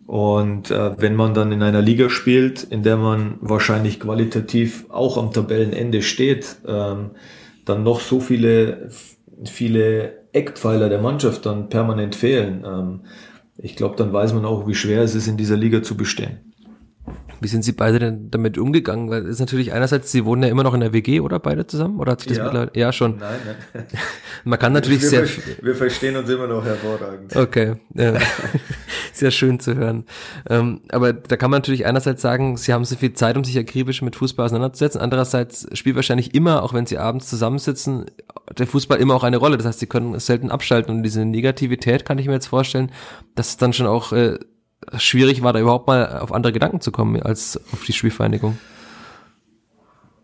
Und 0.07 0.70
äh, 0.70 0.99
wenn 0.99 1.16
man 1.16 1.35
dann 1.35 1.53
in 1.53 1.62
einer 1.62 1.83
Liga 1.83 2.09
spielt, 2.09 2.64
in 2.64 2.83
der 2.83 2.97
man 2.97 3.35
wahrscheinlich 3.43 4.01
qualitativ 4.01 4.87
auch 4.89 5.18
am 5.18 5.33
Tabellenende 5.33 6.01
steht, 6.01 6.57
ähm, 6.66 7.11
dann 7.68 7.82
noch 7.82 8.00
so 8.00 8.20
viele, 8.20 8.90
viele 9.44 10.24
Eckpfeiler 10.32 10.88
der 10.88 11.00
Mannschaft 11.00 11.46
dann 11.46 11.68
permanent 11.68 12.14
fehlen. 12.14 12.64
Ähm, 12.66 13.00
ich 13.56 13.76
glaube, 13.76 13.96
dann 13.96 14.12
weiß 14.12 14.34
man 14.34 14.44
auch, 14.44 14.66
wie 14.68 14.74
schwer 14.74 15.02
es 15.02 15.14
ist, 15.14 15.26
in 15.26 15.36
dieser 15.36 15.56
Liga 15.56 15.82
zu 15.82 15.96
bestehen. 15.96 16.48
Wie 17.40 17.48
sind 17.48 17.62
Sie 17.62 17.72
beide 17.72 17.98
denn 17.98 18.30
damit 18.30 18.58
umgegangen? 18.58 19.10
Weil 19.10 19.22
es 19.22 19.30
ist 19.30 19.40
natürlich 19.40 19.72
einerseits, 19.72 20.10
Sie 20.10 20.24
wohnen 20.24 20.42
ja 20.42 20.48
immer 20.48 20.64
noch 20.64 20.74
in 20.74 20.80
der 20.80 20.92
WG, 20.92 21.20
oder 21.20 21.38
beide 21.38 21.66
zusammen? 21.66 22.00
Oder 22.00 22.12
hat 22.12 22.20
sich 22.20 22.28
das 22.28 22.38
ja. 22.38 22.44
mittlerweile? 22.44 22.72
Ja, 22.74 22.92
schon. 22.92 23.18
Nein, 23.18 23.38
nein. 23.44 23.84
Man 24.44 24.58
kann 24.58 24.72
natürlich 24.72 25.02
wir 25.02 25.08
sehr. 25.08 25.26
Wir 25.62 25.74
verstehen 25.74 26.16
uns 26.16 26.28
immer 26.28 26.46
noch 26.46 26.64
hervorragend. 26.64 27.36
Okay. 27.36 27.74
Ja. 27.94 28.14
sehr 29.18 29.30
schön 29.30 29.60
zu 29.60 29.74
hören. 29.74 30.04
Ähm, 30.48 30.80
aber 30.90 31.12
da 31.12 31.36
kann 31.36 31.50
man 31.50 31.58
natürlich 31.58 31.86
einerseits 31.86 32.22
sagen, 32.22 32.56
Sie 32.56 32.72
haben 32.72 32.84
so 32.84 32.96
viel 32.96 33.12
Zeit, 33.12 33.36
um 33.36 33.44
sich 33.44 33.58
akribisch 33.58 34.02
mit 34.02 34.16
Fußball 34.16 34.46
auseinanderzusetzen. 34.46 35.00
Andererseits 35.00 35.66
spielt 35.76 35.96
wahrscheinlich 35.96 36.34
immer, 36.34 36.62
auch 36.62 36.72
wenn 36.74 36.86
Sie 36.86 36.98
abends 36.98 37.28
zusammensitzen, 37.28 38.06
der 38.56 38.66
Fußball 38.66 38.98
immer 38.98 39.14
auch 39.14 39.24
eine 39.24 39.36
Rolle. 39.36 39.56
Das 39.56 39.66
heißt, 39.66 39.80
Sie 39.80 39.86
können 39.86 40.18
selten 40.18 40.50
abschalten. 40.50 40.94
Und 40.94 41.02
diese 41.02 41.24
Negativität 41.24 42.04
kann 42.04 42.18
ich 42.18 42.26
mir 42.26 42.34
jetzt 42.34 42.46
vorstellen, 42.46 42.90
dass 43.34 43.50
es 43.50 43.56
dann 43.56 43.72
schon 43.72 43.86
auch 43.86 44.12
äh, 44.12 44.38
schwierig 44.96 45.42
war, 45.42 45.52
da 45.52 45.60
überhaupt 45.60 45.86
mal 45.86 46.18
auf 46.18 46.32
andere 46.32 46.52
Gedanken 46.52 46.80
zu 46.80 46.92
kommen 46.92 47.20
als 47.22 47.60
auf 47.72 47.84
die 47.84 47.92
Spielvereinigung. 47.92 48.58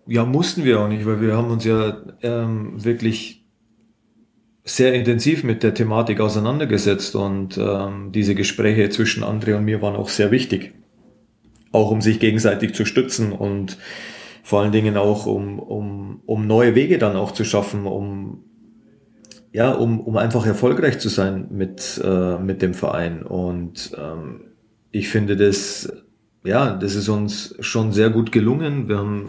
Ja, 0.07 0.25
mussten 0.25 0.65
wir 0.65 0.81
auch 0.81 0.89
nicht, 0.89 1.07
weil 1.07 1.21
wir 1.21 1.37
haben 1.37 1.51
uns 1.51 1.65
ja 1.65 1.97
ähm, 2.23 2.85
wirklich 2.85 3.44
sehr 4.65 4.95
intensiv 4.95 5.45
mit 5.45 5.63
der 5.63 5.75
Thematik 5.75 6.21
auseinandergesetzt 6.21 7.15
und 7.15 7.59
ähm, 7.59 8.13
diese 8.13 8.35
Gespräche 8.35 8.89
zwischen 8.89 9.23
André 9.23 9.55
und 9.57 9.65
mir 9.65 9.83
waren 9.83 9.95
auch 9.95 10.09
sehr 10.09 10.31
wichtig. 10.31 10.73
Auch 11.71 11.91
um 11.91 12.01
sich 12.01 12.19
gegenseitig 12.19 12.75
zu 12.75 12.87
stützen 12.87 13.33
und 13.33 13.77
vor 14.43 14.63
allen 14.63 14.73
Dingen 14.73 14.97
auch 14.97 15.27
um, 15.27 15.59
um, 15.59 16.23
um 16.25 16.47
neue 16.47 16.75
Wege 16.75 16.99
dann 16.99 17.17
auch 17.17 17.33
zu 17.33 17.45
schaffen, 17.45 17.87
um 17.87 18.45
ja, 19.55 19.71
um, 19.71 20.01
um 20.01 20.17
einfach 20.17 20.47
erfolgreich 20.47 20.99
zu 20.99 21.09
sein 21.09 21.47
mit, 21.51 22.01
äh, 22.03 22.39
mit 22.39 22.61
dem 22.61 22.75
Verein. 22.75 23.23
Und 23.23 23.93
ähm, 23.97 24.41
ich 24.91 25.09
finde 25.09 25.37
das, 25.37 25.93
ja, 26.43 26.75
das 26.75 26.97
ist 26.97 27.09
uns 27.09 27.55
schon 27.61 27.93
sehr 27.93 28.11
gut 28.11 28.33
gelungen. 28.33 28.89
Wir 28.89 28.99
haben, 28.99 29.29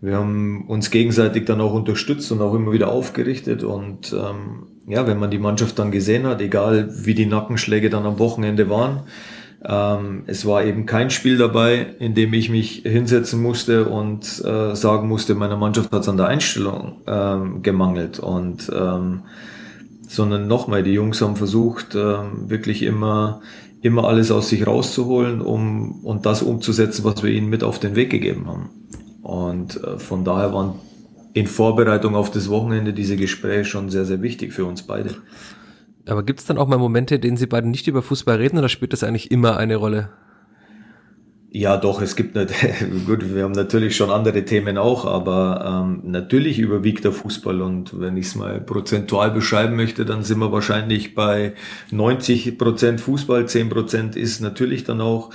wir 0.00 0.16
haben 0.16 0.66
uns 0.68 0.90
gegenseitig 0.90 1.44
dann 1.46 1.60
auch 1.60 1.74
unterstützt 1.74 2.30
und 2.30 2.40
auch 2.40 2.54
immer 2.54 2.72
wieder 2.72 2.90
aufgerichtet. 2.92 3.64
Und 3.64 4.12
ähm, 4.12 4.66
ja, 4.86 5.06
wenn 5.06 5.18
man 5.18 5.30
die 5.30 5.38
Mannschaft 5.38 5.78
dann 5.78 5.90
gesehen 5.90 6.26
hat, 6.26 6.40
egal 6.40 6.90
wie 7.04 7.14
die 7.14 7.26
Nackenschläge 7.26 7.90
dann 7.90 8.06
am 8.06 8.18
Wochenende 8.18 8.70
waren, 8.70 9.02
ähm, 9.64 10.22
es 10.26 10.46
war 10.46 10.64
eben 10.64 10.86
kein 10.86 11.10
Spiel 11.10 11.36
dabei, 11.36 11.94
in 11.98 12.14
dem 12.14 12.32
ich 12.32 12.48
mich 12.48 12.82
hinsetzen 12.84 13.42
musste 13.42 13.88
und 13.88 14.42
äh, 14.44 14.76
sagen 14.76 15.08
musste, 15.08 15.34
meiner 15.34 15.56
Mannschaft 15.56 15.90
hat 15.90 16.02
es 16.02 16.08
an 16.08 16.16
der 16.16 16.28
Einstellung 16.28 17.02
ähm, 17.08 17.62
gemangelt. 17.62 18.20
Und 18.20 18.70
ähm, 18.72 19.22
sondern 20.06 20.46
nochmal, 20.46 20.84
die 20.84 20.92
Jungs 20.92 21.20
haben 21.20 21.36
versucht, 21.36 21.96
ähm, 21.96 22.48
wirklich 22.48 22.82
immer, 22.82 23.40
immer 23.82 24.04
alles 24.04 24.30
aus 24.30 24.48
sich 24.48 24.64
rauszuholen, 24.64 25.40
um 25.40 26.04
und 26.04 26.24
das 26.24 26.42
umzusetzen, 26.42 27.04
was 27.04 27.22
wir 27.24 27.30
ihnen 27.30 27.50
mit 27.50 27.64
auf 27.64 27.80
den 27.80 27.96
Weg 27.96 28.10
gegeben 28.10 28.46
haben. 28.46 28.70
Und 29.28 29.84
äh, 29.84 29.98
von 29.98 30.24
daher 30.24 30.54
waren 30.54 30.76
in 31.34 31.46
Vorbereitung 31.46 32.14
auf 32.14 32.30
das 32.30 32.48
Wochenende 32.48 32.94
diese 32.94 33.16
Gespräche 33.16 33.66
schon 33.66 33.90
sehr, 33.90 34.06
sehr 34.06 34.22
wichtig 34.22 34.54
für 34.54 34.64
uns 34.64 34.84
beide. 34.84 35.16
Aber 36.06 36.22
gibt 36.22 36.40
es 36.40 36.46
dann 36.46 36.56
auch 36.56 36.66
mal 36.66 36.78
Momente, 36.78 37.16
in 37.16 37.20
denen 37.20 37.36
Sie 37.36 37.46
beide 37.46 37.68
nicht 37.68 37.86
über 37.88 38.00
Fußball 38.00 38.38
reden 38.38 38.56
oder 38.56 38.70
spielt 38.70 38.94
das 38.94 39.04
eigentlich 39.04 39.30
immer 39.30 39.58
eine 39.58 39.76
Rolle? 39.76 40.08
Ja, 41.50 41.76
doch, 41.76 42.00
es 42.00 42.16
gibt 42.16 42.36
nicht, 42.36 42.54
gut, 43.06 43.34
wir 43.34 43.42
haben 43.42 43.52
natürlich 43.52 43.96
schon 43.96 44.08
andere 44.08 44.46
Themen 44.46 44.78
auch, 44.78 45.04
aber 45.04 45.84
ähm, 45.84 46.10
natürlich 46.10 46.58
überwiegt 46.58 47.04
der 47.04 47.12
Fußball 47.12 47.60
und 47.60 48.00
wenn 48.00 48.16
ich 48.16 48.28
es 48.28 48.34
mal 48.34 48.62
prozentual 48.62 49.30
beschreiben 49.30 49.76
möchte, 49.76 50.06
dann 50.06 50.22
sind 50.22 50.38
wir 50.38 50.52
wahrscheinlich 50.52 51.14
bei 51.14 51.52
90 51.90 52.56
Prozent 52.56 53.02
Fußball, 53.02 53.46
10 53.46 53.68
Prozent 53.68 54.16
ist 54.16 54.40
natürlich 54.40 54.84
dann 54.84 55.02
auch 55.02 55.28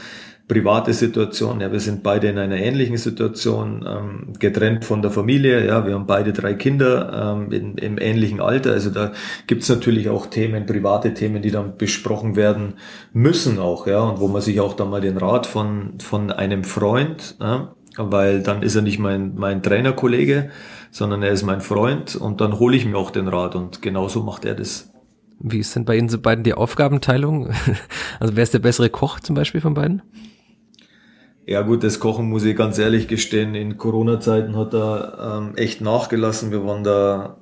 private 0.53 0.93
Situation. 0.93 1.61
Ja, 1.61 1.71
wir 1.71 1.79
sind 1.79 2.03
beide 2.03 2.27
in 2.27 2.37
einer 2.37 2.57
ähnlichen 2.57 2.97
Situation, 2.97 3.83
ähm, 3.87 4.33
getrennt 4.37 4.85
von 4.85 5.01
der 5.01 5.09
Familie. 5.09 5.65
Ja, 5.65 5.87
wir 5.87 5.95
haben 5.95 6.05
beide 6.05 6.31
drei 6.31 6.53
Kinder 6.53 7.35
ähm, 7.35 7.51
in, 7.51 7.77
im 7.77 7.97
ähnlichen 7.97 8.39
Alter. 8.39 8.71
Also 8.71 8.91
da 8.91 9.13
gibt's 9.47 9.67
natürlich 9.69 10.09
auch 10.09 10.27
Themen, 10.27 10.67
private 10.67 11.15
Themen, 11.15 11.41
die 11.41 11.49
dann 11.49 11.77
besprochen 11.77 12.35
werden 12.35 12.75
müssen 13.13 13.57
auch. 13.57 13.87
Ja, 13.87 14.01
und 14.01 14.19
wo 14.19 14.27
man 14.27 14.41
sich 14.41 14.61
auch 14.61 14.75
dann 14.75 14.91
mal 14.91 15.01
den 15.01 15.17
Rat 15.17 15.47
von 15.47 15.99
von 15.99 16.31
einem 16.31 16.63
Freund, 16.63 17.35
ja, 17.41 17.73
weil 17.97 18.43
dann 18.43 18.61
ist 18.61 18.75
er 18.75 18.83
nicht 18.83 18.99
mein 18.99 19.33
mein 19.35 19.63
Trainerkollege, 19.63 20.51
sondern 20.91 21.23
er 21.23 21.31
ist 21.31 21.43
mein 21.43 21.61
Freund 21.61 22.15
und 22.15 22.41
dann 22.41 22.59
hole 22.59 22.77
ich 22.77 22.85
mir 22.85 22.97
auch 22.97 23.09
den 23.09 23.27
Rat 23.27 23.55
und 23.55 23.81
genauso 23.81 24.21
macht 24.21 24.45
er 24.45 24.53
das. 24.53 24.91
Wie 25.39 25.59
ist 25.59 25.75
denn 25.75 25.83
bei 25.83 25.97
Ihnen 25.97 26.09
so 26.09 26.19
beiden 26.19 26.43
die 26.43 26.53
Aufgabenteilung? 26.53 27.49
Also 28.19 28.35
wer 28.35 28.43
ist 28.43 28.53
der 28.53 28.59
bessere 28.59 28.89
Koch 28.89 29.19
zum 29.19 29.35
Beispiel 29.35 29.59
von 29.59 29.73
beiden? 29.73 30.03
Ja 31.45 31.61
gut, 31.61 31.83
das 31.83 31.99
Kochen 31.99 32.29
muss 32.29 32.45
ich 32.45 32.55
ganz 32.55 32.77
ehrlich 32.79 33.09
gestehen, 33.09 33.53
in 33.53 33.77
Corona-Zeiten 33.77 34.55
hat 34.55 34.73
er 34.73 35.41
ähm, 35.41 35.57
echt 35.57 35.81
nachgelassen. 35.81 36.51
Wir 36.51 36.65
waren 36.65 36.85
da 36.85 37.37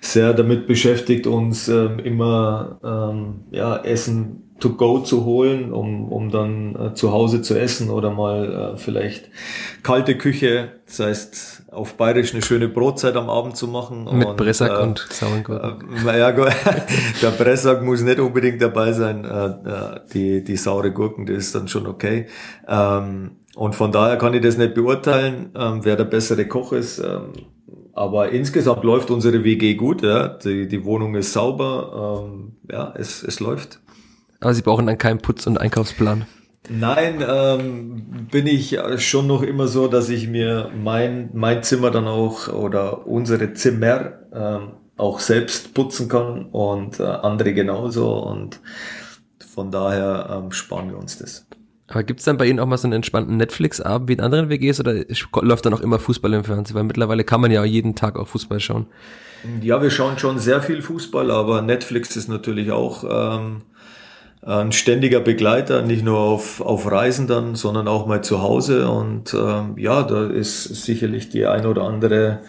sehr 0.00 0.34
damit 0.34 0.66
beschäftigt, 0.66 1.28
uns 1.28 1.68
ähm, 1.68 2.00
immer 2.00 2.80
ähm, 2.82 3.44
ja, 3.52 3.76
Essen 3.76 4.45
to 4.58 4.70
go 4.70 5.00
zu 5.00 5.24
holen, 5.24 5.72
um, 5.72 6.10
um 6.10 6.30
dann 6.30 6.74
äh, 6.74 6.94
zu 6.94 7.12
Hause 7.12 7.42
zu 7.42 7.58
essen 7.58 7.90
oder 7.90 8.10
mal 8.10 8.74
äh, 8.74 8.78
vielleicht 8.78 9.30
kalte 9.82 10.16
Küche, 10.16 10.72
das 10.86 11.00
heißt 11.00 11.62
auf 11.72 11.94
Bayerisch 11.94 12.32
eine 12.32 12.42
schöne 12.42 12.68
Brotzeit 12.68 13.16
am 13.16 13.28
Abend 13.28 13.56
zu 13.56 13.68
machen. 13.68 14.08
Mit 14.12 14.26
und, 14.26 14.36
Bressack 14.36 14.72
äh, 14.72 14.82
und 14.82 15.06
Saurengurken. 15.10 16.06
Äh, 16.08 16.18
ja, 16.18 16.32
der 17.22 17.30
Bressack 17.38 17.82
muss 17.82 18.00
nicht 18.00 18.18
unbedingt 18.18 18.62
dabei 18.62 18.92
sein. 18.92 19.24
Äh, 19.24 19.46
äh, 19.46 20.00
die, 20.14 20.44
die 20.44 20.56
saure 20.56 20.90
Gurken, 20.90 21.26
das 21.26 21.36
ist 21.36 21.54
dann 21.54 21.68
schon 21.68 21.86
okay. 21.86 22.26
Ähm, 22.66 23.32
und 23.56 23.74
von 23.74 23.92
daher 23.92 24.16
kann 24.16 24.34
ich 24.34 24.42
das 24.42 24.56
nicht 24.56 24.74
beurteilen, 24.74 25.50
ähm, 25.54 25.80
wer 25.82 25.96
der 25.96 26.04
bessere 26.04 26.46
Koch 26.46 26.72
ist. 26.72 26.98
Ähm, 26.98 27.32
aber 27.92 28.30
insgesamt 28.30 28.84
läuft 28.84 29.10
unsere 29.10 29.44
WG 29.44 29.74
gut. 29.74 30.02
Ja. 30.02 30.28
Die, 30.28 30.68
die 30.68 30.84
Wohnung 30.84 31.14
ist 31.14 31.32
sauber. 31.32 32.26
Ähm, 32.26 32.52
ja, 32.70 32.92
es, 32.96 33.22
es 33.22 33.40
läuft. 33.40 33.80
Aber 34.46 34.54
Sie 34.54 34.62
brauchen 34.62 34.86
dann 34.86 34.96
keinen 34.96 35.18
Putz- 35.18 35.48
und 35.48 35.58
Einkaufsplan. 35.58 36.24
Nein, 36.68 37.20
ähm, 37.28 38.28
bin 38.30 38.46
ich 38.46 38.78
schon 38.98 39.26
noch 39.26 39.42
immer 39.42 39.66
so, 39.66 39.88
dass 39.88 40.08
ich 40.08 40.28
mir 40.28 40.70
mein, 40.72 41.30
mein 41.32 41.64
Zimmer 41.64 41.90
dann 41.90 42.06
auch 42.06 42.46
oder 42.46 43.08
unsere 43.08 43.54
Zimmer 43.54 44.12
ähm, 44.32 44.68
auch 44.96 45.18
selbst 45.18 45.74
putzen 45.74 46.08
kann 46.08 46.46
und 46.52 47.00
äh, 47.00 47.02
andere 47.02 47.54
genauso 47.54 48.22
und 48.22 48.60
von 49.52 49.72
daher 49.72 50.40
ähm, 50.44 50.52
sparen 50.52 50.90
wir 50.90 50.98
uns 50.98 51.18
das. 51.18 51.44
Aber 51.88 52.04
gibt's 52.04 52.22
dann 52.22 52.36
bei 52.36 52.46
Ihnen 52.46 52.60
auch 52.60 52.66
mal 52.66 52.78
so 52.78 52.86
einen 52.86 52.92
entspannten 52.92 53.36
Netflix-Abend 53.38 54.08
wie 54.08 54.12
in 54.12 54.20
anderen 54.20 54.48
WGs 54.48 54.78
oder 54.78 54.94
läuft 55.42 55.66
dann 55.66 55.74
auch 55.74 55.80
immer 55.80 55.98
Fußball 55.98 56.32
im 56.34 56.44
Fernsehen? 56.44 56.76
Weil 56.76 56.84
mittlerweile 56.84 57.24
kann 57.24 57.40
man 57.40 57.50
ja 57.50 57.64
jeden 57.64 57.96
Tag 57.96 58.16
auch 58.16 58.28
Fußball 58.28 58.60
schauen. 58.60 58.86
Ja, 59.60 59.82
wir 59.82 59.90
schauen 59.90 60.20
schon 60.20 60.38
sehr 60.38 60.62
viel 60.62 60.82
Fußball, 60.82 61.32
aber 61.32 61.62
Netflix 61.62 62.14
ist 62.14 62.28
natürlich 62.28 62.70
auch 62.70 63.04
ähm, 63.08 63.62
ein 64.42 64.72
ständiger 64.72 65.20
Begleiter, 65.20 65.82
nicht 65.82 66.04
nur 66.04 66.18
auf, 66.18 66.60
auf 66.60 66.90
Reisen 66.90 67.26
dann, 67.26 67.54
sondern 67.56 67.88
auch 67.88 68.06
mal 68.06 68.22
zu 68.22 68.42
Hause. 68.42 68.88
Und 68.88 69.34
ähm, 69.34 69.76
ja, 69.76 70.02
da 70.02 70.26
ist 70.26 70.64
sicherlich 70.84 71.28
die 71.28 71.46
ein 71.46 71.66
oder 71.66 71.82
andere 71.82 72.40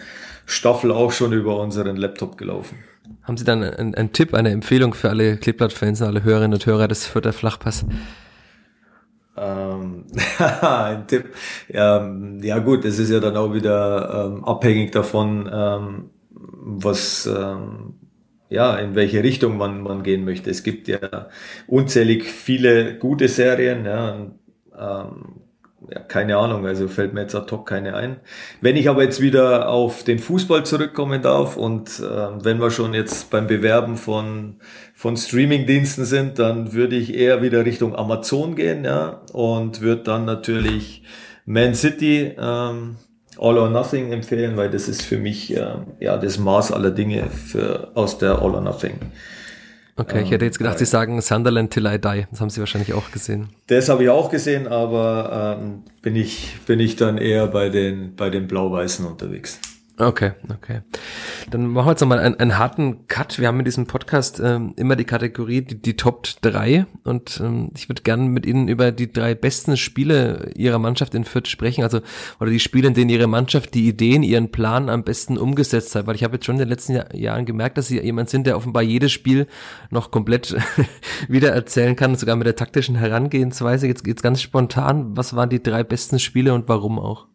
Staffel 0.45 0.91
auch 0.91 1.11
schon 1.11 1.33
über 1.33 1.59
unseren 1.59 1.97
Laptop 1.97 2.37
gelaufen. 2.37 2.77
Haben 3.23 3.37
Sie 3.37 3.45
dann 3.45 3.63
einen, 3.63 3.95
einen 3.95 4.13
Tipp, 4.13 4.33
eine 4.33 4.51
Empfehlung 4.51 4.93
für 4.93 5.09
alle 5.09 5.37
Kleeblatt-Fans, 5.37 6.01
alle 6.01 6.23
Hörerinnen 6.23 6.53
und 6.53 6.65
Hörer 6.65 6.87
des 6.87 7.05
Vierter 7.05 7.33
Flachpass? 7.33 7.85
Ähm, 9.35 10.05
ein 10.61 11.07
Tipp. 11.07 11.33
Ja, 11.67 12.09
ja 12.41 12.59
gut, 12.59 12.85
es 12.85 12.99
ist 12.99 13.09
ja 13.09 13.19
dann 13.19 13.37
auch 13.37 13.53
wieder 13.53 14.31
ähm, 14.33 14.45
abhängig 14.45 14.91
davon, 14.91 15.49
ähm, 15.51 16.09
was 16.29 17.25
ähm, 17.25 17.95
ja, 18.49 18.75
in 18.77 18.95
welche 18.95 19.23
Richtung 19.23 19.57
man, 19.57 19.81
man 19.81 20.03
gehen 20.03 20.25
möchte. 20.25 20.49
Es 20.49 20.63
gibt 20.63 20.87
ja 20.87 21.27
unzählig 21.67 22.25
viele 22.25 22.97
gute 22.97 23.27
Serien, 23.27 23.85
ja, 23.85 24.27
ähm, 24.77 25.41
ja, 25.89 25.99
keine 25.99 26.37
Ahnung, 26.37 26.65
also 26.65 26.87
fällt 26.87 27.13
mir 27.13 27.21
jetzt 27.21 27.35
ad 27.35 27.51
hoc 27.51 27.67
keine 27.67 27.95
ein. 27.95 28.17
Wenn 28.61 28.75
ich 28.75 28.89
aber 28.89 29.03
jetzt 29.03 29.21
wieder 29.21 29.69
auf 29.69 30.03
den 30.03 30.19
Fußball 30.19 30.65
zurückkommen 30.65 31.21
darf 31.21 31.55
und 31.55 31.99
äh, 31.99 32.43
wenn 32.43 32.59
wir 32.59 32.71
schon 32.71 32.93
jetzt 32.93 33.29
beim 33.29 33.47
Bewerben 33.47 33.95
von, 33.95 34.55
von 34.93 35.15
Streamingdiensten 35.15 36.05
sind, 36.05 36.39
dann 36.39 36.73
würde 36.73 36.95
ich 36.95 37.13
eher 37.13 37.41
wieder 37.41 37.63
Richtung 37.63 37.95
Amazon 37.95 38.55
gehen, 38.55 38.83
ja, 38.85 39.21
und 39.33 39.81
würde 39.81 40.03
dann 40.03 40.25
natürlich 40.25 41.03
Man 41.45 41.75
City 41.75 42.35
ähm, 42.37 42.97
All 43.39 43.57
or 43.57 43.69
Nothing 43.69 44.11
empfehlen, 44.11 44.57
weil 44.57 44.69
das 44.69 44.87
ist 44.87 45.01
für 45.01 45.17
mich 45.17 45.55
äh, 45.55 45.65
ja 45.99 46.17
das 46.17 46.37
Maß 46.37 46.71
aller 46.71 46.91
Dinge 46.91 47.29
für, 47.29 47.91
aus 47.93 48.17
der 48.17 48.41
All 48.41 48.55
or 48.55 48.61
Nothing. 48.61 48.93
Okay, 49.99 50.21
ich 50.21 50.29
hätte 50.29 50.45
jetzt 50.45 50.59
gedacht, 50.59 50.75
ähm, 50.75 50.79
Sie 50.79 50.85
sagen 50.85 51.21
Sunderland 51.21 51.71
Till 51.71 51.87
I 51.87 51.97
Die. 51.97 52.27
Das 52.29 52.39
haben 52.39 52.51
Sie 52.51 52.59
wahrscheinlich 52.59 52.93
auch 52.93 53.09
gesehen. 53.11 53.49
Das 53.65 53.89
habe 53.89 54.03
ich 54.03 54.09
auch 54.09 54.29
gesehen, 54.29 54.67
aber 54.67 55.57
ähm, 55.59 55.83
bin 56.03 56.15
ich 56.15 56.59
bin 56.67 56.79
ich 56.79 56.97
dann 56.97 57.17
eher 57.17 57.47
bei 57.47 57.69
den 57.69 58.15
bei 58.15 58.29
den 58.29 58.47
Blau-Weißen 58.47 59.05
unterwegs. 59.05 59.59
Okay, 59.99 60.33
okay. 60.53 60.81
Dann 61.49 61.65
machen 61.65 61.87
wir 61.87 61.91
jetzt 61.91 62.01
nochmal 62.01 62.19
einen, 62.19 62.35
einen 62.35 62.59
harten 62.59 63.07
Cut. 63.07 63.39
Wir 63.39 63.47
haben 63.47 63.57
in 63.57 63.65
diesem 63.65 63.87
Podcast 63.87 64.39
ähm, 64.39 64.73
immer 64.75 64.95
die 64.95 65.05
Kategorie 65.05 65.63
die, 65.63 65.81
die 65.81 65.95
Top 65.95 66.27
3 66.41 66.85
und 67.03 67.41
ähm, 67.43 67.71
ich 67.75 67.89
würde 67.89 68.03
gerne 68.03 68.25
mit 68.25 68.45
Ihnen 68.45 68.67
über 68.67 68.91
die 68.91 69.11
drei 69.11 69.33
besten 69.33 69.75
Spiele 69.75 70.51
Ihrer 70.55 70.77
Mannschaft 70.77 71.15
in 71.15 71.23
Fürth 71.23 71.47
sprechen, 71.47 71.83
also 71.83 72.01
oder 72.39 72.51
die 72.51 72.59
Spiele, 72.59 72.89
in 72.89 72.93
denen 72.93 73.09
Ihre 73.09 73.25
Mannschaft 73.25 73.73
die 73.73 73.87
Ideen, 73.87 74.21
ihren 74.21 74.51
Plan 74.51 74.89
am 74.89 75.03
besten 75.03 75.35
umgesetzt 75.35 75.95
hat, 75.95 76.05
weil 76.05 76.13
ich 76.13 76.23
habe 76.23 76.35
jetzt 76.35 76.45
schon 76.45 76.55
in 76.55 76.59
den 76.59 76.69
letzten 76.69 76.93
Jahr, 76.93 77.15
Jahren 77.15 77.45
gemerkt, 77.45 77.79
dass 77.79 77.87
Sie 77.87 77.99
jemand 77.99 78.29
sind, 78.29 78.45
der 78.45 78.55
offenbar 78.55 78.83
jedes 78.83 79.11
Spiel 79.11 79.47
noch 79.89 80.11
komplett 80.11 80.55
wieder 81.27 81.53
erzählen 81.53 81.95
kann, 81.95 82.15
sogar 82.15 82.35
mit 82.35 82.45
der 82.45 82.55
taktischen 82.55 82.95
Herangehensweise. 82.95 83.87
Jetzt 83.87 84.03
geht's 84.03 84.21
ganz 84.21 84.43
spontan. 84.43 85.17
Was 85.17 85.35
waren 85.35 85.49
die 85.49 85.63
drei 85.63 85.83
besten 85.83 86.19
Spiele 86.19 86.53
und 86.53 86.69
warum 86.69 86.99
auch? 86.99 87.25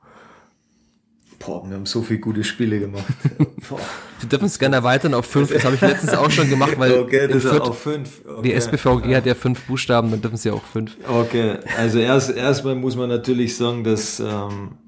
Boah, 1.45 1.68
wir 1.68 1.76
haben 1.76 1.86
so 1.86 2.03
viele 2.03 2.20
gute 2.20 2.45
Spiele 2.45 2.78
gemacht. 2.78 3.05
Sie 4.18 4.28
dürfen 4.28 4.45
es 4.47 4.59
gerne 4.59 4.76
erweitern 4.76 5.14
auf 5.14 5.26
fünf. 5.26 5.53
Das 5.53 5.64
habe 5.64 5.74
ich 5.74 5.80
letztens 5.80 6.14
auch 6.14 6.30
schon 6.30 6.49
gemacht, 6.49 6.78
weil 6.78 6.99
okay, 6.99 7.26
das 7.26 7.43
Fürth, 7.43 7.62
auf 7.62 7.78
fünf. 7.78 8.22
Okay. 8.24 8.43
die 8.43 8.53
SBVG 8.53 9.16
hat 9.16 9.26
ja 9.26 9.34
fünf 9.34 9.61
Buchstaben, 9.66 10.11
dann 10.11 10.20
dürfen 10.20 10.36
sie 10.36 10.51
auch 10.51 10.62
fünf. 10.62 10.97
Okay, 11.09 11.57
also 11.76 11.99
erst 11.99 12.30
erstmal 12.30 12.76
muss 12.76 12.97
man 12.97 13.09
natürlich 13.09 13.57
sagen, 13.57 13.82
dass 13.82 14.20
ähm, 14.20 14.78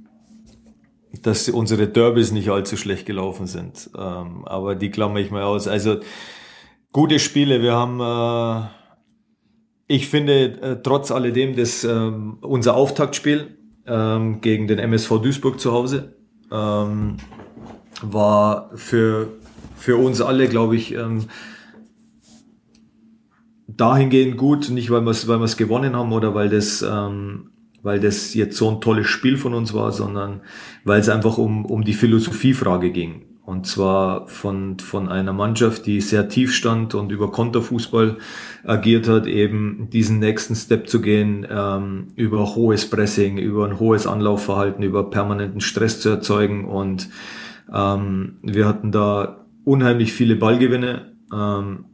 dass 1.23 1.49
unsere 1.49 1.89
Derbys 1.89 2.33
nicht 2.33 2.51
allzu 2.51 2.77
schlecht 2.77 3.07
gelaufen 3.07 3.47
sind. 3.47 3.91
Ähm, 3.97 4.45
aber 4.45 4.75
die 4.77 4.91
klammer 4.91 5.19
ich 5.19 5.31
mal 5.31 5.43
aus. 5.43 5.67
Also 5.67 5.99
gute 6.93 7.19
Spiele. 7.19 7.63
Wir 7.63 7.73
haben 7.73 8.01
äh, 8.01 8.69
ich 9.89 10.09
finde 10.09 10.45
äh, 10.61 10.83
trotz 10.83 11.11
alledem 11.11 11.57
das 11.57 11.83
ähm, 11.83 12.39
unser 12.41 12.75
Auftaktspiel 12.77 13.59
ähm, 13.87 14.41
gegen 14.41 14.69
den 14.69 14.79
MSV 14.79 15.21
Duisburg 15.21 15.59
zu 15.59 15.73
Hause 15.73 16.15
ähm, 16.55 17.17
war 18.03 18.71
für, 18.77 19.29
für 19.77 19.97
uns 19.97 20.21
alle, 20.21 20.49
glaube 20.49 20.77
ich, 20.77 20.95
ähm, 20.95 21.25
dahingehend 23.67 24.37
gut, 24.37 24.71
nicht 24.71 24.91
weil 24.91 25.03
wir 25.03 25.11
es 25.11 25.27
weil 25.27 25.41
wir's 25.41 25.57
gewonnen 25.57 25.97
haben 25.97 26.13
oder 26.13 26.35
weil 26.35 26.49
das, 26.49 26.83
ähm, 26.83 27.51
weil 27.83 28.01
das 28.01 28.35
jetzt 28.35 28.57
so 28.57 28.71
ein 28.71 28.81
tolles 28.81 29.09
Spiel 29.09 29.37
von 29.37 29.55
uns 29.55 29.75
war, 29.75 29.91
sondern 29.93 30.43
weil 30.85 31.01
es 31.01 31.09
einfach 31.09 31.39
um, 31.39 31.65
um 31.65 31.85
die 31.85 31.95
Philosophiefrage 31.95 32.91
ging. 32.91 33.34
Und 33.47 33.67
zwar 33.67 34.27
von, 34.27 34.79
von 34.79 35.11
einer 35.11 35.35
Mannschaft, 35.35 35.85
die 35.85 36.01
sehr 36.01 36.31
tief 36.31 36.55
stand 36.55 36.95
und 36.95 37.13
über 37.13 37.31
Konterfußball 37.31 38.17
agiert 38.65 39.07
hat, 39.07 39.27
eben 39.27 39.89
diesen 39.93 40.19
nächsten 40.19 40.55
Step 40.55 40.89
zu 40.89 41.03
gehen, 41.03 41.47
ähm, 41.51 42.09
über 42.17 42.55
hohes 42.55 42.89
Pressing, 42.89 43.37
über 43.37 43.67
ein 43.67 43.79
hohes 43.79 44.07
Anlaufverhalten, 44.07 44.83
über 44.83 45.11
permanenten 45.11 45.61
Stress 45.61 46.01
zu 46.01 46.09
erzeugen. 46.09 46.65
Und 46.65 47.11
ähm, 47.71 48.37
wir 48.43 48.67
hatten 48.67 48.93
da 48.93 49.45
unheimlich 49.65 50.15
viele 50.15 50.37
Ballgewinne, 50.37 51.13
ähm, 51.31 51.85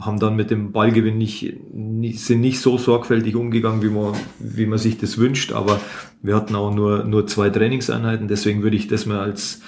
haben 0.00 0.18
dann 0.18 0.34
mit 0.34 0.50
dem 0.50 0.72
Ballgewinn 0.72 1.16
nicht, 1.16 1.54
nicht, 1.72 2.18
sind 2.18 2.40
nicht 2.40 2.58
so 2.58 2.76
sorgfältig 2.76 3.36
umgegangen, 3.36 3.82
wie 3.82 3.88
man, 3.88 4.14
wie 4.40 4.66
man 4.66 4.78
sich 4.78 4.98
das 4.98 5.16
wünscht, 5.16 5.52
aber 5.52 5.80
wir 6.22 6.34
hatten 6.34 6.56
auch 6.56 6.74
nur, 6.74 7.04
nur 7.04 7.28
zwei 7.28 7.50
Trainingseinheiten, 7.50 8.26
deswegen 8.26 8.64
würde 8.64 8.76
ich 8.76 8.88
das 8.88 9.06
mal 9.06 9.20
als 9.20 9.60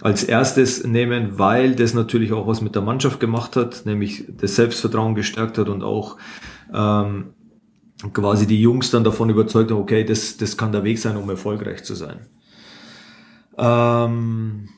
als 0.00 0.24
erstes 0.24 0.84
nehmen, 0.84 1.38
weil 1.38 1.74
das 1.74 1.94
natürlich 1.94 2.32
auch 2.32 2.46
was 2.46 2.60
mit 2.60 2.74
der 2.74 2.82
Mannschaft 2.82 3.20
gemacht 3.20 3.56
hat, 3.56 3.84
nämlich 3.84 4.24
das 4.28 4.56
Selbstvertrauen 4.56 5.14
gestärkt 5.14 5.58
hat 5.58 5.68
und 5.68 5.82
auch 5.82 6.16
ähm, 6.72 7.34
quasi 8.12 8.46
die 8.46 8.60
Jungs 8.60 8.90
dann 8.90 9.04
davon 9.04 9.28
überzeugt 9.28 9.70
haben, 9.70 9.80
okay, 9.80 10.04
das, 10.04 10.36
das 10.38 10.56
kann 10.56 10.72
der 10.72 10.84
Weg 10.84 10.98
sein, 10.98 11.16
um 11.16 11.28
erfolgreich 11.28 11.84
zu 11.84 11.94
sein. 11.94 12.20
Ähm, 13.58 14.68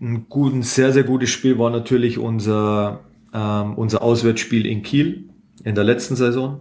ein, 0.00 0.28
gut, 0.28 0.54
ein 0.54 0.62
sehr, 0.62 0.92
sehr 0.92 1.02
gutes 1.02 1.30
Spiel 1.30 1.58
war 1.58 1.70
natürlich 1.70 2.18
unser, 2.18 3.00
ähm, 3.32 3.74
unser 3.74 4.02
Auswärtsspiel 4.02 4.64
in 4.64 4.82
Kiel 4.82 5.30
in 5.64 5.74
der 5.74 5.84
letzten 5.84 6.14
Saison. 6.14 6.60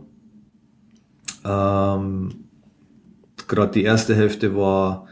Ähm, 1.46 2.46
Gerade 3.48 3.72
die 3.72 3.84
erste 3.84 4.16
Hälfte 4.16 4.56
war, 4.58 5.07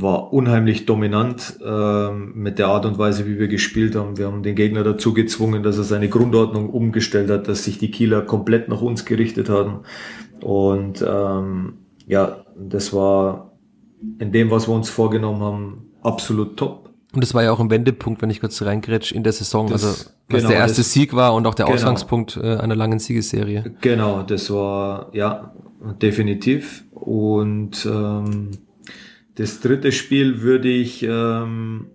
war 0.00 0.32
unheimlich 0.32 0.86
dominant 0.86 1.58
ähm, 1.64 2.32
mit 2.34 2.58
der 2.58 2.68
Art 2.68 2.84
und 2.86 2.98
Weise, 2.98 3.26
wie 3.26 3.38
wir 3.38 3.48
gespielt 3.48 3.94
haben. 3.94 4.18
Wir 4.18 4.26
haben 4.26 4.42
den 4.42 4.54
Gegner 4.54 4.84
dazu 4.84 5.14
gezwungen, 5.14 5.62
dass 5.62 5.78
er 5.78 5.84
seine 5.84 6.08
Grundordnung 6.08 6.70
umgestellt 6.70 7.30
hat, 7.30 7.48
dass 7.48 7.64
sich 7.64 7.78
die 7.78 7.90
Kieler 7.90 8.22
komplett 8.22 8.68
nach 8.68 8.82
uns 8.82 9.04
gerichtet 9.04 9.48
haben. 9.48 9.80
Und 10.42 11.04
ähm, 11.06 11.74
ja, 12.06 12.44
das 12.58 12.92
war 12.92 13.52
in 14.18 14.32
dem, 14.32 14.50
was 14.50 14.68
wir 14.68 14.74
uns 14.74 14.90
vorgenommen 14.90 15.42
haben, 15.42 15.90
absolut 16.02 16.56
top. 16.56 16.90
Und 17.14 17.22
das 17.22 17.32
war 17.32 17.42
ja 17.42 17.52
auch 17.52 17.60
ein 17.60 17.70
Wendepunkt, 17.70 18.20
wenn 18.20 18.28
ich 18.28 18.40
kurz 18.40 18.60
reingrätsch, 18.60 19.12
in 19.12 19.22
der 19.22 19.32
Saison. 19.32 19.68
Das, 19.70 19.84
also 19.84 20.10
was 20.28 20.38
genau, 20.38 20.48
der 20.50 20.58
erste 20.58 20.82
das, 20.82 20.92
Sieg 20.92 21.14
war 21.14 21.34
und 21.34 21.46
auch 21.46 21.54
der 21.54 21.64
genau, 21.64 21.76
Ausgangspunkt 21.76 22.36
äh, 22.36 22.56
einer 22.56 22.76
langen 22.76 22.98
Siegesserie. 22.98 23.76
Genau, 23.80 24.22
das 24.22 24.50
war 24.50 25.08
ja 25.14 25.54
definitiv. 26.02 26.84
Und 26.92 27.86
ähm, 27.86 28.50
das 29.36 29.60
dritte 29.60 29.92
Spiel 29.92 30.42
würde 30.42 30.68
ich 30.68 31.02
ähm, 31.02 31.86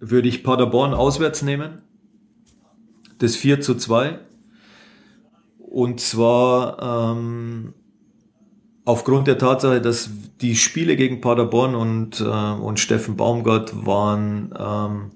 würde 0.00 0.28
ich 0.28 0.42
Paderborn 0.42 0.94
auswärts 0.94 1.42
nehmen. 1.42 1.82
Das 3.18 3.36
4 3.36 3.60
zu 3.60 3.76
2. 3.76 4.18
Und 5.58 6.00
zwar 6.00 7.16
ähm, 7.16 7.74
aufgrund 8.84 9.26
der 9.26 9.38
Tatsache, 9.38 9.80
dass 9.80 10.10
die 10.40 10.56
Spiele 10.56 10.96
gegen 10.96 11.20
Paderborn 11.20 11.74
und, 11.74 12.20
äh, 12.20 12.24
und 12.24 12.78
Steffen 12.78 13.16
Baumgart 13.16 13.86
waren 13.86 14.54
ähm, 14.58 15.10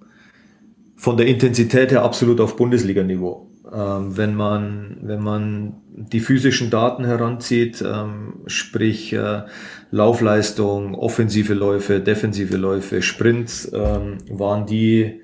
von 0.97 1.17
der 1.17 1.27
Intensität 1.27 1.91
her 1.91 2.03
absolut 2.03 2.41
auf 2.41 2.57
Bundesliga-Niveau. 2.57 3.48
Ähm, 3.73 4.17
wenn 4.17 4.35
man 4.35 4.99
wenn 5.03 5.23
man 5.23 5.75
die 5.91 6.21
physischen 6.21 6.71
Daten 6.71 7.05
heranzieht, 7.05 7.85
ähm, 7.87 8.43
sprich 8.47 9.13
äh, 9.13 9.43
Laufleistung, 9.91 10.95
offensive 10.95 11.55
Läufe, 11.55 12.01
defensive 12.01 12.57
Läufe, 12.57 13.03
Sprints, 13.03 13.71
ähm, 13.75 14.19
waren 14.31 14.67
die 14.67 15.21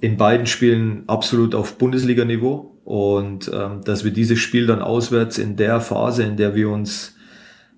in 0.00 0.16
beiden 0.18 0.46
Spielen 0.46 1.04
absolut 1.06 1.54
auf 1.54 1.78
Bundesliga-Niveau 1.78 2.78
und 2.84 3.50
dass 3.50 4.04
wir 4.04 4.12
dieses 4.12 4.38
Spiel 4.38 4.66
dann 4.66 4.82
auswärts 4.82 5.38
in 5.38 5.56
der 5.56 5.80
Phase, 5.80 6.22
in 6.22 6.36
der 6.36 6.54
wir 6.54 6.68
uns 6.68 7.16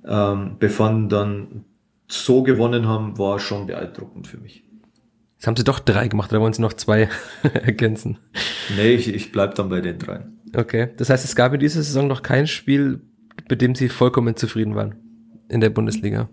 befanden, 0.02 1.08
dann 1.08 1.64
so 2.08 2.42
gewonnen 2.42 2.86
haben, 2.88 3.16
war 3.18 3.38
schon 3.38 3.68
beeindruckend 3.68 4.26
für 4.26 4.38
mich. 4.38 4.67
Jetzt 5.38 5.46
haben 5.46 5.54
sie 5.54 5.62
doch 5.62 5.78
drei 5.78 6.08
gemacht, 6.08 6.32
oder 6.32 6.40
wollen 6.40 6.52
sie 6.52 6.62
noch 6.62 6.72
zwei 6.72 7.08
ergänzen? 7.52 8.18
Nee, 8.76 8.94
ich, 8.94 9.14
ich 9.14 9.30
bleib 9.30 9.54
dann 9.54 9.68
bei 9.68 9.80
den 9.80 9.96
dreien. 9.96 10.40
Okay, 10.52 10.88
das 10.96 11.10
heißt, 11.10 11.24
es 11.24 11.36
gab 11.36 11.54
in 11.54 11.60
dieser 11.60 11.80
Saison 11.80 12.08
noch 12.08 12.22
kein 12.22 12.48
Spiel, 12.48 13.02
mit 13.48 13.62
dem 13.62 13.76
sie 13.76 13.88
vollkommen 13.88 14.34
zufrieden 14.34 14.74
waren 14.74 14.96
in 15.48 15.60
der 15.60 15.70
Bundesliga. 15.70 16.28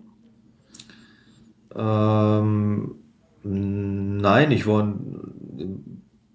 Ähm, 1.76 2.96
nein, 3.44 4.50
ich 4.50 4.66
war 4.66 4.92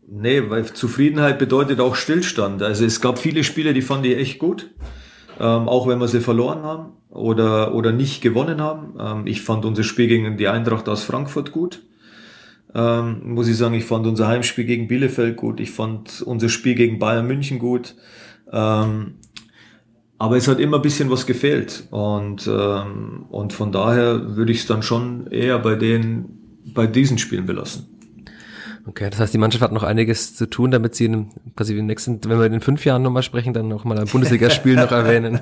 nee, 0.08 0.50
weil 0.50 0.66
Zufriedenheit 0.66 1.40
bedeutet 1.40 1.82
auch 1.82 1.96
Stillstand. 1.96 2.64
Also 2.64 2.86
es 2.86 3.02
gab 3.02 3.20
viele 3.20 3.44
Spiele, 3.44 3.74
die 3.74 3.82
fand 3.82 4.06
ich 4.06 4.18
echt 4.18 4.40
gut, 4.40 4.72
ähm, 5.42 5.68
auch 5.68 5.90
wenn 5.90 6.00
wir 6.00 6.08
sie 6.08 6.22
verloren 6.22 6.64
haben 6.64 6.94
oder, 7.10 7.76
oder 7.76 7.92
nicht 7.92 8.22
gewonnen 8.22 8.62
haben. 8.62 8.94
Ähm, 8.98 9.28
ich 9.28 9.42
fand 9.42 9.66
unser 9.66 9.84
Spiel 9.84 10.08
gegen 10.08 10.38
die 10.38 10.48
Eintracht 10.48 10.88
aus 10.88 11.04
Frankfurt 11.04 11.52
gut. 11.52 11.82
Ähm, 12.74 13.34
muss 13.34 13.48
ich 13.48 13.58
sagen, 13.58 13.74
ich 13.76 13.86
fand 13.86 14.08
unser 14.08 14.28
Heimspiel 14.28 14.66
gegen 14.66 14.88
Bielefeld 14.88 15.38
gut. 15.38 15.60
Ich 15.60 15.72
fand 15.72 16.22
unser 16.22 16.50
Spiel 16.50 16.76
gegen 16.76 17.00
Bayern 17.00 17.28
München 17.28 17.60
gut. 17.60 17.96
Ähm, 18.52 19.16
aber 20.18 20.38
es 20.38 20.48
hat 20.48 20.60
immer 20.60 20.78
ein 20.78 20.84
bisschen 20.84 21.10
was 21.10 21.26
gefehlt. 21.26 21.88
Und, 21.90 22.48
ähm, 22.48 23.26
und 23.30 23.54
von 23.54 23.72
daher 23.72 24.36
würde 24.36 24.52
ich 24.52 24.60
es 24.60 24.68
dann 24.68 24.84
schon 24.84 25.28
eher 25.28 25.60
bei 25.60 25.76
den, 25.76 26.26
bei 26.74 26.88
diesen 26.88 27.18
Spielen 27.18 27.46
belassen. 27.46 27.88
Okay, 28.86 29.10
das 29.10 29.20
heißt, 29.20 29.34
die 29.34 29.38
Mannschaft 29.38 29.64
hat 29.64 29.72
noch 29.72 29.84
einiges 29.84 30.36
zu 30.36 30.48
tun, 30.48 30.72
damit 30.72 30.96
sie 30.96 31.06
in, 31.06 31.30
quasi 31.56 31.74
in 31.74 31.78
den 31.78 31.86
nächsten, 31.86 32.20
wenn 32.24 32.40
wir 32.40 32.46
in 32.46 32.62
fünf 32.62 32.84
Jahren 32.86 33.04
nochmal 33.04 33.24
sprechen, 33.24 33.54
dann 33.54 33.68
noch 33.68 33.84
mal 33.84 33.98
ein 34.00 34.08
Bundesligaspiel 34.08 34.76
noch 34.76 34.92
erwähnen. 34.92 35.42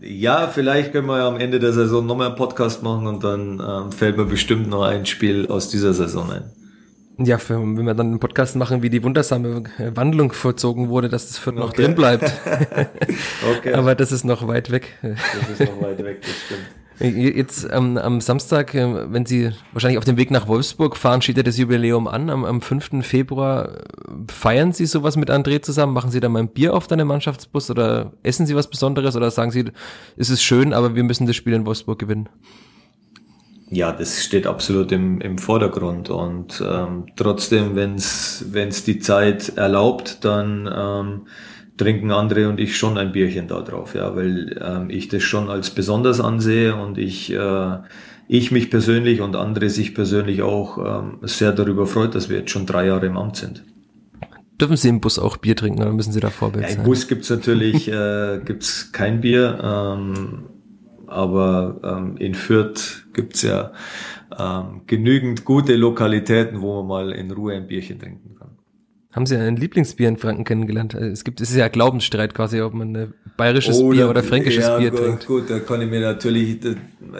Ja, 0.00 0.48
vielleicht 0.48 0.92
können 0.92 1.06
wir 1.06 1.18
ja 1.18 1.28
am 1.28 1.38
Ende 1.38 1.58
der 1.58 1.72
Saison 1.72 2.06
nochmal 2.06 2.28
einen 2.28 2.36
Podcast 2.36 2.82
machen 2.82 3.06
und 3.06 3.24
dann 3.24 3.62
ähm, 3.66 3.92
fällt 3.92 4.16
mir 4.16 4.26
bestimmt 4.26 4.68
noch 4.68 4.82
ein 4.82 5.06
Spiel 5.06 5.46
aus 5.48 5.68
dieser 5.68 5.94
Saison 5.94 6.30
ein. 6.30 6.44
Ja, 7.18 7.38
für, 7.38 7.54
wenn 7.54 7.86
wir 7.86 7.94
dann 7.94 8.08
einen 8.08 8.20
Podcast 8.20 8.56
machen, 8.56 8.82
wie 8.82 8.90
die 8.90 9.02
wundersame 9.02 9.64
Wandlung 9.94 10.32
vollzogen 10.32 10.90
wurde, 10.90 11.08
dass 11.08 11.28
das 11.28 11.38
Fürth 11.38 11.56
okay. 11.56 11.66
noch 11.66 11.72
drin 11.72 11.94
bleibt. 11.94 12.24
okay. 13.56 13.72
Aber 13.72 13.94
das 13.94 14.12
ist 14.12 14.24
noch 14.24 14.46
weit 14.46 14.70
weg. 14.70 14.98
Das 15.00 15.60
ist 15.60 15.70
noch 15.70 15.80
weit 15.80 16.04
weg, 16.04 16.20
das 16.20 16.30
stimmt. 16.44 16.66
Jetzt 16.98 17.68
ähm, 17.70 17.98
am 17.98 18.22
Samstag, 18.22 18.74
äh, 18.74 19.12
wenn 19.12 19.26
Sie 19.26 19.50
wahrscheinlich 19.72 19.98
auf 19.98 20.04
dem 20.04 20.16
Weg 20.16 20.30
nach 20.30 20.48
Wolfsburg 20.48 20.96
fahren, 20.96 21.20
steht 21.20 21.36
ja 21.36 21.42
das 21.42 21.58
Jubiläum 21.58 22.08
an. 22.08 22.30
Am, 22.30 22.44
am 22.44 22.62
5. 22.62 23.06
Februar 23.06 23.84
feiern 24.28 24.72
Sie 24.72 24.86
sowas 24.86 25.16
mit 25.16 25.30
André 25.30 25.60
zusammen? 25.60 25.92
Machen 25.92 26.10
Sie 26.10 26.20
da 26.20 26.30
mal 26.30 26.38
ein 26.38 26.48
Bier 26.48 26.74
auf 26.74 26.86
deinem 26.86 27.08
Mannschaftsbus 27.08 27.70
oder 27.70 28.12
essen 28.22 28.46
Sie 28.46 28.56
was 28.56 28.70
Besonderes 28.70 29.14
oder 29.14 29.30
sagen 29.30 29.50
Sie, 29.50 29.64
es 30.16 30.30
ist 30.30 30.42
schön, 30.42 30.72
aber 30.72 30.94
wir 30.94 31.04
müssen 31.04 31.26
das 31.26 31.36
Spiel 31.36 31.52
in 31.52 31.66
Wolfsburg 31.66 31.98
gewinnen? 31.98 32.30
Ja, 33.68 33.92
das 33.92 34.22
steht 34.24 34.46
absolut 34.46 34.92
im, 34.92 35.20
im 35.20 35.38
Vordergrund 35.38 36.08
und 36.08 36.62
ähm, 36.66 37.06
trotzdem, 37.16 37.74
wenn 37.74 37.96
es 37.96 38.84
die 38.84 39.00
Zeit 39.00 39.56
erlaubt, 39.56 40.24
dann 40.24 40.70
ähm, 40.72 41.26
trinken 41.76 42.10
André 42.10 42.48
und 42.48 42.58
ich 42.58 42.76
schon 42.76 42.98
ein 42.98 43.12
Bierchen 43.12 43.48
da 43.48 43.60
drauf, 43.60 43.94
ja, 43.94 44.14
weil 44.16 44.58
ähm, 44.62 44.90
ich 44.90 45.08
das 45.08 45.22
schon 45.22 45.50
als 45.50 45.70
besonders 45.70 46.20
ansehe 46.20 46.74
und 46.74 46.98
ich, 46.98 47.32
äh, 47.32 47.78
ich 48.28 48.50
mich 48.50 48.70
persönlich 48.70 49.20
und 49.20 49.36
André 49.36 49.68
sich 49.68 49.94
persönlich 49.94 50.42
auch 50.42 50.78
ähm, 50.78 51.18
sehr 51.22 51.52
darüber 51.52 51.86
freut, 51.86 52.14
dass 52.14 52.28
wir 52.28 52.38
jetzt 52.38 52.50
schon 52.50 52.66
drei 52.66 52.86
Jahre 52.86 53.06
im 53.06 53.16
Amt 53.16 53.36
sind. 53.36 53.64
Dürfen 54.60 54.76
Sie 54.76 54.88
im 54.88 55.00
Bus 55.00 55.18
auch 55.18 55.36
Bier 55.36 55.54
trinken 55.54 55.82
oder 55.82 55.92
müssen 55.92 56.12
Sie 56.12 56.20
da 56.20 56.30
Vorbild 56.30 56.64
ja, 56.68 56.76
Im 56.76 56.84
Bus 56.84 57.08
gibt's 57.08 57.28
natürlich 57.28 57.88
äh, 57.88 58.40
gibt's 58.42 58.90
kein 58.90 59.20
Bier, 59.20 59.58
ähm, 59.62 60.44
aber 61.06 61.80
ähm, 61.84 62.16
in 62.16 62.34
Fürth 62.34 63.06
gibt's 63.12 63.42
ja 63.42 63.72
ähm, 64.38 64.82
genügend 64.86 65.44
gute 65.44 65.76
Lokalitäten, 65.76 66.62
wo 66.62 66.82
man 66.82 66.86
mal 66.86 67.12
in 67.12 67.30
Ruhe 67.30 67.54
ein 67.54 67.66
Bierchen 67.66 67.98
trinken 67.98 68.34
kann. 68.34 68.35
Haben 69.16 69.24
Sie 69.24 69.34
ein 69.34 69.56
Lieblingsbier 69.56 70.08
in 70.08 70.18
Franken 70.18 70.44
kennengelernt? 70.44 70.94
Also 70.94 71.06
es 71.06 71.24
gibt, 71.24 71.40
es 71.40 71.48
ist 71.48 71.56
ja 71.56 71.68
Glaubensstreit 71.68 72.34
quasi, 72.34 72.60
ob 72.60 72.74
man 72.74 72.94
ein 72.94 73.14
bayerisches 73.38 73.78
oh, 73.78 73.88
Bier 73.88 74.10
oder 74.10 74.22
fränkisches 74.22 74.66
ja, 74.66 74.76
Bier 74.76 74.90
gut, 74.90 75.00
trinkt. 75.00 75.26
Gut, 75.26 75.48
da 75.48 75.58
kann 75.58 75.80
ich 75.80 75.88
mir 75.88 76.00
natürlich 76.00 76.58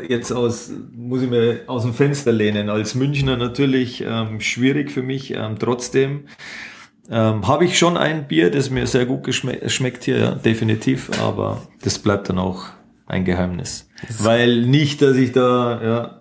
jetzt 0.07 0.31
aus, 0.31 0.71
muss 0.95 1.23
ich 1.23 1.31
mir 1.31 1.61
aus 1.69 1.85
dem 1.85 1.95
Fenster 1.95 2.33
lehnen. 2.33 2.69
Als 2.69 2.95
Münchner 2.95 3.39
natürlich 3.39 4.05
ähm, 4.07 4.43
schwierig 4.43 4.93
für 4.93 5.03
mich. 5.03 5.33
Ähm, 5.33 5.57
trotzdem 5.59 6.25
ähm, 7.11 7.49
habe 7.49 7.65
ich 7.65 7.79
schon 7.79 7.97
ein 7.97 8.29
Bier, 8.29 8.51
das 8.51 8.69
mir 8.69 8.87
sehr 8.87 9.07
gut 9.07 9.35
schmeckt 9.35 10.05
hier, 10.05 10.19
ja, 10.19 10.35
definitiv. 10.35 11.11
Aber 11.23 11.63
das 11.81 11.99
bleibt 11.99 12.29
dann 12.29 12.39
auch 12.39 12.67
ein 13.07 13.25
Geheimnis, 13.25 13.89
weil 14.19 14.67
nicht, 14.67 15.01
dass 15.01 15.17
ich 15.17 15.33
da 15.33 15.83
ja 15.83 16.21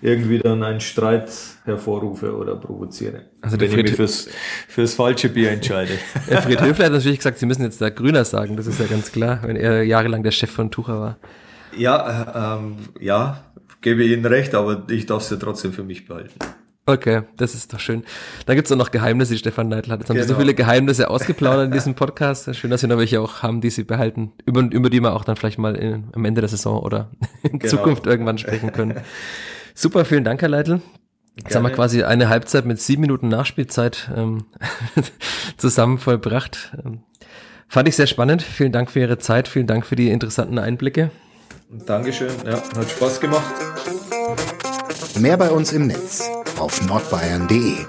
irgendwie 0.00 0.40
dann 0.40 0.64
einen 0.64 0.80
Streit 0.80 1.30
hervorrufe 1.64 2.36
oder 2.36 2.56
provoziere. 2.56 3.26
Also 3.40 3.60
wenn 3.60 3.70
Fried 3.70 3.84
ich 3.84 3.90
mich 3.92 3.96
fürs, 3.96 4.28
fürs 4.68 4.94
falsche 4.94 5.28
Bier 5.28 5.50
entscheide. 5.50 5.92
Ja, 6.30 6.40
Fried 6.40 6.60
Höfler 6.60 6.86
hat 6.86 6.92
natürlich 6.92 7.18
gesagt, 7.18 7.38
Sie 7.38 7.46
müssen 7.46 7.62
jetzt 7.62 7.80
da 7.80 7.90
Grüner 7.90 8.24
sagen, 8.24 8.56
das 8.56 8.66
ist 8.66 8.80
ja 8.80 8.86
ganz 8.86 9.12
klar, 9.12 9.40
wenn 9.44 9.56
er 9.56 9.84
jahrelang 9.84 10.22
der 10.22 10.32
Chef 10.32 10.50
von 10.50 10.70
Tucher 10.70 11.00
war. 11.00 11.18
Ja, 11.76 12.58
ähm, 12.58 12.76
ja, 13.00 13.44
gebe 13.80 14.04
Ihnen 14.04 14.26
recht, 14.26 14.54
aber 14.54 14.84
ich 14.90 15.06
darf 15.06 15.22
es 15.22 15.30
ja 15.30 15.36
trotzdem 15.36 15.72
für 15.72 15.84
mich 15.84 16.06
behalten. 16.06 16.34
Okay, 16.84 17.22
das 17.36 17.54
ist 17.54 17.72
doch 17.72 17.78
schön. 17.78 18.02
Da 18.44 18.56
gibt's 18.56 18.72
auch 18.72 18.76
noch 18.76 18.90
Geheimnisse, 18.90 19.34
die 19.34 19.38
Stefan 19.38 19.68
Neidl 19.68 19.92
hat. 19.92 20.00
Jetzt 20.00 20.10
haben 20.10 20.16
genau. 20.16 20.28
wir 20.28 20.34
so 20.34 20.40
viele 20.40 20.52
Geheimnisse 20.52 21.10
ausgeplaudert 21.10 21.66
in 21.66 21.70
diesem 21.70 21.94
Podcast. 21.94 22.52
Schön, 22.56 22.70
dass 22.70 22.82
wir 22.82 22.88
noch 22.88 22.98
welche 22.98 23.20
auch 23.20 23.44
haben, 23.44 23.60
die 23.60 23.70
sie 23.70 23.84
behalten, 23.84 24.32
über, 24.46 24.62
über 24.62 24.90
die 24.90 25.00
wir 25.00 25.14
auch 25.14 25.24
dann 25.24 25.36
vielleicht 25.36 25.58
mal 25.58 25.76
in, 25.76 26.08
am 26.12 26.24
Ende 26.24 26.40
der 26.40 26.48
Saison 26.48 26.82
oder 26.82 27.12
in 27.44 27.60
genau. 27.60 27.70
Zukunft 27.70 28.06
irgendwann 28.06 28.36
sprechen 28.36 28.72
können. 28.72 29.00
Super, 29.74 30.04
vielen 30.04 30.24
Dank, 30.24 30.42
Herr 30.42 30.48
Leitl. 30.48 30.82
Jetzt 31.36 31.54
haben 31.54 31.62
wir 31.62 31.70
quasi 31.70 32.02
eine 32.02 32.28
Halbzeit 32.28 32.66
mit 32.66 32.80
sieben 32.80 33.02
Minuten 33.02 33.28
Nachspielzeit 33.28 34.10
ähm, 34.14 34.44
zusammen 35.56 35.98
vollbracht. 35.98 36.72
Ähm, 36.84 37.00
fand 37.68 37.88
ich 37.88 37.96
sehr 37.96 38.06
spannend. 38.06 38.42
Vielen 38.42 38.72
Dank 38.72 38.90
für 38.90 39.00
Ihre 39.00 39.18
Zeit. 39.18 39.48
Vielen 39.48 39.66
Dank 39.66 39.86
für 39.86 39.96
die 39.96 40.10
interessanten 40.10 40.58
Einblicke. 40.58 41.10
Dankeschön. 41.86 42.30
Ja, 42.44 42.62
hat 42.76 42.90
Spaß 42.90 43.20
gemacht. 43.20 43.54
Mehr 45.18 45.38
bei 45.38 45.50
uns 45.50 45.72
im 45.72 45.86
Netz 45.86 46.28
auf 46.58 46.84
nordbayern.de 46.86 47.86